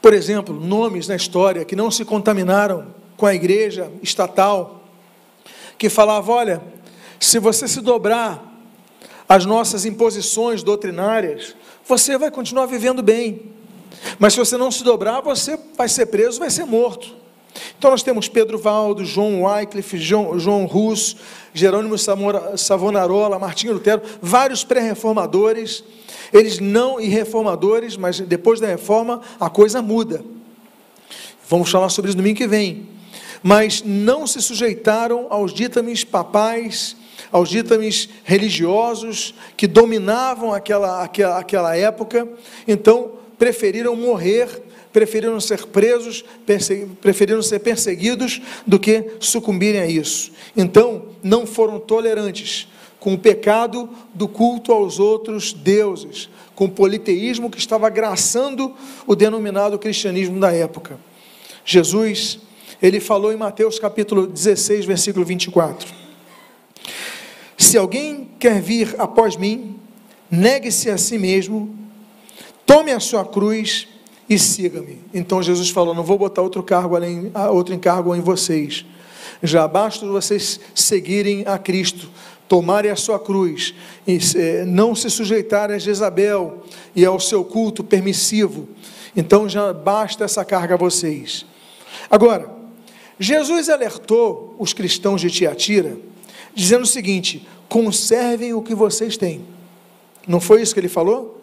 por 0.00 0.14
exemplo, 0.14 0.54
nomes 0.54 1.08
na 1.08 1.16
história 1.16 1.64
que 1.64 1.74
não 1.74 1.90
se 1.90 2.04
contaminaram 2.04 2.94
com 3.16 3.26
a 3.26 3.34
igreja 3.34 3.90
estatal, 4.04 4.84
que 5.76 5.88
falava: 5.88 6.30
olha, 6.30 6.77
se 7.20 7.38
você 7.38 7.66
se 7.66 7.80
dobrar 7.80 8.42
às 9.28 9.44
nossas 9.44 9.84
imposições 9.84 10.62
doutrinárias, 10.62 11.54
você 11.86 12.16
vai 12.16 12.30
continuar 12.30 12.66
vivendo 12.66 13.02
bem. 13.02 13.52
Mas 14.18 14.34
se 14.34 14.38
você 14.38 14.56
não 14.56 14.70
se 14.70 14.84
dobrar, 14.84 15.20
você 15.20 15.58
vai 15.76 15.88
ser 15.88 16.06
preso, 16.06 16.38
vai 16.38 16.50
ser 16.50 16.64
morto. 16.64 17.16
Então 17.78 17.90
nós 17.90 18.02
temos 18.02 18.28
Pedro 18.28 18.58
Valdo, 18.58 19.04
João 19.04 19.42
Wycliffe, 19.42 19.98
João, 19.98 20.38
João 20.38 20.64
Russo, 20.66 21.16
Jerônimo 21.52 21.96
Savonarola, 22.56 23.38
Martinho 23.38 23.72
Lutero, 23.72 24.02
vários 24.20 24.64
pré-reformadores, 24.64 25.82
eles 26.32 26.58
não 26.58 27.00
e 27.00 27.08
reformadores, 27.08 27.96
mas 27.96 28.20
depois 28.20 28.60
da 28.60 28.66
reforma 28.66 29.20
a 29.40 29.50
coisa 29.50 29.80
muda. 29.82 30.24
Vamos 31.48 31.70
falar 31.70 31.88
sobre 31.88 32.10
isso 32.10 32.16
no 32.16 32.22
domingo 32.22 32.38
que 32.38 32.46
vem. 32.46 32.86
Mas 33.42 33.82
não 33.82 34.26
se 34.26 34.42
sujeitaram 34.42 35.26
aos 35.30 35.52
ditames 35.54 36.04
papais 36.04 36.96
aos 37.30 37.48
ditames 37.48 38.08
religiosos 38.24 39.34
que 39.56 39.66
dominavam 39.66 40.52
aquela, 40.52 41.02
aquela, 41.02 41.38
aquela 41.38 41.76
época, 41.76 42.28
então 42.66 43.12
preferiram 43.38 43.94
morrer, 43.94 44.62
preferiram 44.92 45.40
ser 45.40 45.66
presos, 45.66 46.24
preferiram 47.00 47.42
ser 47.42 47.60
perseguidos 47.60 48.40
do 48.66 48.78
que 48.78 49.12
sucumbirem 49.20 49.80
a 49.80 49.86
isso. 49.86 50.32
Então, 50.56 51.06
não 51.22 51.46
foram 51.46 51.78
tolerantes 51.78 52.68
com 52.98 53.14
o 53.14 53.18
pecado 53.18 53.88
do 54.12 54.26
culto 54.26 54.72
aos 54.72 54.98
outros 54.98 55.52
deuses, 55.52 56.28
com 56.54 56.64
o 56.64 56.70
politeísmo 56.70 57.48
que 57.48 57.58
estava 57.58 57.86
agraçando 57.86 58.74
o 59.06 59.14
denominado 59.14 59.78
cristianismo 59.78 60.40
da 60.40 60.52
época. 60.52 60.98
Jesus, 61.64 62.40
ele 62.82 62.98
falou 62.98 63.32
em 63.32 63.36
Mateus 63.36 63.78
capítulo 63.78 64.26
16, 64.26 64.84
versículo 64.84 65.24
24: 65.24 66.07
se 67.68 67.76
alguém 67.76 68.30
quer 68.38 68.62
vir 68.62 68.94
após 68.98 69.36
mim, 69.36 69.78
negue-se 70.30 70.88
a 70.88 70.96
si 70.96 71.18
mesmo, 71.18 71.76
tome 72.64 72.90
a 72.92 72.98
sua 72.98 73.26
cruz 73.26 73.86
e 74.28 74.38
siga-me. 74.38 75.00
Então 75.12 75.42
Jesus 75.42 75.68
falou: 75.68 75.94
Não 75.94 76.02
vou 76.02 76.16
botar 76.16 76.40
outro 76.40 76.62
cargo 76.62 76.96
além, 76.96 77.30
outro 77.50 77.74
encargo 77.74 78.16
em 78.16 78.22
vocês. 78.22 78.86
Já 79.42 79.68
basta 79.68 80.06
vocês 80.06 80.58
seguirem 80.74 81.44
a 81.46 81.58
Cristo, 81.58 82.08
tomarem 82.48 82.90
a 82.90 82.96
sua 82.96 83.18
cruz, 83.18 83.74
e 84.06 84.18
não 84.66 84.94
se 84.94 85.10
sujeitarem 85.10 85.76
a 85.76 85.78
Jezabel 85.78 86.64
e 86.96 87.04
ao 87.04 87.20
seu 87.20 87.44
culto 87.44 87.84
permissivo. 87.84 88.66
Então 89.14 89.46
já 89.46 89.74
basta 89.74 90.24
essa 90.24 90.42
carga 90.42 90.72
a 90.72 90.78
vocês. 90.78 91.44
Agora, 92.10 92.50
Jesus 93.20 93.68
alertou 93.68 94.56
os 94.58 94.72
cristãos 94.72 95.20
de 95.20 95.30
Tiatira, 95.30 95.98
dizendo 96.54 96.82
o 96.82 96.86
seguinte: 96.86 97.46
conservem 97.68 98.54
o 98.54 98.62
que 98.62 98.74
vocês 98.74 99.16
têm. 99.16 99.44
Não 100.26 100.40
foi 100.40 100.62
isso 100.62 100.74
que 100.74 100.80
ele 100.80 100.88
falou? 100.88 101.42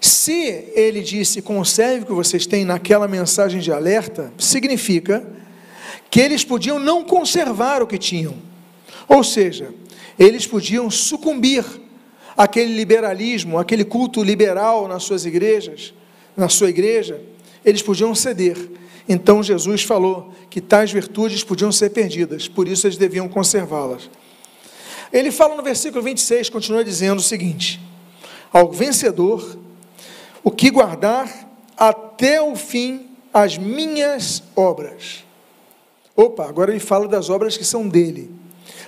Se 0.00 0.70
ele 0.74 1.00
disse 1.00 1.40
conserve 1.40 2.04
o 2.04 2.06
que 2.06 2.12
vocês 2.12 2.46
têm 2.46 2.64
naquela 2.64 3.08
mensagem 3.08 3.60
de 3.60 3.72
alerta, 3.72 4.32
significa 4.38 5.26
que 6.10 6.20
eles 6.20 6.44
podiam 6.44 6.78
não 6.78 7.04
conservar 7.04 7.82
o 7.82 7.86
que 7.86 7.98
tinham. 7.98 8.34
Ou 9.08 9.24
seja, 9.24 9.72
eles 10.18 10.46
podiam 10.46 10.90
sucumbir 10.90 11.64
àquele 12.36 12.74
liberalismo, 12.74 13.58
aquele 13.58 13.84
culto 13.84 14.22
liberal 14.22 14.86
nas 14.88 15.04
suas 15.04 15.24
igrejas, 15.24 15.94
na 16.36 16.48
sua 16.48 16.68
igreja, 16.68 17.20
eles 17.64 17.82
podiam 17.82 18.14
ceder. 18.14 18.56
Então 19.08 19.42
Jesus 19.42 19.82
falou 19.82 20.32
que 20.48 20.60
tais 20.60 20.92
virtudes 20.92 21.42
podiam 21.42 21.72
ser 21.72 21.90
perdidas, 21.90 22.48
por 22.48 22.68
isso 22.68 22.86
eles 22.86 22.96
deviam 22.96 23.28
conservá-las. 23.28 24.08
Ele 25.14 25.30
fala 25.30 25.54
no 25.54 25.62
versículo 25.62 26.02
26, 26.02 26.50
continua 26.50 26.84
dizendo 26.84 27.20
o 27.20 27.22
seguinte: 27.22 27.80
Ao 28.52 28.72
vencedor, 28.72 29.56
o 30.42 30.50
que 30.50 30.72
guardar 30.72 31.48
até 31.76 32.42
o 32.42 32.56
fim 32.56 33.06
as 33.32 33.56
minhas 33.56 34.42
obras. 34.56 35.24
Opa, 36.16 36.48
agora 36.48 36.72
ele 36.72 36.80
fala 36.80 37.06
das 37.06 37.30
obras 37.30 37.56
que 37.56 37.64
são 37.64 37.88
dele. 37.88 38.30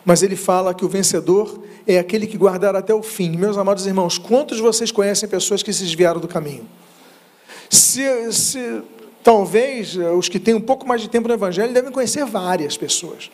Mas 0.05 0.23
ele 0.23 0.35
fala 0.35 0.75
que 0.75 0.85
o 0.85 0.89
vencedor 0.89 1.63
é 1.87 1.99
aquele 1.99 2.27
que 2.27 2.37
guardar 2.37 2.75
até 2.75 2.95
o 2.95 3.03
fim. 3.03 3.31
Meus 3.37 3.57
amados 3.57 3.87
irmãos, 3.87 4.19
quantos 4.19 4.57
de 4.57 4.63
vocês 4.63 4.91
conhecem 4.91 5.29
pessoas 5.29 5.63
que 5.63 5.73
se 5.73 5.85
desviaram 5.85 6.21
do 6.21 6.29
caminho? 6.29 6.69
Se, 7.71 8.33
se 8.33 8.83
talvez 9.23 9.97
eh, 9.97 10.11
os 10.11 10.29
que 10.29 10.39
têm 10.39 10.55
um 10.55 10.61
pouco 10.61 10.87
mais 10.87 11.01
de 11.01 11.09
tempo 11.09 11.27
no 11.27 11.35
Evangelho 11.35 11.73
devem 11.73 11.91
conhecer 11.91 12.25
várias 12.25 12.77
pessoas. 12.77 13.31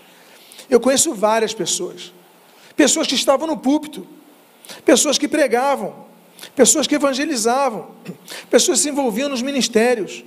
Eu 0.70 0.80
conheço 0.80 1.14
várias 1.14 1.52
pessoas. 1.52 2.12
Pessoas 2.76 3.06
que 3.06 3.14
estavam 3.14 3.46
no 3.46 3.56
púlpito, 3.56 4.06
pessoas 4.84 5.18
que 5.18 5.28
pregavam, 5.28 5.94
pessoas 6.54 6.86
que 6.86 6.94
evangelizavam, 6.94 7.88
pessoas 8.50 8.78
que 8.78 8.82
se 8.84 8.88
envolviam 8.88 9.28
nos 9.28 9.42
ministérios, 9.42 10.24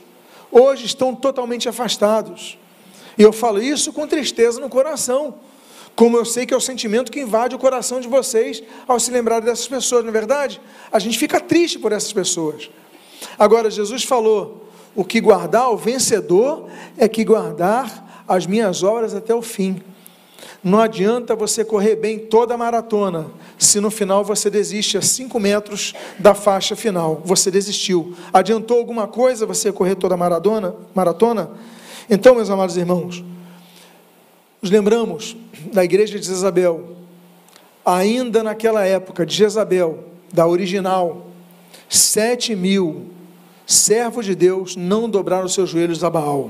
hoje 0.52 0.86
estão 0.86 1.16
totalmente 1.16 1.68
afastados. 1.68 2.58
E 3.18 3.22
eu 3.22 3.32
falo 3.32 3.62
isso 3.62 3.94
com 3.94 4.08
tristeza 4.08 4.60
no 4.60 4.70
coração, 4.70 5.36
como 5.96 6.18
eu 6.18 6.26
sei 6.26 6.46
que 6.46 6.54
é 6.54 6.58
o 6.58 6.62
sentimento 6.62 7.12
que 7.12 7.22
invade 7.22 7.56
o 7.56 7.60
coração 7.60 8.02
de 8.02 8.08
vocês 8.08 8.62
ao 8.86 9.00
se 9.00 9.12
lembrarem 9.12 9.46
dessas 9.46 9.68
pessoas, 9.68 10.04
não 10.04 10.10
é 10.10 10.14
verdade? 10.14 10.60
A 10.92 11.00
gente 11.00 11.18
fica 11.18 11.40
triste 11.40 11.80
por 11.80 11.94
essas 11.94 12.12
pessoas. 12.12 12.70
Agora, 13.40 13.72
Jesus 13.72 14.04
falou: 14.04 14.70
o 14.94 15.06
que 15.06 15.22
guardar, 15.22 15.72
o 15.72 15.78
vencedor, 15.78 16.70
é 16.98 17.08
que 17.08 17.24
guardar 17.24 18.24
as 18.28 18.46
minhas 18.46 18.84
obras 18.84 19.14
até 19.14 19.34
o 19.34 19.42
fim. 19.42 19.82
Não 20.66 20.80
adianta 20.80 21.36
você 21.36 21.64
correr 21.64 21.96
bem 21.96 22.18
toda 22.18 22.56
a 22.56 22.58
maratona, 22.58 23.28
se 23.56 23.80
no 23.80 23.92
final 23.92 24.24
você 24.24 24.50
desiste 24.50 24.98
a 24.98 25.02
5 25.02 25.40
metros 25.40 25.94
da 26.18 26.34
faixa 26.34 26.76
final. 26.76 27.22
Você 27.24 27.52
desistiu. 27.52 28.16
Adiantou 28.34 28.80
alguma 28.80 29.08
coisa 29.08 29.46
você 29.46 29.72
correr 29.72 29.94
toda 29.94 30.16
a 30.16 30.18
maratona? 30.18 30.76
maratona? 30.96 31.52
Então, 32.10 32.34
meus 32.34 32.50
amados 32.50 32.76
irmãos, 32.78 33.24
nos 34.60 34.72
lembramos 34.72 35.38
da 35.72 35.84
igreja 35.84 36.18
de 36.20 36.26
Jezabel, 36.26 36.96
ainda 37.86 38.42
naquela 38.42 38.84
época 38.84 39.24
de 39.24 39.36
Jezabel, 39.36 40.04
da 40.34 40.48
original, 40.48 41.28
sete 41.88 42.56
mil 42.56 43.12
servos 43.68 44.26
de 44.26 44.34
Deus 44.34 44.76
não 44.76 45.08
dobraram 45.08 45.48
seus 45.48 45.70
joelhos 45.70 46.04
a 46.04 46.10
Baal. 46.10 46.50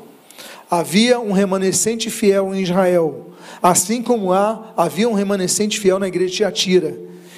Havia 0.72 1.20
um 1.20 1.34
remanescente 1.34 2.10
fiel 2.10 2.56
em 2.56 2.62
Israel, 2.62 3.35
assim 3.62 4.02
como 4.02 4.32
há, 4.32 4.74
havia 4.76 5.08
um 5.08 5.14
remanescente 5.14 5.80
fiel 5.80 6.00
na 6.00 6.08
igreja 6.08 6.32
de 6.32 6.38
Tiatira. 6.38 6.98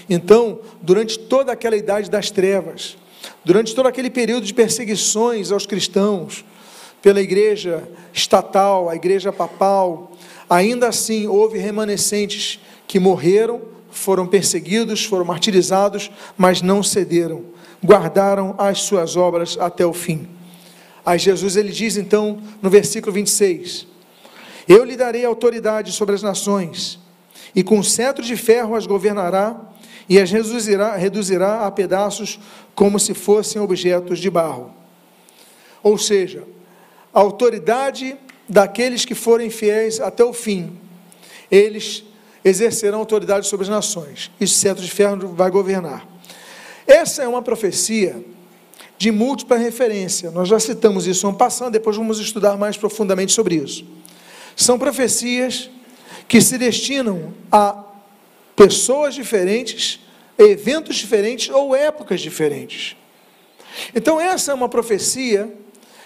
Então, 0.10 0.60
durante 0.82 1.20
toda 1.20 1.52
aquela 1.52 1.76
idade 1.76 2.10
das 2.10 2.32
trevas, 2.32 2.98
durante 3.44 3.76
todo 3.76 3.88
aquele 3.88 4.10
período 4.10 4.46
de 4.46 4.54
perseguições 4.54 5.52
aos 5.52 5.66
cristãos, 5.66 6.46
pela 7.02 7.22
igreja 7.22 7.88
estatal, 8.14 8.90
a 8.90 8.96
igreja 8.96 9.32
papal, 9.32 10.12
ainda 10.50 10.88
assim 10.88 11.28
houve 11.28 11.58
remanescentes 11.58 12.60
que 12.88 13.00
morreram, 13.00 13.62
foram 13.92 14.28
perseguidos, 14.28 15.06
foram 15.06 15.26
martirizados, 15.26 16.12
mas 16.38 16.62
não 16.62 16.82
cederam, 16.82 17.44
guardaram 17.84 18.56
as 18.58 18.82
suas 18.82 19.16
obras 19.16 19.58
até 19.60 19.86
o 19.86 19.94
fim. 19.94 20.28
Aí 21.06 21.18
Jesus 21.18 21.56
ele 21.56 21.72
diz 21.72 21.98
então 21.98 22.40
no 22.62 22.70
versículo 22.70 23.14
26: 23.14 23.88
Eu 24.68 24.84
lhe 24.84 24.98
darei 24.98 25.24
autoridade 25.24 25.92
sobre 25.92 26.16
as 26.16 26.22
nações, 26.22 27.00
e 27.56 27.64
com 27.64 27.82
cetro 27.82 28.24
de 28.24 28.36
ferro 28.36 28.76
as 28.76 28.86
governará, 28.86 29.56
e 30.10 30.20
as 30.20 30.32
reduzirá, 30.32 30.96
reduzirá 30.96 31.66
a 31.66 31.72
pedaços 31.72 32.40
como 32.74 33.00
se 33.00 33.14
fossem 33.14 33.62
objetos 33.62 34.20
de 34.20 34.30
barro. 34.30 34.74
Ou 35.84 35.98
seja, 35.98 36.44
a 37.14 37.20
autoridade 37.20 38.18
daqueles 38.48 39.04
que 39.06 39.16
forem 39.16 39.50
fiéis 39.50 40.00
até 40.00 40.24
o 40.24 40.34
fim. 40.34 40.78
Eles 41.52 42.04
exercerão 42.44 43.00
autoridade 43.00 43.48
sobre 43.48 43.66
as 43.66 43.70
nações. 43.70 44.32
E 44.40 44.46
o 44.46 44.48
cetro 44.48 44.84
de 44.84 44.92
ferro 44.92 45.34
vai 45.34 45.50
governar. 45.52 46.08
Essa 46.86 47.24
é 47.24 47.28
uma 47.28 47.42
profecia 47.42 48.24
de 48.98 49.12
múltipla 49.12 49.58
referência. 49.58 50.32
Nós 50.32 50.48
já 50.48 50.60
citamos 50.60 51.06
isso 51.06 51.28
ano 51.28 51.38
passado, 51.38 51.72
depois 51.72 51.96
vamos 51.98 52.20
estudar 52.20 52.58
mais 52.58 52.78
profundamente 52.78 53.34
sobre 53.34 53.56
isso. 53.56 53.86
São 54.58 54.80
profecias 54.80 55.70
que 56.28 56.42
se 56.42 56.58
destinam 56.58 57.32
a 57.52 57.86
pessoas 58.56 59.14
diferentes, 59.14 60.00
eventos 60.36 60.96
diferentes 60.96 61.48
ou 61.50 61.76
épocas 61.76 62.20
diferentes. 62.20 62.98
Então, 63.94 64.20
essa 64.20 64.52
é 64.52 64.56
uma 64.56 64.68
profecia 64.68 65.54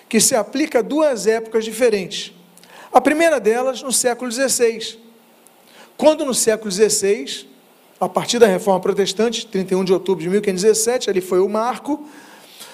que 0.10 0.20
se 0.20 0.36
aplica 0.36 0.80
a 0.80 0.82
duas 0.82 1.26
épocas 1.28 1.64
diferentes. 1.64 2.34
A 2.92 3.00
primeira 3.00 3.40
delas 3.40 3.82
no 3.82 3.94
século 3.94 4.30
XVI. 4.30 5.00
Quando 5.96 6.26
no 6.26 6.34
século 6.34 6.70
XVI, 6.70 7.48
a 8.02 8.10
partir 8.10 8.38
da 8.38 8.48
reforma 8.48 8.82
protestante, 8.82 9.48
31 9.48 9.86
de 9.86 9.94
outubro 9.94 10.22
de 10.22 10.30
1517, 10.30 11.10
ali 11.10 11.22
foi 11.22 11.40
o 11.40 11.48
marco. 11.48 12.06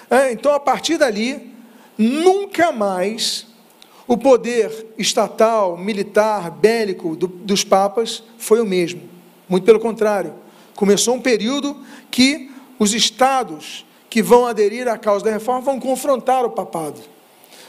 É, 0.10 0.32
então, 0.32 0.52
a 0.54 0.60
partir 0.60 0.98
dali, 0.98 1.54
nunca 1.96 2.72
mais 2.72 3.46
o 4.08 4.18
poder 4.18 4.94
estatal, 4.98 5.78
militar, 5.78 6.50
bélico 6.50 7.16
do, 7.16 7.28
dos 7.28 7.64
papas 7.64 8.24
foi 8.38 8.62
o 8.62 8.66
mesmo. 8.66 9.02
Muito 9.50 9.64
pelo 9.64 9.80
contrário, 9.80 10.34
começou 10.76 11.16
um 11.16 11.22
período 11.22 11.76
que 12.10 12.52
os 12.80 12.94
estados 12.94 13.86
que 14.10 14.24
vão 14.24 14.48
aderir 14.48 14.88
à 14.88 14.98
causa 14.98 15.26
da 15.26 15.32
reforma 15.32 15.62
vão 15.62 15.80
confrontar 15.80 16.46
o 16.46 16.52
papado 16.52 17.02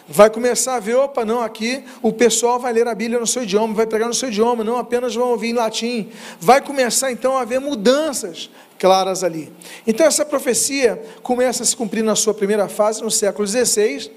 vai 0.09 0.31
começar 0.31 0.77
a 0.77 0.81
ver, 0.81 0.95
opa, 0.95 1.23
não, 1.23 1.43
aqui 1.43 1.85
o 2.01 2.11
pessoal 2.11 2.59
vai 2.59 2.73
ler 2.73 2.89
a 2.89 2.95
Bíblia 2.95 3.21
no 3.21 3.27
seu 3.27 3.43
idioma, 3.43 3.75
vai 3.75 3.87
pregar 3.87 4.09
no 4.09 4.15
seu 4.15 4.31
idioma, 4.31 4.65
não 4.65 4.79
apenas 4.79 5.15
vão 5.15 5.29
ouvir 5.29 5.51
em 5.51 5.53
latim. 5.53 6.09
Vai 6.41 6.63
começar 6.63 7.13
então 7.13 7.37
a 7.37 7.43
haver 7.43 7.61
mudanças 7.61 8.49
claras 8.79 9.23
ali. 9.23 9.53
Então 9.87 10.07
essa 10.07 10.25
profecia 10.25 11.03
começa 11.23 11.63
a 11.63 11.67
se 11.67 11.77
cumprir 11.77 12.03
na 12.03 12.17
sua 12.17 12.33
primeira 12.33 12.69
fase, 12.69 13.03
no 13.03 13.11
século 13.11 13.47
XVI, 13.47 14.11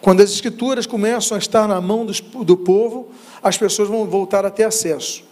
quando 0.00 0.20
as 0.20 0.30
escrituras 0.30 0.86
começam 0.86 1.36
a 1.36 1.38
estar 1.38 1.68
na 1.68 1.80
mão 1.80 2.06
do 2.06 2.56
povo, 2.56 3.10
as 3.42 3.56
pessoas 3.56 3.88
vão 3.88 4.06
voltar 4.06 4.44
a 4.44 4.50
ter 4.50 4.64
acesso. 4.64 5.24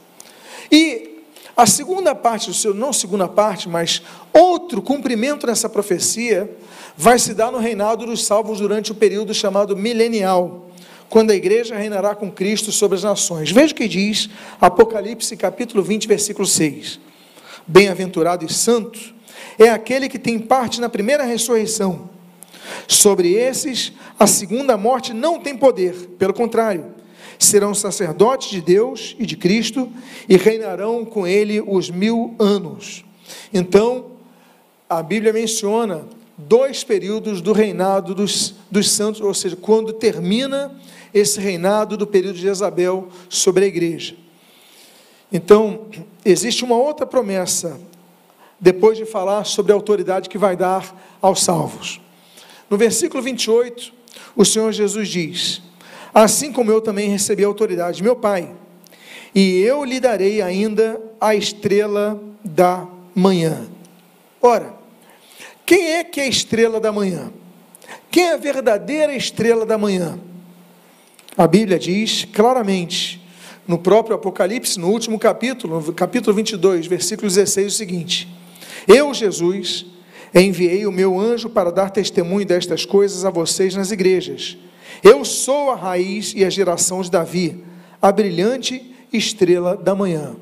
E 0.71 1.23
a 1.57 1.67
segunda 1.67 2.15
parte 2.15 2.49
do 2.49 2.55
seu, 2.55 2.73
não 2.73 2.93
segunda 2.93 3.27
parte, 3.27 3.69
mas 3.69 4.03
outro 4.33 4.81
cumprimento 4.81 5.47
nessa 5.47 5.69
profecia, 5.69 6.57
vai 6.97 7.19
se 7.19 7.35
dar 7.35 7.51
no 7.51 7.59
reinado 7.59 8.07
dos 8.07 8.25
salvos 8.25 8.61
durante 8.61 8.93
o 8.93 8.95
período 8.95 9.35
chamado 9.35 9.77
milenial, 9.77 10.69
quando 11.09 11.31
a 11.31 11.35
igreja 11.35 11.75
reinará 11.75 12.15
com 12.15 12.31
Cristo 12.31 12.71
sobre 12.71 12.97
as 12.97 13.03
nações. 13.03 13.51
Veja 13.51 13.73
o 13.73 13.77
que 13.77 13.89
diz 13.89 14.29
Apocalipse 14.61 15.37
capítulo 15.37 15.83
20, 15.83 16.07
versículo 16.07 16.47
6. 16.47 17.01
Bem-aventurado 17.67 18.45
e 18.45 18.53
santo 18.53 19.15
é 19.59 19.69
aquele 19.69 20.09
que 20.09 20.19
tem 20.19 20.39
parte 20.39 20.81
na 20.81 20.89
primeira 20.89 21.25
ressurreição. 21.25 22.18
Sobre 22.87 23.33
esses, 23.33 23.93
a 24.19 24.27
segunda 24.27 24.77
morte 24.77 25.13
não 25.13 25.41
tem 25.41 25.57
poder, 25.57 25.95
pelo 26.19 26.35
contrário, 26.35 26.95
serão 27.39 27.75
sacerdotes 27.75 28.51
de 28.51 28.61
Deus 28.61 29.15
e 29.19 29.25
de 29.25 29.37
Cristo 29.37 29.91
e 30.29 30.37
reinarão 30.37 31.05
com 31.05 31.27
ele 31.27 31.61
os 31.61 31.91
mil 31.91 32.35
anos. 32.39 33.05
Então, 33.53 34.13
a 34.89 35.03
Bíblia 35.03 35.33
menciona 35.33 36.07
dois 36.37 36.85
períodos 36.85 37.41
do 37.41 37.53
reinado 37.53 38.15
dos, 38.15 38.55
dos 38.71 38.91
santos, 38.91 39.21
ou 39.21 39.35
seja, 39.35 39.57
quando 39.57 39.93
termina 39.93 40.79
esse 41.13 41.41
reinado 41.41 41.97
do 41.97 42.07
período 42.07 42.37
de 42.37 42.43
Jezabel 42.43 43.09
sobre 43.29 43.65
a 43.65 43.69
igreja. 43.69 44.17
Então, 45.33 45.87
existe 46.25 46.65
uma 46.65 46.77
outra 46.77 47.05
promessa, 47.05 47.79
depois 48.59 48.97
de 48.97 49.05
falar 49.05 49.45
sobre 49.45 49.73
a 49.73 49.75
autoridade 49.75 50.29
que 50.29 50.39
vai 50.39 50.57
dar 50.57 51.19
aos 51.21 51.43
salvos. 51.43 52.01
No 52.69 52.77
versículo 52.77 53.23
28, 53.23 53.93
o 54.37 54.45
Senhor 54.45 54.73
Jesus 54.73 55.09
diz: 55.09 55.63
Assim 56.13 56.53
como 56.53 56.71
eu 56.71 56.81
também 56.81 57.09
recebi 57.09 57.45
a 57.45 57.47
autoridade 57.47 57.99
de 57.99 58.03
meu 58.03 58.17
Pai, 58.17 58.55
e 59.35 59.61
eu 59.61 59.85
lhe 59.85 60.01
darei 60.01 60.43
ainda 60.43 61.01
a 61.21 61.35
estrela 61.35 62.21
da 62.45 62.87
manhã. 63.15 63.69
Ora, 64.41 64.75
quem 65.65 65.93
é 65.93 66.05
que 66.05 66.21
é 66.21 66.25
a 66.25 66.29
estrela 66.29 66.81
da 66.81 66.93
manhã? 66.93 67.33
Quem 68.11 68.25
é 68.25 68.35
a 68.35 68.39
verdadeira 68.39 69.15
estrela 69.15 69.67
da 69.67 69.77
manhã? 69.77 70.19
A 71.37 71.47
Bíblia 71.47 71.79
diz 71.79 72.27
claramente, 72.33 73.23
no 73.67 73.79
próprio 73.79 74.17
Apocalipse, 74.17 74.81
no 74.81 74.89
último 74.89 75.19
capítulo, 75.19 75.81
no 75.81 75.93
capítulo 75.93 76.35
22, 76.35 76.87
versículo 76.87 77.29
16, 77.29 77.73
o 77.73 77.77
seguinte: 77.77 78.29
Eu, 78.87 79.13
Jesus, 79.13 79.87
enviei 80.35 80.87
o 80.87 80.93
meu 80.93 81.19
anjo 81.19 81.49
para 81.49 81.71
dar 81.71 81.91
testemunho 81.91 82.47
destas 82.47 82.85
coisas 82.85 83.25
a 83.25 83.31
vocês 83.31 83.75
nas 83.75 83.91
igrejas. 83.91 84.57
Eu 85.03 85.25
sou 85.25 85.71
a 85.71 85.77
raiz 85.77 86.35
e 86.37 86.45
a 86.45 86.51
geração 86.51 87.01
de 87.03 87.11
Davi, 87.11 87.63
a 88.01 88.11
brilhante 88.11 88.95
estrela 89.13 89.77
da 89.77 89.95
manhã. 89.95 90.37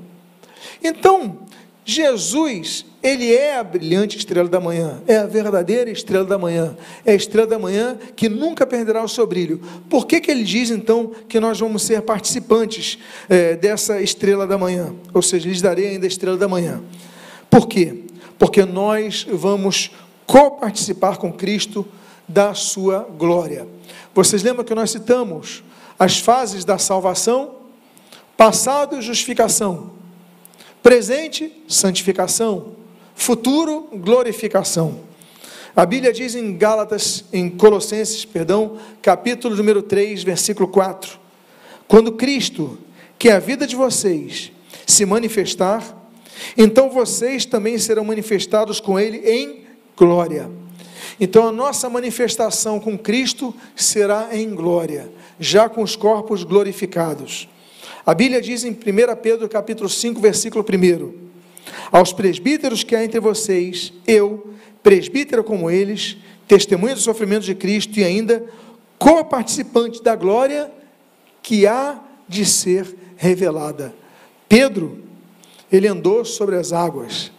Então, 0.82 1.39
Jesus, 1.84 2.84
ele 3.01 3.32
é 3.32 3.57
a 3.57 3.62
brilhante 3.62 4.18
estrela 4.18 4.49
da 4.49 4.59
manhã, 4.59 5.01
é 5.07 5.18
a 5.18 5.26
verdadeira 5.26 5.89
estrela 5.89 6.24
da 6.24 6.37
manhã, 6.37 6.76
é 7.05 7.12
a 7.12 7.14
estrela 7.14 7.47
da 7.47 7.59
manhã 7.59 7.97
que 8.16 8.28
nunca 8.28 8.66
perderá 8.66 9.05
o 9.05 9.09
seu 9.09 9.24
brilho. 9.24 9.61
Por 9.89 10.07
que, 10.07 10.20
que 10.20 10.28
ele 10.28 10.43
diz 10.43 10.70
então 10.70 11.12
que 11.28 11.39
nós 11.39 11.61
vamos 11.61 11.82
ser 11.82 12.03
participantes 12.03 12.99
é, 13.28 13.55
dessa 13.55 14.03
estrela 14.03 14.49
da 14.49 14.59
manhã? 14.59 14.93
Ou 15.14 15.22
seja, 15.22 15.49
lhes 15.49 15.62
darei 15.62 15.91
ainda 15.91 16.07
a 16.07 16.09
estrela 16.09 16.37
da 16.37 16.49
manhã. 16.49 16.82
Por 17.49 17.68
quê? 17.68 18.06
Porque 18.39 18.64
nós 18.64 19.26
vamos 19.30 19.91
coparticipar 20.26 21.16
com 21.18 21.32
Cristo 21.32 21.87
da 22.28 22.55
sua 22.55 23.01
glória. 23.16 23.66
Vocês 24.14 24.43
lembram 24.43 24.64
que 24.64 24.74
nós 24.74 24.91
citamos 24.91 25.62
as 25.99 26.18
fases 26.18 26.64
da 26.64 26.78
salvação? 26.78 27.55
Passado, 28.37 29.01
justificação. 29.01 29.93
Presente, 30.82 31.53
santificação. 31.68 32.72
Futuro, 33.14 33.89
glorificação. 33.95 35.01
A 35.74 35.84
Bíblia 35.84 36.12
diz 36.12 36.34
em 36.34 36.57
Gálatas, 36.57 37.24
em 37.32 37.51
Colossenses, 37.51 38.24
perdão, 38.24 38.78
capítulo 39.03 39.55
número 39.55 39.82
3, 39.82 40.22
versículo 40.22 40.68
4: 40.68 41.18
Quando 41.87 42.12
Cristo, 42.12 42.78
que 43.18 43.28
é 43.28 43.32
a 43.32 43.39
vida 43.39 43.66
de 43.66 43.76
vocês, 43.76 44.53
se 44.87 45.05
manifestar, 45.05 45.82
então 46.57 46.91
vocês 46.91 47.45
também 47.45 47.78
serão 47.78 48.05
manifestados 48.05 48.80
com 48.80 48.99
Ele 48.99 49.18
em 49.18 49.64
glória. 49.97 50.51
Então 51.18 51.49
a 51.49 51.53
nossa 51.53 51.89
manifestação 51.89 52.78
com 52.78 52.99
Cristo 52.99 53.55
será 53.74 54.28
em 54.32 54.55
glória, 54.55 55.11
já 55.41 55.68
com 55.68 55.82
os 55.82 55.97
corpos 55.97 56.45
glorificados. 56.45 57.49
A 58.05 58.14
Bíblia 58.14 58.41
diz 58.41 58.64
em 58.64 58.70
1 58.70 58.76
Pedro 59.22 59.49
capítulo 59.49 59.89
5, 59.89 60.20
versículo 60.20 60.64
1: 60.64 61.12
Aos 61.91 62.12
presbíteros 62.12 62.84
que 62.84 62.95
há 62.95 63.05
entre 63.05 63.18
vocês, 63.18 63.93
eu, 64.07 64.55
presbítero 64.82 65.43
como 65.43 65.70
eles, 65.70 66.16
testemunha 66.47 66.95
do 66.95 67.01
sofrimento 67.01 67.45
de 67.45 67.55
Cristo 67.55 67.99
e 67.99 68.05
ainda 68.05 68.45
co-participante 68.99 70.03
da 70.03 70.14
glória 70.14 70.70
que 71.43 71.66
há 71.66 71.99
de 72.28 72.45
ser 72.45 72.95
revelada. 73.16 73.95
Pedro, 74.49 75.06
ele 75.71 75.89
andou 75.89 76.25
sobre 76.25 76.57
as 76.57 76.73
águas. 76.73 77.31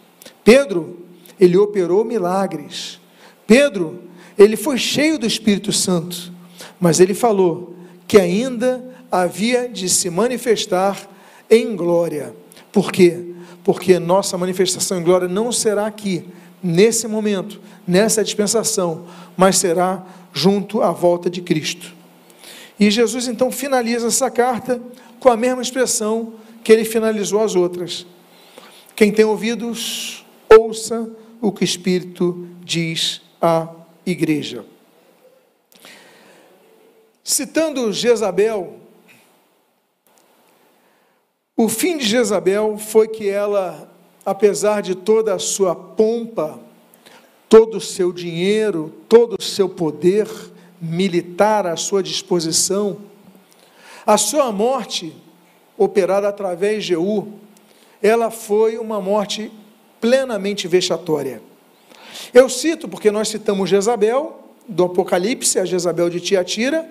Pedro, 0.44 0.98
ele 1.38 1.56
operou 1.56 2.04
milagres. 2.04 3.00
Pedro, 3.46 4.02
ele 4.36 4.56
foi 4.56 4.78
cheio 4.78 5.18
do 5.18 5.26
Espírito 5.26 5.72
Santo, 5.72 6.32
mas 6.80 7.00
ele 7.00 7.14
falou 7.14 7.74
que 8.06 8.18
ainda 8.18 8.84
havia 9.10 9.68
de 9.68 9.88
se 9.88 10.10
manifestar 10.10 11.08
em 11.50 11.74
glória. 11.74 12.34
Por 12.72 12.92
quê? 12.92 13.34
Porque 13.64 13.98
nossa 13.98 14.38
manifestação 14.38 14.98
em 14.98 15.02
glória 15.02 15.28
não 15.28 15.50
será 15.50 15.86
aqui, 15.86 16.24
nesse 16.62 17.06
momento, 17.06 17.60
nessa 17.86 18.22
dispensação, 18.24 19.06
mas 19.36 19.58
será 19.58 20.04
junto 20.32 20.82
à 20.82 20.90
volta 20.90 21.30
de 21.30 21.40
Cristo. 21.40 21.94
E 22.78 22.90
Jesus 22.90 23.26
então 23.26 23.50
finaliza 23.50 24.06
essa 24.06 24.30
carta 24.30 24.80
com 25.18 25.28
a 25.28 25.36
mesma 25.36 25.62
expressão 25.62 26.34
que 26.62 26.72
ele 26.72 26.84
finalizou 26.84 27.42
as 27.42 27.56
outras. 27.56 28.06
Quem 28.98 29.12
tem 29.12 29.24
ouvidos, 29.24 30.26
ouça 30.50 31.08
o 31.40 31.52
que 31.52 31.62
o 31.62 31.64
Espírito 31.64 32.48
diz 32.64 33.20
à 33.40 33.68
igreja. 34.04 34.64
Citando 37.22 37.92
Jezabel, 37.92 38.80
o 41.56 41.68
fim 41.68 41.96
de 41.96 42.06
Jezabel 42.06 42.76
foi 42.76 43.06
que 43.06 43.28
ela, 43.28 43.88
apesar 44.26 44.82
de 44.82 44.96
toda 44.96 45.32
a 45.32 45.38
sua 45.38 45.76
pompa, 45.76 46.58
todo 47.48 47.76
o 47.76 47.80
seu 47.80 48.12
dinheiro, 48.12 48.92
todo 49.08 49.36
o 49.38 49.42
seu 49.42 49.68
poder 49.68 50.26
militar 50.80 51.68
à 51.68 51.76
sua 51.76 52.02
disposição, 52.02 52.98
a 54.04 54.18
sua 54.18 54.50
morte, 54.50 55.14
operada 55.76 56.28
através 56.28 56.82
de 56.82 56.88
Jeú, 56.88 57.38
ela 58.02 58.30
foi 58.30 58.78
uma 58.78 59.00
morte 59.00 59.50
plenamente 60.00 60.68
vexatória. 60.68 61.42
Eu 62.32 62.48
cito 62.48 62.88
porque 62.88 63.10
nós 63.10 63.28
citamos 63.28 63.68
Jezabel, 63.68 64.40
do 64.66 64.84
Apocalipse, 64.84 65.58
a 65.58 65.64
Jezabel 65.64 66.10
de 66.10 66.20
Tiatira, 66.20 66.88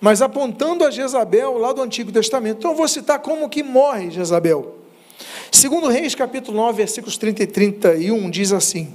mas 0.00 0.20
apontando 0.20 0.84
a 0.84 0.90
Jezabel 0.90 1.58
lá 1.58 1.72
do 1.72 1.82
Antigo 1.82 2.12
Testamento. 2.12 2.58
Então 2.58 2.72
eu 2.72 2.76
vou 2.76 2.86
citar 2.86 3.18
como 3.20 3.48
que 3.48 3.62
morre 3.62 4.10
Jezabel. 4.10 4.76
Segundo 5.50 5.88
Reis, 5.88 6.14
capítulo 6.14 6.56
9, 6.58 6.76
versículos 6.76 7.16
30 7.16 7.42
e 7.42 7.46
31, 7.46 8.30
diz 8.30 8.52
assim: 8.52 8.94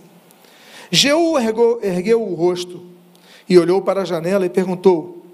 Jeú 0.91 1.37
ergueu, 1.39 1.79
ergueu 1.81 2.21
o 2.21 2.35
rosto 2.35 2.85
e 3.49 3.57
olhou 3.57 3.81
para 3.81 4.01
a 4.01 4.05
janela 4.05 4.45
e 4.45 4.49
perguntou: 4.49 5.25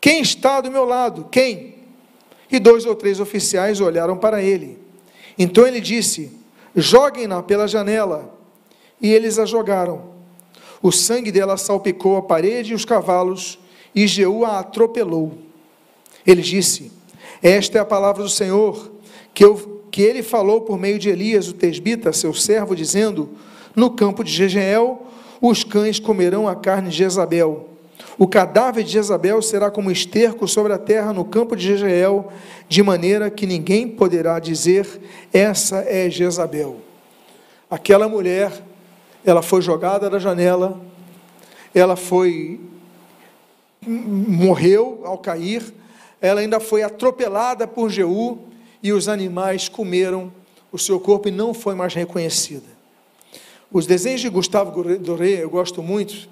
Quem 0.00 0.20
está 0.20 0.60
do 0.60 0.70
meu 0.70 0.84
lado? 0.84 1.26
Quem? 1.30 1.74
E 2.50 2.60
dois 2.60 2.86
ou 2.86 2.94
três 2.94 3.18
oficiais 3.18 3.80
olharam 3.80 4.16
para 4.16 4.40
ele. 4.40 4.83
Então 5.38 5.66
ele 5.66 5.80
disse: 5.80 6.32
Joguem-na 6.74 7.42
pela 7.42 7.68
janela. 7.68 8.32
E 9.00 9.12
eles 9.12 9.38
a 9.38 9.44
jogaram. 9.44 10.14
O 10.80 10.92
sangue 10.92 11.32
dela 11.32 11.56
salpicou 11.56 12.16
a 12.16 12.22
parede 12.22 12.72
e 12.72 12.74
os 12.74 12.84
cavalos 12.84 13.58
e 13.94 14.06
Jeú 14.06 14.44
a 14.44 14.60
atropelou. 14.60 15.38
Ele 16.26 16.42
disse: 16.42 16.90
Esta 17.42 17.78
é 17.78 17.80
a 17.80 17.84
palavra 17.84 18.22
do 18.22 18.28
Senhor, 18.28 18.90
que, 19.32 19.44
eu, 19.44 19.82
que 19.90 20.02
ele 20.02 20.22
falou 20.22 20.62
por 20.62 20.78
meio 20.78 20.98
de 20.98 21.08
Elias, 21.08 21.48
o 21.48 21.52
tesbita, 21.52 22.12
seu 22.12 22.34
servo, 22.34 22.74
dizendo: 22.74 23.30
No 23.74 23.90
campo 23.90 24.24
de 24.24 24.32
Jezreel, 24.32 25.06
os 25.40 25.62
cães 25.62 25.98
comerão 25.98 26.48
a 26.48 26.56
carne 26.56 26.90
de 26.90 26.96
Jezabel. 26.98 27.68
O 28.16 28.28
cadáver 28.28 28.84
de 28.84 28.92
Jezabel 28.92 29.42
será 29.42 29.70
como 29.70 29.90
esterco 29.90 30.46
sobre 30.46 30.72
a 30.72 30.78
terra 30.78 31.12
no 31.12 31.24
campo 31.24 31.56
de 31.56 31.66
Jezreel, 31.66 32.30
de 32.68 32.82
maneira 32.82 33.28
que 33.30 33.46
ninguém 33.46 33.88
poderá 33.88 34.38
dizer: 34.38 34.86
Essa 35.32 35.78
é 35.78 36.08
Jezabel. 36.08 36.80
Aquela 37.68 38.08
mulher, 38.08 38.52
ela 39.24 39.42
foi 39.42 39.60
jogada 39.60 40.08
da 40.08 40.18
janela, 40.18 40.80
ela 41.74 41.96
foi 41.96 42.60
morreu 43.86 45.02
ao 45.04 45.18
cair, 45.18 45.62
ela 46.20 46.40
ainda 46.40 46.60
foi 46.60 46.82
atropelada 46.82 47.66
por 47.66 47.90
Jeú 47.90 48.38
e 48.82 48.92
os 48.92 49.08
animais 49.08 49.68
comeram 49.68 50.32
o 50.72 50.78
seu 50.78 50.98
corpo 50.98 51.28
e 51.28 51.32
não 51.32 51.52
foi 51.52 51.74
mais 51.74 51.94
reconhecida. 51.94 52.74
Os 53.70 53.86
desenhos 53.86 54.20
de 54.20 54.28
Gustavo 54.28 54.98
Doré, 54.98 55.42
eu 55.42 55.50
gosto 55.50 55.82
muito. 55.82 56.28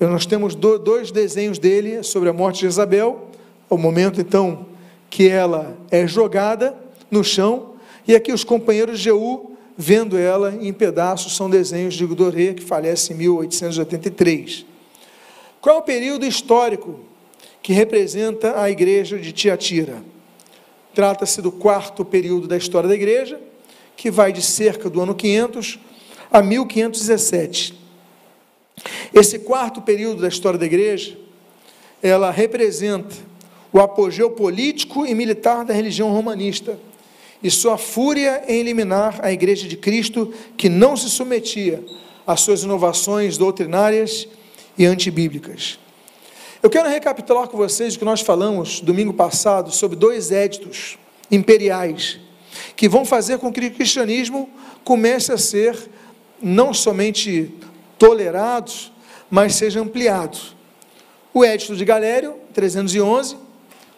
Nós 0.00 0.26
temos 0.26 0.54
dois 0.54 1.10
desenhos 1.10 1.58
dele 1.58 2.02
sobre 2.02 2.28
a 2.28 2.32
morte 2.32 2.60
de 2.60 2.66
Isabel, 2.66 3.28
o 3.70 3.76
momento 3.76 4.20
então 4.20 4.66
que 5.08 5.28
ela 5.28 5.76
é 5.90 6.06
jogada 6.06 6.74
no 7.10 7.22
chão, 7.22 7.74
e 8.06 8.14
aqui 8.14 8.32
os 8.32 8.44
companheiros 8.44 8.98
de 8.98 9.04
Jeú 9.04 9.52
vendo 9.76 10.18
ela 10.18 10.54
em 10.60 10.72
pedaços, 10.72 11.34
são 11.34 11.48
desenhos 11.48 11.94
de 11.94 12.06
Doré, 12.06 12.54
que 12.54 12.62
falece 12.62 13.12
em 13.12 13.16
1883. 13.16 14.66
Qual 15.60 15.76
é 15.76 15.78
o 15.78 15.82
período 15.82 16.26
histórico 16.26 17.00
que 17.62 17.72
representa 17.72 18.60
a 18.60 18.70
igreja 18.70 19.18
de 19.18 19.32
Tiatira? 19.32 20.02
Trata-se 20.94 21.40
do 21.40 21.50
quarto 21.50 22.04
período 22.04 22.46
da 22.46 22.56
história 22.56 22.88
da 22.88 22.94
igreja, 22.94 23.40
que 23.96 24.10
vai 24.10 24.32
de 24.32 24.42
cerca 24.42 24.90
do 24.90 25.00
ano 25.00 25.14
500 25.14 25.78
a 26.30 26.42
1517. 26.42 27.81
Esse 29.12 29.38
quarto 29.40 29.82
período 29.82 30.22
da 30.22 30.28
história 30.28 30.58
da 30.58 30.66
igreja, 30.66 31.16
ela 32.02 32.30
representa 32.30 33.14
o 33.72 33.80
apogeu 33.80 34.30
político 34.30 35.06
e 35.06 35.14
militar 35.14 35.64
da 35.64 35.72
religião 35.72 36.10
romanista 36.12 36.78
e 37.42 37.50
sua 37.50 37.76
fúria 37.76 38.44
em 38.46 38.60
eliminar 38.60 39.18
a 39.22 39.32
igreja 39.32 39.66
de 39.66 39.76
Cristo 39.76 40.32
que 40.56 40.68
não 40.68 40.96
se 40.96 41.10
submetia 41.10 41.84
às 42.26 42.40
suas 42.40 42.62
inovações 42.62 43.36
doutrinárias 43.36 44.28
e 44.78 44.86
antibíblicas. 44.86 45.78
Eu 46.62 46.70
quero 46.70 46.88
recapitular 46.88 47.48
com 47.48 47.56
vocês 47.56 47.94
o 47.94 47.98
que 47.98 48.04
nós 48.04 48.20
falamos 48.20 48.80
domingo 48.80 49.12
passado 49.12 49.72
sobre 49.72 49.96
dois 49.96 50.30
éditos 50.30 50.96
imperiais 51.30 52.20
que 52.76 52.88
vão 52.88 53.04
fazer 53.04 53.38
com 53.38 53.52
que 53.52 53.66
o 53.66 53.70
cristianismo 53.70 54.48
comece 54.84 55.32
a 55.32 55.38
ser 55.38 55.76
não 56.40 56.72
somente 56.72 57.52
tolerado, 58.02 58.72
mas 59.30 59.54
seja 59.54 59.80
ampliado. 59.80 60.36
O 61.32 61.44
Edito 61.44 61.76
de 61.76 61.84
Galério, 61.84 62.34
311, 62.52 63.36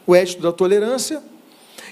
o 0.07 0.15
Edito 0.15 0.43
da 0.43 0.53
Tolerância, 0.53 1.23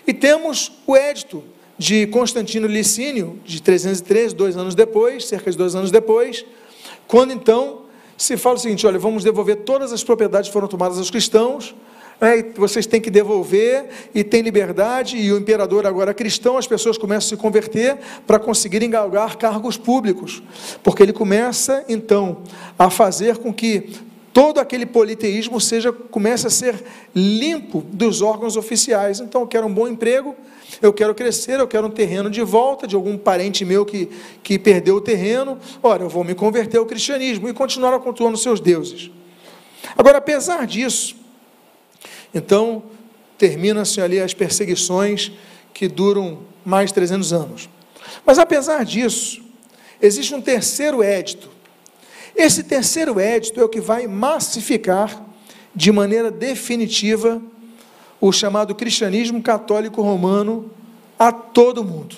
e 0.06 0.12
temos 0.12 0.72
o 0.86 0.94
Edito 0.94 1.42
de 1.78 2.06
Constantino 2.08 2.66
Licínio, 2.66 3.40
de 3.46 3.62
313, 3.62 4.34
dois 4.34 4.58
anos 4.58 4.74
depois, 4.74 5.26
cerca 5.26 5.50
de 5.50 5.56
dois 5.56 5.74
anos 5.74 5.90
depois, 5.90 6.44
quando 7.06 7.32
então 7.32 7.86
se 8.18 8.36
fala 8.36 8.56
o 8.56 8.58
seguinte: 8.58 8.86
olha, 8.86 8.98
vamos 8.98 9.24
devolver 9.24 9.56
todas 9.64 9.90
as 9.90 10.04
propriedades 10.04 10.50
que 10.50 10.52
foram 10.52 10.68
tomadas 10.68 10.98
aos 10.98 11.10
cristãos, 11.10 11.74
é, 12.22 12.42
vocês 12.54 12.86
têm 12.86 13.00
que 13.00 13.10
devolver 13.10 13.86
e 14.14 14.22
tem 14.22 14.42
liberdade, 14.42 15.16
e 15.16 15.32
o 15.32 15.38
imperador 15.38 15.84
agora 15.86 16.12
é 16.12 16.14
cristão, 16.14 16.56
as 16.56 16.68
pessoas 16.68 16.96
começam 16.96 17.26
a 17.26 17.28
se 17.30 17.36
converter 17.36 17.98
para 18.26 18.38
conseguirem 18.38 18.88
galgar 18.88 19.36
cargos 19.36 19.76
públicos, 19.76 20.40
porque 20.84 21.02
ele 21.02 21.12
começa 21.12 21.84
então 21.88 22.42
a 22.78 22.88
fazer 22.88 23.38
com 23.38 23.52
que 23.52 23.90
todo 24.32 24.60
aquele 24.60 24.86
politeísmo 24.86 25.60
seja 25.60 25.92
comece 25.92 26.46
a 26.46 26.50
ser 26.50 26.82
limpo 27.14 27.84
dos 27.92 28.22
órgãos 28.22 28.56
oficiais. 28.56 29.18
Então, 29.18 29.42
eu 29.42 29.46
quero 29.46 29.66
um 29.66 29.74
bom 29.74 29.88
emprego, 29.88 30.34
eu 30.80 30.92
quero 30.92 31.14
crescer, 31.14 31.58
eu 31.58 31.66
quero 31.66 31.88
um 31.88 31.90
terreno 31.90 32.30
de 32.30 32.42
volta 32.42 32.86
de 32.86 32.94
algum 32.94 33.18
parente 33.18 33.64
meu 33.64 33.84
que, 33.84 34.08
que 34.42 34.58
perdeu 34.58 34.96
o 34.96 35.00
terreno. 35.00 35.58
Ora, 35.82 36.04
eu 36.04 36.08
vou 36.08 36.24
me 36.24 36.34
converter 36.34 36.78
ao 36.78 36.86
cristianismo 36.86 37.48
e 37.48 37.52
continuar 37.52 37.98
cultuando 37.98 38.38
seus 38.38 38.60
deuses. 38.60 39.10
Agora, 39.96 40.18
apesar 40.18 40.66
disso, 40.66 41.21
então, 42.34 42.82
terminam-se 43.36 44.00
ali 44.00 44.20
as 44.20 44.32
perseguições 44.32 45.32
que 45.74 45.88
duram 45.88 46.40
mais 46.64 46.90
de 46.90 46.94
300 46.94 47.32
anos. 47.32 47.68
Mas, 48.24 48.38
apesar 48.38 48.84
disso, 48.84 49.42
existe 50.00 50.34
um 50.34 50.40
terceiro 50.40 51.02
édito. 51.02 51.50
Esse 52.34 52.62
terceiro 52.62 53.20
édito 53.20 53.60
é 53.60 53.64
o 53.64 53.68
que 53.68 53.80
vai 53.80 54.06
massificar 54.06 55.22
de 55.74 55.90
maneira 55.90 56.30
definitiva 56.30 57.40
o 58.20 58.30
chamado 58.30 58.74
cristianismo 58.74 59.42
católico 59.42 60.00
romano 60.00 60.70
a 61.18 61.32
todo 61.32 61.84
mundo. 61.84 62.16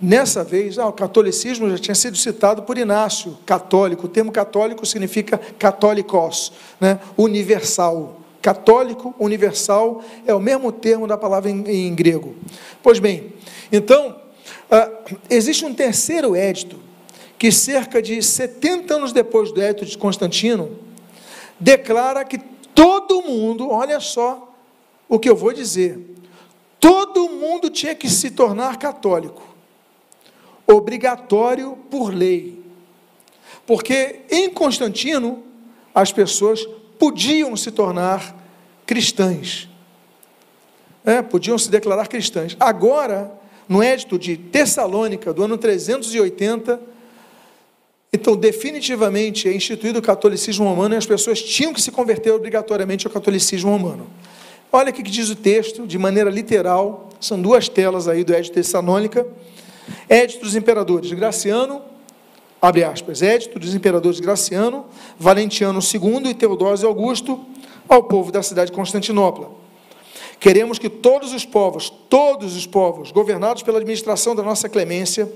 Nessa 0.00 0.44
vez, 0.44 0.78
ah, 0.78 0.86
o 0.86 0.92
catolicismo 0.92 1.70
já 1.70 1.78
tinha 1.78 1.94
sido 1.94 2.16
citado 2.16 2.62
por 2.62 2.76
Inácio, 2.76 3.36
católico. 3.46 4.06
O 4.06 4.08
termo 4.08 4.30
católico 4.30 4.84
significa 4.84 5.38
católicos, 5.58 6.52
né? 6.78 7.00
universal. 7.16 8.20
Católico, 8.46 9.12
universal, 9.18 10.04
é 10.24 10.32
o 10.32 10.38
mesmo 10.38 10.70
termo 10.70 11.04
da 11.08 11.18
palavra 11.18 11.50
em, 11.50 11.68
em 11.68 11.92
grego. 11.92 12.36
Pois 12.80 13.00
bem, 13.00 13.32
então, 13.72 14.20
ah, 14.70 14.88
existe 15.28 15.64
um 15.64 15.74
terceiro 15.74 16.36
édito, 16.36 16.78
que 17.36 17.50
cerca 17.50 18.00
de 18.00 18.22
70 18.22 18.94
anos 18.94 19.12
depois 19.12 19.50
do 19.50 19.60
édito 19.60 19.84
de 19.84 19.98
Constantino, 19.98 20.78
declara 21.58 22.24
que 22.24 22.38
todo 22.72 23.20
mundo, 23.20 23.68
olha 23.68 23.98
só 23.98 24.54
o 25.08 25.18
que 25.18 25.28
eu 25.28 25.34
vou 25.34 25.52
dizer, 25.52 25.98
todo 26.78 27.28
mundo 27.28 27.68
tinha 27.68 27.96
que 27.96 28.08
se 28.08 28.30
tornar 28.30 28.78
católico, 28.78 29.42
obrigatório 30.68 31.76
por 31.90 32.14
lei. 32.14 32.62
Porque 33.66 34.20
em 34.30 34.48
Constantino, 34.48 35.42
as 35.92 36.12
pessoas 36.12 36.64
podiam 36.98 37.56
se 37.56 37.70
tornar 37.70 38.34
cristãs. 38.86 39.68
É, 41.04 41.22
podiam 41.22 41.56
se 41.58 41.70
declarar 41.70 42.08
cristãs. 42.08 42.56
Agora, 42.58 43.32
no 43.68 43.82
édito 43.82 44.18
de 44.18 44.36
Tessalônica, 44.36 45.32
do 45.32 45.42
ano 45.42 45.56
380, 45.56 46.80
então 48.12 48.36
definitivamente 48.36 49.48
é 49.48 49.54
instituído 49.54 49.98
o 49.98 50.02
catolicismo 50.02 50.64
romano 50.64 50.94
e 50.94 50.98
as 50.98 51.06
pessoas 51.06 51.42
tinham 51.42 51.72
que 51.72 51.80
se 51.80 51.90
converter 51.90 52.32
obrigatoriamente 52.32 53.06
ao 53.06 53.12
catolicismo 53.12 53.70
romano. 53.70 54.06
Olha 54.72 54.90
o 54.90 54.92
que 54.92 55.02
diz 55.02 55.28
o 55.28 55.36
texto, 55.36 55.86
de 55.86 55.98
maneira 55.98 56.30
literal, 56.30 57.10
são 57.20 57.40
duas 57.40 57.68
telas 57.68 58.08
aí 58.08 58.24
do 58.24 58.32
Édito 58.32 58.54
de 58.54 58.62
Tessalônica. 58.62 59.26
Édito 60.08 60.44
dos 60.44 60.56
imperadores 60.56 61.12
Graciano, 61.12 61.82
abre 62.66 62.82
aspas, 62.82 63.22
Édito 63.22 63.60
dos 63.60 63.74
imperadores 63.74 64.18
Graciano, 64.18 64.86
Valentiano 65.18 65.78
II 65.78 66.30
e 66.30 66.34
Teodósio 66.34 66.88
Augusto, 66.88 67.44
ao 67.88 68.02
povo 68.02 68.32
da 68.32 68.42
cidade 68.42 68.72
de 68.72 68.76
Constantinopla. 68.76 69.50
Queremos 70.40 70.76
que 70.76 70.88
todos 70.88 71.32
os 71.32 71.44
povos, 71.44 71.88
todos 71.88 72.56
os 72.56 72.66
povos, 72.66 73.12
governados 73.12 73.62
pela 73.62 73.78
administração 73.78 74.34
da 74.34 74.42
nossa 74.42 74.68
clemência, 74.68 75.30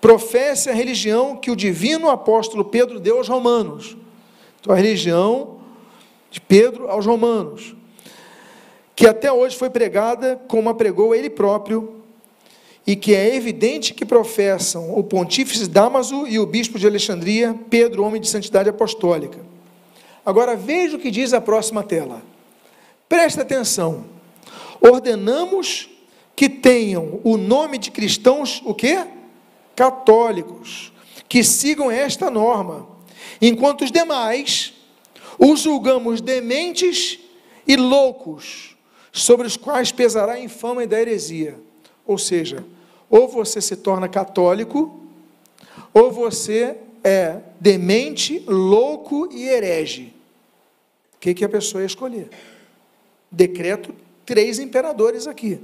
professem 0.00 0.72
a 0.72 0.76
religião 0.76 1.36
que 1.36 1.50
o 1.50 1.56
divino 1.56 2.08
apóstolo 2.08 2.64
Pedro 2.64 3.00
deu 3.00 3.18
aos 3.18 3.28
romanos. 3.28 3.96
Então, 4.60 4.72
a 4.72 4.76
religião 4.76 5.58
de 6.30 6.40
Pedro 6.40 6.88
aos 6.88 7.04
romanos, 7.04 7.74
que 8.94 9.06
até 9.06 9.32
hoje 9.32 9.56
foi 9.56 9.68
pregada 9.68 10.40
como 10.46 10.68
a 10.70 10.74
pregou 10.74 11.12
ele 11.12 11.28
próprio, 11.28 12.01
e 12.86 12.96
que 12.96 13.14
é 13.14 13.34
evidente 13.34 13.94
que 13.94 14.04
professam 14.04 14.96
o 14.96 15.04
pontífice 15.04 15.68
Damaso 15.68 16.26
e 16.26 16.38
o 16.38 16.46
bispo 16.46 16.78
de 16.78 16.86
Alexandria, 16.86 17.54
Pedro, 17.70 18.04
homem 18.04 18.20
de 18.20 18.28
santidade 18.28 18.68
apostólica. 18.68 19.38
Agora 20.24 20.56
veja 20.56 20.96
o 20.96 21.00
que 21.00 21.10
diz 21.10 21.32
a 21.32 21.40
próxima 21.40 21.82
tela. 21.82 22.22
Presta 23.08 23.42
atenção. 23.42 24.04
Ordenamos 24.80 25.88
que 26.34 26.48
tenham 26.48 27.20
o 27.22 27.36
nome 27.36 27.78
de 27.78 27.90
cristãos, 27.90 28.62
o 28.64 28.74
quê? 28.74 29.06
Católicos, 29.76 30.92
que 31.28 31.44
sigam 31.44 31.90
esta 31.90 32.30
norma, 32.30 32.86
enquanto 33.40 33.82
os 33.82 33.92
demais 33.92 34.72
os 35.38 35.60
julgamos 35.60 36.20
dementes 36.20 37.18
e 37.66 37.76
loucos, 37.76 38.76
sobre 39.10 39.46
os 39.46 39.56
quais 39.56 39.92
pesará 39.92 40.34
a 40.34 40.40
infâmia 40.40 40.86
da 40.86 41.00
heresia. 41.00 41.58
Ou 42.06 42.16
seja, 42.16 42.64
ou 43.12 43.28
você 43.28 43.60
se 43.60 43.76
torna 43.76 44.08
católico, 44.08 44.98
ou 45.92 46.10
você 46.10 46.78
é 47.04 47.40
demente, 47.60 48.42
louco 48.46 49.28
e 49.30 49.46
herege. 49.46 50.14
O 51.14 51.18
que, 51.20 51.34
que 51.34 51.44
a 51.44 51.48
pessoa 51.48 51.82
ia 51.82 51.86
escolher? 51.86 52.30
Decreto 53.30 53.94
três 54.24 54.58
imperadores 54.58 55.26
aqui. 55.26 55.60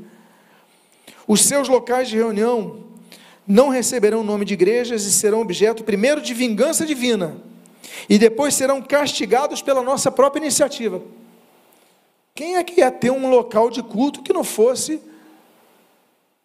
Os 1.27 1.41
seus 1.41 1.69
locais 1.69 2.11
de 2.11 2.17
reunião 2.17 2.85
não 3.47 3.71
receberão 3.71 4.23
nome 4.23 4.45
de 4.45 4.53
igrejas 4.53 5.05
e 5.05 5.11
serão 5.11 5.41
objeto 5.41 5.83
primeiro 5.83 6.21
de 6.21 6.35
vingança 6.35 6.85
divina 6.85 7.39
e 8.11 8.19
depois 8.19 8.53
serão 8.53 8.83
castigados 8.83 9.63
pela 9.63 9.83
nossa 9.83 10.11
própria 10.11 10.43
iniciativa. 10.43 11.01
Quem 12.35 12.57
é 12.57 12.63
que 12.63 12.81
ia 12.81 12.91
ter 12.91 13.11
um 13.11 13.31
local 13.31 13.71
de 13.71 13.83
culto 13.83 14.23
que 14.23 14.35
não 14.35 14.45
fosse 14.45 15.01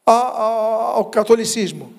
ao 0.06 1.06
catolicismo? 1.06 1.94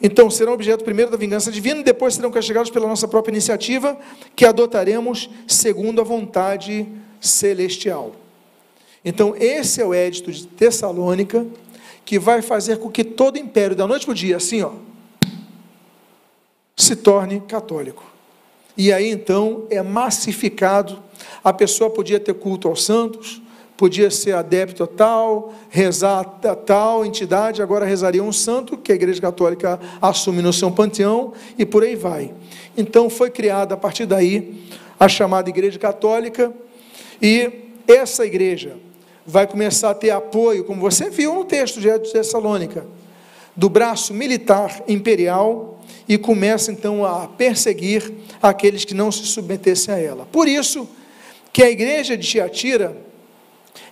Então 0.00 0.30
serão 0.30 0.52
objeto 0.52 0.84
primeiro 0.84 1.10
da 1.10 1.16
vingança 1.16 1.50
divina, 1.50 1.82
depois 1.82 2.14
serão 2.14 2.30
castigados 2.30 2.70
pela 2.70 2.86
nossa 2.86 3.08
própria 3.08 3.32
iniciativa, 3.32 3.98
que 4.36 4.44
adotaremos 4.44 5.30
segundo 5.46 6.00
a 6.00 6.04
vontade 6.04 6.86
celestial. 7.20 8.14
Então, 9.04 9.34
esse 9.38 9.82
é 9.82 9.84
o 9.84 9.92
édito 9.92 10.32
de 10.32 10.46
Tessalônica, 10.46 11.46
que 12.04 12.18
vai 12.18 12.40
fazer 12.42 12.78
com 12.78 12.90
que 12.90 13.04
todo 13.04 13.38
império, 13.38 13.76
da 13.76 13.86
noite 13.86 14.06
para 14.06 14.12
o 14.12 14.14
dia, 14.14 14.36
assim, 14.36 14.62
ó, 14.62 14.72
se 16.76 16.96
torne 16.96 17.40
católico. 17.40 18.04
E 18.76 18.92
aí 18.92 19.08
então 19.08 19.66
é 19.70 19.82
massificado. 19.82 21.02
A 21.42 21.52
pessoa 21.52 21.88
podia 21.88 22.18
ter 22.18 22.34
culto 22.34 22.66
aos 22.66 22.84
santos, 22.84 23.40
podia 23.76 24.10
ser 24.10 24.32
adepto 24.32 24.84
a 24.84 24.86
tal, 24.86 25.52
rezar 25.68 26.20
a 26.44 26.54
tal 26.54 27.04
entidade, 27.04 27.60
agora 27.60 27.84
rezaria 27.84 28.22
um 28.22 28.32
santo, 28.32 28.76
que 28.76 28.92
a 28.92 28.94
Igreja 28.94 29.20
Católica 29.20 29.80
assume 30.00 30.42
no 30.42 30.52
seu 30.52 30.70
panteão, 30.70 31.32
e 31.58 31.66
por 31.66 31.82
aí 31.82 31.96
vai. 31.96 32.32
Então 32.76 33.10
foi 33.10 33.30
criada 33.30 33.74
a 33.74 33.76
partir 33.76 34.06
daí 34.06 34.64
a 34.98 35.08
chamada 35.08 35.48
Igreja 35.50 35.78
Católica, 35.78 36.52
e 37.20 37.50
essa 37.86 38.24
igreja 38.24 38.76
vai 39.26 39.46
começar 39.46 39.90
a 39.90 39.94
ter 39.94 40.10
apoio, 40.10 40.64
como 40.64 40.80
você 40.80 41.10
viu 41.10 41.34
no 41.34 41.44
texto 41.44 41.80
de 41.80 41.90
Tessalônica, 41.98 42.86
do 43.56 43.68
braço 43.68 44.12
militar 44.12 44.82
imperial, 44.88 45.80
e 46.08 46.18
começa 46.18 46.70
então 46.70 47.04
a 47.04 47.26
perseguir 47.26 48.12
aqueles 48.42 48.84
que 48.84 48.94
não 48.94 49.10
se 49.10 49.24
submetessem 49.24 49.94
a 49.94 49.98
ela. 49.98 50.26
Por 50.30 50.46
isso 50.46 50.88
que 51.52 51.62
a 51.62 51.70
igreja 51.70 52.16
de 52.16 52.26
Tiatira, 52.26 52.96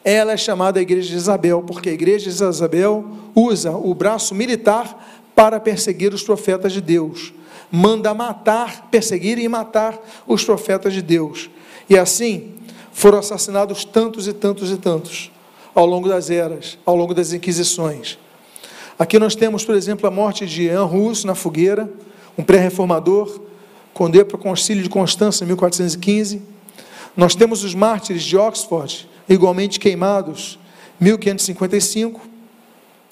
ela 0.04 0.32
é 0.32 0.36
chamada 0.36 0.78
a 0.78 0.82
igreja 0.82 1.08
de 1.08 1.16
Isabel, 1.16 1.62
porque 1.62 1.90
a 1.90 1.92
igreja 1.92 2.30
de 2.30 2.30
Isabel 2.30 3.04
usa 3.34 3.70
o 3.72 3.94
braço 3.94 4.34
militar 4.34 5.30
para 5.34 5.60
perseguir 5.60 6.12
os 6.12 6.22
profetas 6.22 6.72
de 6.72 6.80
Deus. 6.80 7.32
Manda 7.70 8.12
matar, 8.12 8.88
perseguir 8.90 9.38
e 9.38 9.48
matar 9.48 9.98
os 10.26 10.44
profetas 10.44 10.92
de 10.92 11.00
Deus. 11.00 11.48
E 11.88 11.96
assim 11.96 12.52
foram 12.92 13.18
assassinados 13.18 13.84
tantos 13.84 14.26
e 14.26 14.32
tantos 14.32 14.70
e 14.70 14.76
tantos 14.76 15.30
ao 15.74 15.86
longo 15.86 16.08
das 16.08 16.30
eras, 16.30 16.78
ao 16.84 16.94
longo 16.94 17.14
das 17.14 17.32
inquisições. 17.32 18.18
Aqui 18.98 19.18
nós 19.18 19.34
temos, 19.34 19.64
por 19.64 19.74
exemplo, 19.74 20.06
a 20.06 20.10
morte 20.10 20.44
de 20.46 20.66
Jean 20.66 20.84
Rus 20.84 21.24
na 21.24 21.34
fogueira, 21.34 21.90
um 22.36 22.42
pré-reformador, 22.42 23.40
condenou 23.94 24.26
para 24.26 24.36
o 24.36 24.38
concílio 24.38 24.82
de 24.82 24.88
Constança 24.88 25.44
em 25.44 25.46
1415. 25.46 26.42
Nós 27.16 27.34
temos 27.34 27.64
os 27.64 27.74
mártires 27.74 28.22
de 28.22 28.36
Oxford, 28.36 29.08
igualmente 29.28 29.78
queimados, 29.78 30.58
1555. 31.00 32.20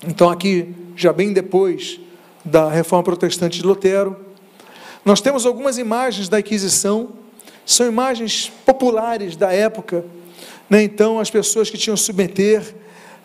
Então, 0.07 0.31
aqui, 0.31 0.75
já 0.97 1.13
bem 1.13 1.33
depois 1.33 2.01
da 2.45 2.71
reforma 2.71 3.05
protestante 3.05 3.59
de 3.59 3.67
Lutero. 3.67 4.17
Nós 5.05 5.21
temos 5.21 5.47
algumas 5.47 5.79
imagens 5.79 6.29
da 6.29 6.41
Inquisição, 6.41 7.11
são 7.65 7.87
imagens 7.87 8.51
populares 8.65 9.37
da 9.37 9.53
época. 9.53 10.05
Né? 10.69 10.83
Então, 10.83 11.19
as 11.19 11.31
pessoas 11.31 11.71
que 11.71 11.79
tinham 11.79 11.97
submeter 11.97 12.75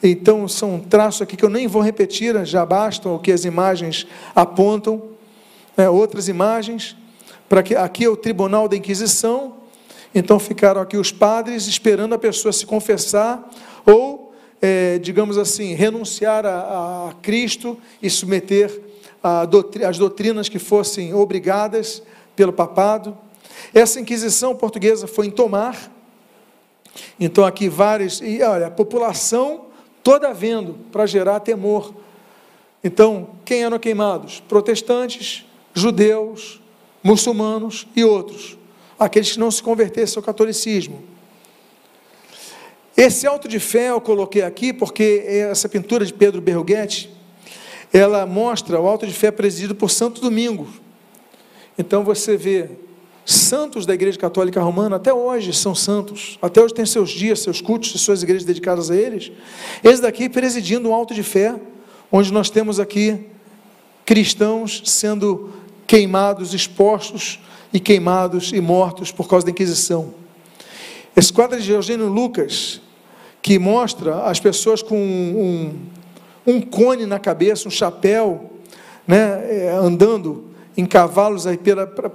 então, 0.03 0.47
são 0.47 0.79
traços 0.79 1.21
aqui 1.21 1.36
que 1.36 1.43
eu 1.43 1.49
nem 1.49 1.67
vou 1.67 1.81
repetir, 1.81 2.45
já 2.45 2.65
bastam 2.65 3.15
o 3.15 3.19
que 3.19 3.31
as 3.31 3.45
imagens 3.45 4.05
apontam. 4.36 5.01
Né, 5.75 5.89
outras 5.89 6.27
imagens, 6.27 6.95
para 7.49 7.63
que 7.63 7.75
aqui 7.75 8.05
é 8.05 8.09
o 8.09 8.15
tribunal 8.15 8.67
da 8.67 8.75
Inquisição. 8.75 9.55
Então, 10.18 10.39
ficaram 10.39 10.80
aqui 10.80 10.95
os 10.95 11.11
padres 11.11 11.68
esperando 11.68 12.16
a 12.16 12.18
pessoa 12.18 12.53
se 12.53 12.66
confessar 12.66 13.51
ou, 13.86 14.34
é, 14.61 14.97
digamos 14.97 15.38
assim, 15.38 15.74
renunciar 15.74 16.45
a, 16.45 17.09
a 17.09 17.13
Cristo 17.22 17.78
e 18.01 18.09
submeter 18.09 18.82
as 19.86 19.97
doutrinas 19.97 20.47
que 20.47 20.57
fossem 20.57 21.13
obrigadas 21.13 22.01
pelo 22.34 22.53
papado. 22.53 23.18
Essa 23.74 23.99
Inquisição 23.99 24.55
portuguesa 24.55 25.05
foi 25.05 25.28
em 25.28 25.32
Tomar. 25.32 25.91
Então, 27.20 27.43
aqui 27.43 27.68
vários. 27.68 28.22
E 28.22 28.41
olha, 28.41 28.68
a 28.68 28.72
população 28.72 29.66
toda 30.01 30.34
vendo 30.34 30.76
para 30.93 31.05
gerar 31.05 31.41
temor. 31.41 31.93
Então, 32.82 33.32
quem 33.43 33.63
eram 33.63 33.80
queimados? 33.80 34.41
Protestantes, 34.47 35.43
judeus, 35.74 36.61
muçulmanos 37.03 37.86
e 37.95 38.03
outros, 38.03 38.57
aqueles 39.00 39.34
que 39.34 39.39
não 39.39 39.52
se 39.52 39.62
convertessem 39.62 40.18
ao 40.18 40.24
catolicismo. 40.24 41.04
Esse 42.96 43.28
alto 43.28 43.48
de 43.48 43.60
fé 43.60 43.89
eu 43.89 44.00
coloquei 44.00 44.41
aqui 44.41 44.72
porque 44.72 45.24
essa 45.28 45.68
pintura 45.68 46.06
de 46.06 46.14
Pedro 46.14 46.41
Berruguete, 46.41 47.10
ela 47.91 48.26
mostra 48.26 48.80
o 48.80 48.88
alto 48.88 49.06
de 49.06 49.14
fé 49.14 49.32
presidido 49.32 49.76
por 49.76 49.89
Santo 49.89 50.22
Domingo. 50.22 50.68
Então 51.78 52.04
você 52.04 52.38
vê 52.38 52.70
santos 53.26 53.86
da 53.86 53.93
Igreja 53.93 54.18
Católica 54.18 54.62
Romana, 54.62 54.96
até 54.96 55.14
hoje 55.14 55.52
são 55.52 55.76
santos, 55.76 56.38
até 56.41 56.62
hoje 56.62 56.74
têm 56.74 56.86
seus 56.86 57.10
dias, 57.10 57.39
seus 57.39 57.60
cultos, 57.60 58.00
suas 58.00 58.24
igrejas 58.24 58.46
dedicadas 58.46 58.89
a 58.89 58.96
eles. 58.96 59.32
Eles 59.84 60.00
daqui 60.00 60.30
presidindo 60.30 60.89
um 60.89 60.93
alto 60.93 61.14
de 61.14 61.24
fé, 61.24 61.56
onde 62.12 62.32
nós 62.32 62.50
temos 62.50 62.80
aqui 62.80 63.26
cristãos 64.06 64.84
sendo 64.86 65.52
queimados, 65.86 66.54
expostos 66.54 67.39
e 67.76 67.80
queimados 67.82 68.53
e 68.53 68.61
mortos 68.61 69.11
por 69.11 69.28
causa 69.28 69.45
da 69.45 69.51
Inquisição. 69.51 70.13
Esse 71.13 71.34
quadro 71.34 71.59
de 71.59 71.69
Eugênio 71.69 72.07
Lucas, 72.07 72.80
que 73.41 73.59
mostra 73.59 74.23
as 74.23 74.39
pessoas 74.39 74.82
com 74.82 74.97
um, 74.97 75.78
um, 76.47 76.61
cone 76.61 77.05
na 77.05 77.19
cabeça, 77.19 77.67
um 77.67 77.71
chapéu, 77.71 78.49
né, 79.05 79.17
é, 79.49 79.71
andando 79.78 80.45
em 80.78 80.86
cavalos 80.86 81.43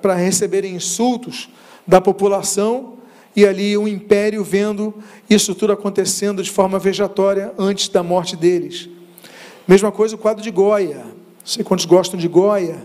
para 0.01 0.15
receberem 0.15 0.77
insultos 0.77 1.51
da 1.87 2.01
população 2.01 2.95
e 3.37 3.45
ali 3.45 3.77
o 3.77 3.87
império 3.87 4.43
vendo 4.43 4.95
isso 5.29 5.55
tudo 5.55 5.75
acontecendo 5.75 6.43
de 6.43 6.51
forma 6.51 6.79
vejatória 6.79 7.53
antes 7.59 7.91
da 7.91 8.03
morte 8.03 8.35
deles. 8.35 8.89
Mesma 9.69 9.93
coisa 9.93 10.15
o 10.15 10.19
quadro 10.19 10.43
de 10.43 10.51
Goya. 10.51 11.05
Não 11.05 11.45
sei 11.45 11.63
quantos 11.63 11.85
gostam 11.85 12.19
de 12.19 12.29
Goya, 12.29 12.83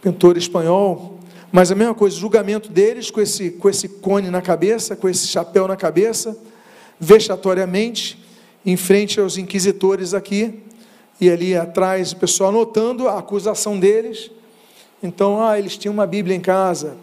pintor 0.00 0.36
espanhol, 0.36 1.15
mas 1.56 1.72
a 1.72 1.74
mesma 1.74 1.94
coisa, 1.94 2.14
o 2.14 2.20
julgamento 2.20 2.68
deles 2.68 3.10
com 3.10 3.18
esse, 3.18 3.50
com 3.52 3.70
esse 3.70 3.88
cone 3.88 4.28
na 4.28 4.42
cabeça, 4.42 4.94
com 4.94 5.08
esse 5.08 5.26
chapéu 5.26 5.66
na 5.66 5.74
cabeça, 5.74 6.38
vexatoriamente, 7.00 8.22
em 8.66 8.76
frente 8.76 9.18
aos 9.18 9.38
inquisitores 9.38 10.12
aqui, 10.12 10.62
e 11.18 11.30
ali 11.30 11.56
atrás 11.56 12.12
o 12.12 12.16
pessoal 12.16 12.50
anotando 12.50 13.08
a 13.08 13.18
acusação 13.18 13.80
deles, 13.80 14.30
então, 15.02 15.42
ah, 15.42 15.58
eles 15.58 15.78
tinham 15.78 15.94
uma 15.94 16.06
Bíblia 16.06 16.36
em 16.36 16.40
casa. 16.40 16.98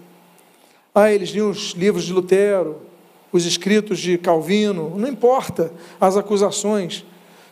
Ah, 0.94 1.12
eles 1.12 1.30
liam 1.32 1.50
os 1.50 1.72
livros 1.72 2.04
de 2.04 2.14
Lutero, 2.14 2.80
os 3.32 3.48
escritos 3.48 3.98
de 3.98 4.20
Calvino, 4.20 4.94
não 4.96 5.10
importa 5.10 5.74
as 6.00 6.16
acusações, 6.16 7.04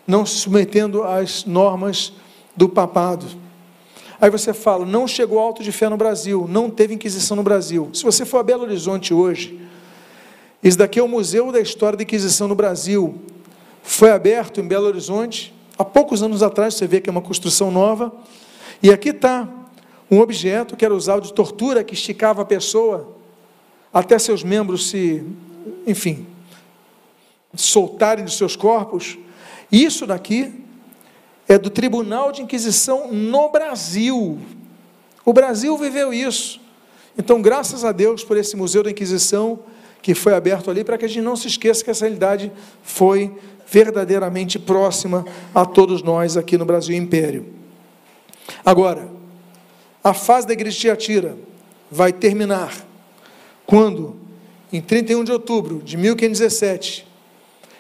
não 0.05 0.23
se 0.23 0.35
submetendo 0.35 1.01
às 1.01 1.45
normas 1.45 2.13
do 2.55 2.69
papado. 2.69 3.40
Aí 4.21 4.29
você 4.29 4.53
fala, 4.53 4.85
não 4.85 5.07
chegou 5.07 5.39
alto 5.39 5.63
de 5.63 5.71
fé 5.71 5.89
no 5.89 5.97
Brasil, 5.97 6.45
não 6.47 6.69
teve 6.69 6.93
Inquisição 6.93 7.35
no 7.35 7.41
Brasil. 7.41 7.89
Se 7.91 8.03
você 8.03 8.23
for 8.23 8.37
a 8.37 8.43
Belo 8.43 8.61
Horizonte 8.61 9.15
hoje, 9.15 9.59
esse 10.63 10.77
daqui 10.77 10.99
é 10.99 11.03
o 11.03 11.07
Museu 11.07 11.51
da 11.51 11.59
História 11.59 11.97
da 11.97 12.03
Inquisição 12.03 12.47
no 12.47 12.53
Brasil. 12.53 13.19
Foi 13.81 14.11
aberto 14.11 14.61
em 14.61 14.67
Belo 14.67 14.85
Horizonte, 14.85 15.51
há 15.75 15.83
poucos 15.83 16.21
anos 16.21 16.43
atrás, 16.43 16.75
você 16.75 16.85
vê 16.85 17.01
que 17.01 17.09
é 17.09 17.11
uma 17.11 17.21
construção 17.21 17.71
nova. 17.71 18.13
E 18.83 18.91
aqui 18.91 19.09
está 19.09 19.49
um 20.09 20.19
objeto 20.19 20.77
que 20.77 20.85
era 20.85 20.93
usado 20.93 21.23
de 21.23 21.33
tortura, 21.33 21.83
que 21.83 21.95
esticava 21.95 22.43
a 22.43 22.45
pessoa 22.45 23.17
até 23.91 24.19
seus 24.19 24.43
membros 24.43 24.87
se, 24.91 25.23
enfim, 25.87 26.27
soltarem 27.55 28.23
dos 28.23 28.37
seus 28.37 28.55
corpos. 28.55 29.17
Isso 29.71 30.05
daqui 30.05 30.60
é 31.53 31.57
do 31.57 31.69
Tribunal 31.69 32.31
de 32.31 32.41
Inquisição 32.41 33.11
no 33.11 33.49
Brasil. 33.49 34.39
O 35.25 35.33
Brasil 35.33 35.77
viveu 35.77 36.13
isso. 36.13 36.61
Então, 37.17 37.41
graças 37.41 37.83
a 37.83 37.91
Deus 37.91 38.23
por 38.23 38.37
esse 38.37 38.55
Museu 38.55 38.83
da 38.83 38.91
Inquisição 38.91 39.59
que 40.01 40.15
foi 40.15 40.33
aberto 40.33 40.71
ali, 40.71 40.83
para 40.83 40.97
que 40.97 41.05
a 41.05 41.07
gente 41.07 41.21
não 41.21 41.35
se 41.35 41.47
esqueça 41.47 41.83
que 41.83 41.91
essa 41.91 42.05
realidade 42.05 42.51
foi 42.81 43.31
verdadeiramente 43.67 44.57
próxima 44.57 45.23
a 45.53 45.63
todos 45.65 46.01
nós 46.01 46.35
aqui 46.35 46.57
no 46.57 46.65
Brasil 46.65 46.95
Império. 46.95 47.45
Agora, 48.65 49.09
a 50.03 50.13
fase 50.13 50.47
da 50.47 50.53
igreja 50.53 50.95
de 50.95 51.35
vai 51.91 52.11
terminar 52.11 52.73
quando, 53.65 54.15
em 54.73 54.81
31 54.81 55.23
de 55.23 55.31
outubro 55.31 55.81
de 55.83 55.97
1517, 55.97 57.07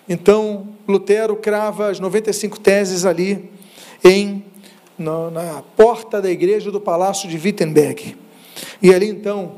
então 0.07 0.67
Lutero 0.87 1.35
crava 1.35 1.89
as 1.89 1.99
95 1.99 2.59
teses 2.59 3.05
ali 3.05 3.49
em 4.03 4.43
na, 4.97 5.31
na 5.31 5.63
porta 5.75 6.21
da 6.21 6.29
igreja 6.29 6.71
do 6.71 6.79
palácio 6.79 7.27
de 7.27 7.37
Wittenberg. 7.37 8.15
E 8.81 8.93
ali 8.93 9.07
então 9.07 9.57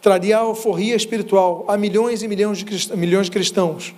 traria 0.00 0.38
alforria 0.38 0.96
espiritual 0.96 1.64
a 1.68 1.76
milhões 1.76 2.22
e 2.22 2.28
milhões 2.28 2.58
de, 2.58 2.64
cristãos, 2.64 2.98
milhões 2.98 3.26
de 3.26 3.32
cristãos 3.32 3.94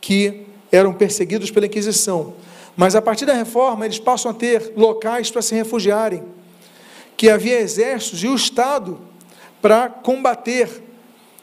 que 0.00 0.46
eram 0.70 0.92
perseguidos 0.92 1.50
pela 1.50 1.66
Inquisição. 1.66 2.34
Mas 2.76 2.94
a 2.94 3.02
partir 3.02 3.24
da 3.24 3.32
reforma, 3.32 3.84
eles 3.84 3.98
passam 3.98 4.30
a 4.30 4.34
ter 4.34 4.72
locais 4.76 5.30
para 5.30 5.42
se 5.42 5.54
refugiarem 5.54 6.22
que 7.16 7.28
havia 7.28 7.58
exércitos 7.58 8.22
e 8.22 8.28
o 8.28 8.34
Estado 8.34 9.00
para 9.60 9.88
combater 9.88 10.82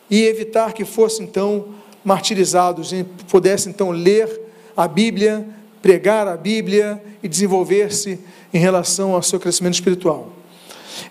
e 0.09 0.23
evitar 0.23 0.71
que 0.71 0.85
fossem 0.85 1.25
então 1.25 1.75
martirizados 2.03 2.93
e 2.93 3.03
pudessem 3.29 3.71
então 3.71 3.89
ler 3.91 4.41
a 4.77 4.87
Bíblia, 4.87 5.45
pregar 5.85 6.27
a 6.27 6.35
Bíblia 6.35 6.99
e 7.21 7.27
desenvolver-se 7.27 8.19
em 8.51 8.57
relação 8.57 9.13
ao 9.13 9.21
seu 9.21 9.39
crescimento 9.39 9.75
espiritual. 9.75 10.33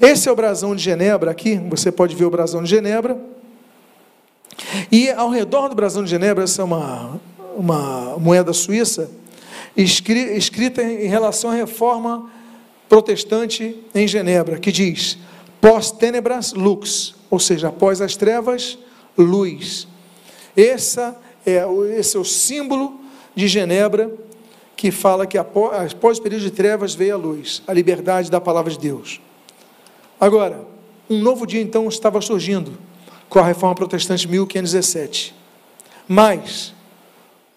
Esse 0.01 0.29
é 0.29 0.33
o 0.33 0.35
brasão 0.35 0.75
de 0.75 0.83
Genebra 0.83 1.31
aqui, 1.31 1.55
você 1.71 1.93
pode 1.93 2.17
ver 2.17 2.25
o 2.25 2.31
brasão 2.31 2.61
de 2.61 2.71
Genebra. 2.71 3.17
E 4.91 5.09
ao 5.11 5.31
redor 5.31 5.69
do 5.69 5.77
brasão 5.77 6.03
de 6.03 6.11
Genebra, 6.11 6.43
essa 6.43 6.61
é 6.61 6.65
uma, 6.65 7.21
uma 7.57 8.19
moeda 8.19 8.53
suíça, 8.53 9.13
escrita 9.77 10.83
em 10.83 11.07
relação 11.07 11.51
à 11.51 11.55
reforma 11.55 12.29
protestante 12.89 13.81
em 13.95 14.09
Genebra, 14.09 14.59
que 14.59 14.73
diz: 14.73 15.17
pós 15.61 15.93
tenebras 15.93 16.53
lux, 16.53 17.15
ou 17.31 17.39
seja, 17.39 17.69
após 17.69 18.01
as 18.01 18.17
trevas, 18.17 18.77
luz. 19.17 19.87
Essa 20.57 21.17
é, 21.47 21.63
esse 21.97 22.17
é 22.17 22.19
o 22.19 22.25
símbolo 22.25 22.99
de 23.37 23.47
Genebra 23.47 24.24
que 24.77 24.91
fala 24.91 25.27
que 25.27 25.39
após, 25.39 25.93
após 25.93 26.19
o 26.19 26.23
período 26.23 26.43
de 26.43 26.51
trevas 26.51 26.95
veio 26.95 27.15
a 27.15 27.19
luz, 27.19 27.63
a 27.67 27.73
liberdade 27.73 28.31
da 28.31 28.41
palavra 28.41 28.71
de 28.71 28.79
Deus. 28.79 29.21
Agora, 30.21 30.65
um 31.09 31.19
novo 31.19 31.47
dia 31.47 31.61
então 31.61 31.89
estava 31.89 32.21
surgindo 32.21 32.73
com 33.29 33.39
a 33.39 33.43
reforma 33.43 33.75
protestante 33.75 34.23
de 34.23 34.29
1517. 34.29 35.35
Mas, 36.07 36.75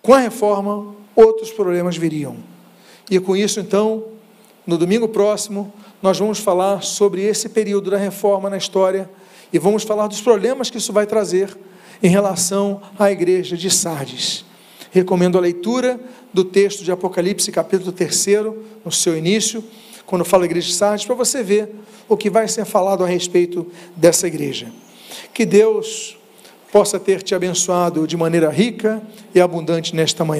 com 0.01 0.13
a 0.13 0.19
reforma, 0.19 0.95
outros 1.15 1.51
problemas 1.51 1.97
viriam. 1.97 2.37
E 3.09 3.19
com 3.19 3.35
isso, 3.35 3.59
então, 3.59 4.05
no 4.65 4.77
domingo 4.77 5.07
próximo, 5.07 5.73
nós 6.01 6.19
vamos 6.19 6.39
falar 6.39 6.83
sobre 6.83 7.23
esse 7.23 7.49
período 7.49 7.89
da 7.89 7.97
reforma 7.97 8.49
na 8.49 8.57
história 8.57 9.09
e 9.51 9.57
vamos 9.57 9.83
falar 9.83 10.07
dos 10.07 10.21
problemas 10.21 10.69
que 10.69 10.77
isso 10.77 10.91
vai 10.91 11.05
trazer 11.05 11.57
em 12.03 12.09
relação 12.09 12.81
à 12.99 13.11
igreja 13.11 13.57
de 13.57 13.71
Sardes. 13.71 14.45
Recomendo 14.91 15.37
a 15.37 15.41
leitura 15.41 15.99
do 16.33 16.43
texto 16.43 16.83
de 16.83 16.91
Apocalipse, 16.91 17.51
capítulo 17.51 17.91
3, 17.91 18.27
no 18.85 18.91
seu 18.91 19.17
início, 19.17 19.63
quando 20.05 20.23
fala 20.23 20.45
igreja 20.45 20.67
de 20.67 20.73
Sardes, 20.73 21.05
para 21.05 21.15
você 21.15 21.43
ver 21.43 21.69
o 22.07 22.15
que 22.15 22.29
vai 22.29 22.47
ser 22.47 22.65
falado 22.65 23.03
a 23.03 23.07
respeito 23.07 23.67
dessa 23.95 24.27
igreja. 24.27 24.67
Que 25.33 25.45
Deus 25.45 26.17
possa 26.71 26.99
ter 26.99 27.21
te 27.21 27.33
abençoado 27.33 28.07
de 28.07 28.15
maneira 28.15 28.49
rica 28.49 29.01
e 29.33 29.41
abundante 29.41 29.95
nesta 29.95 30.23
manhã. 30.23 30.35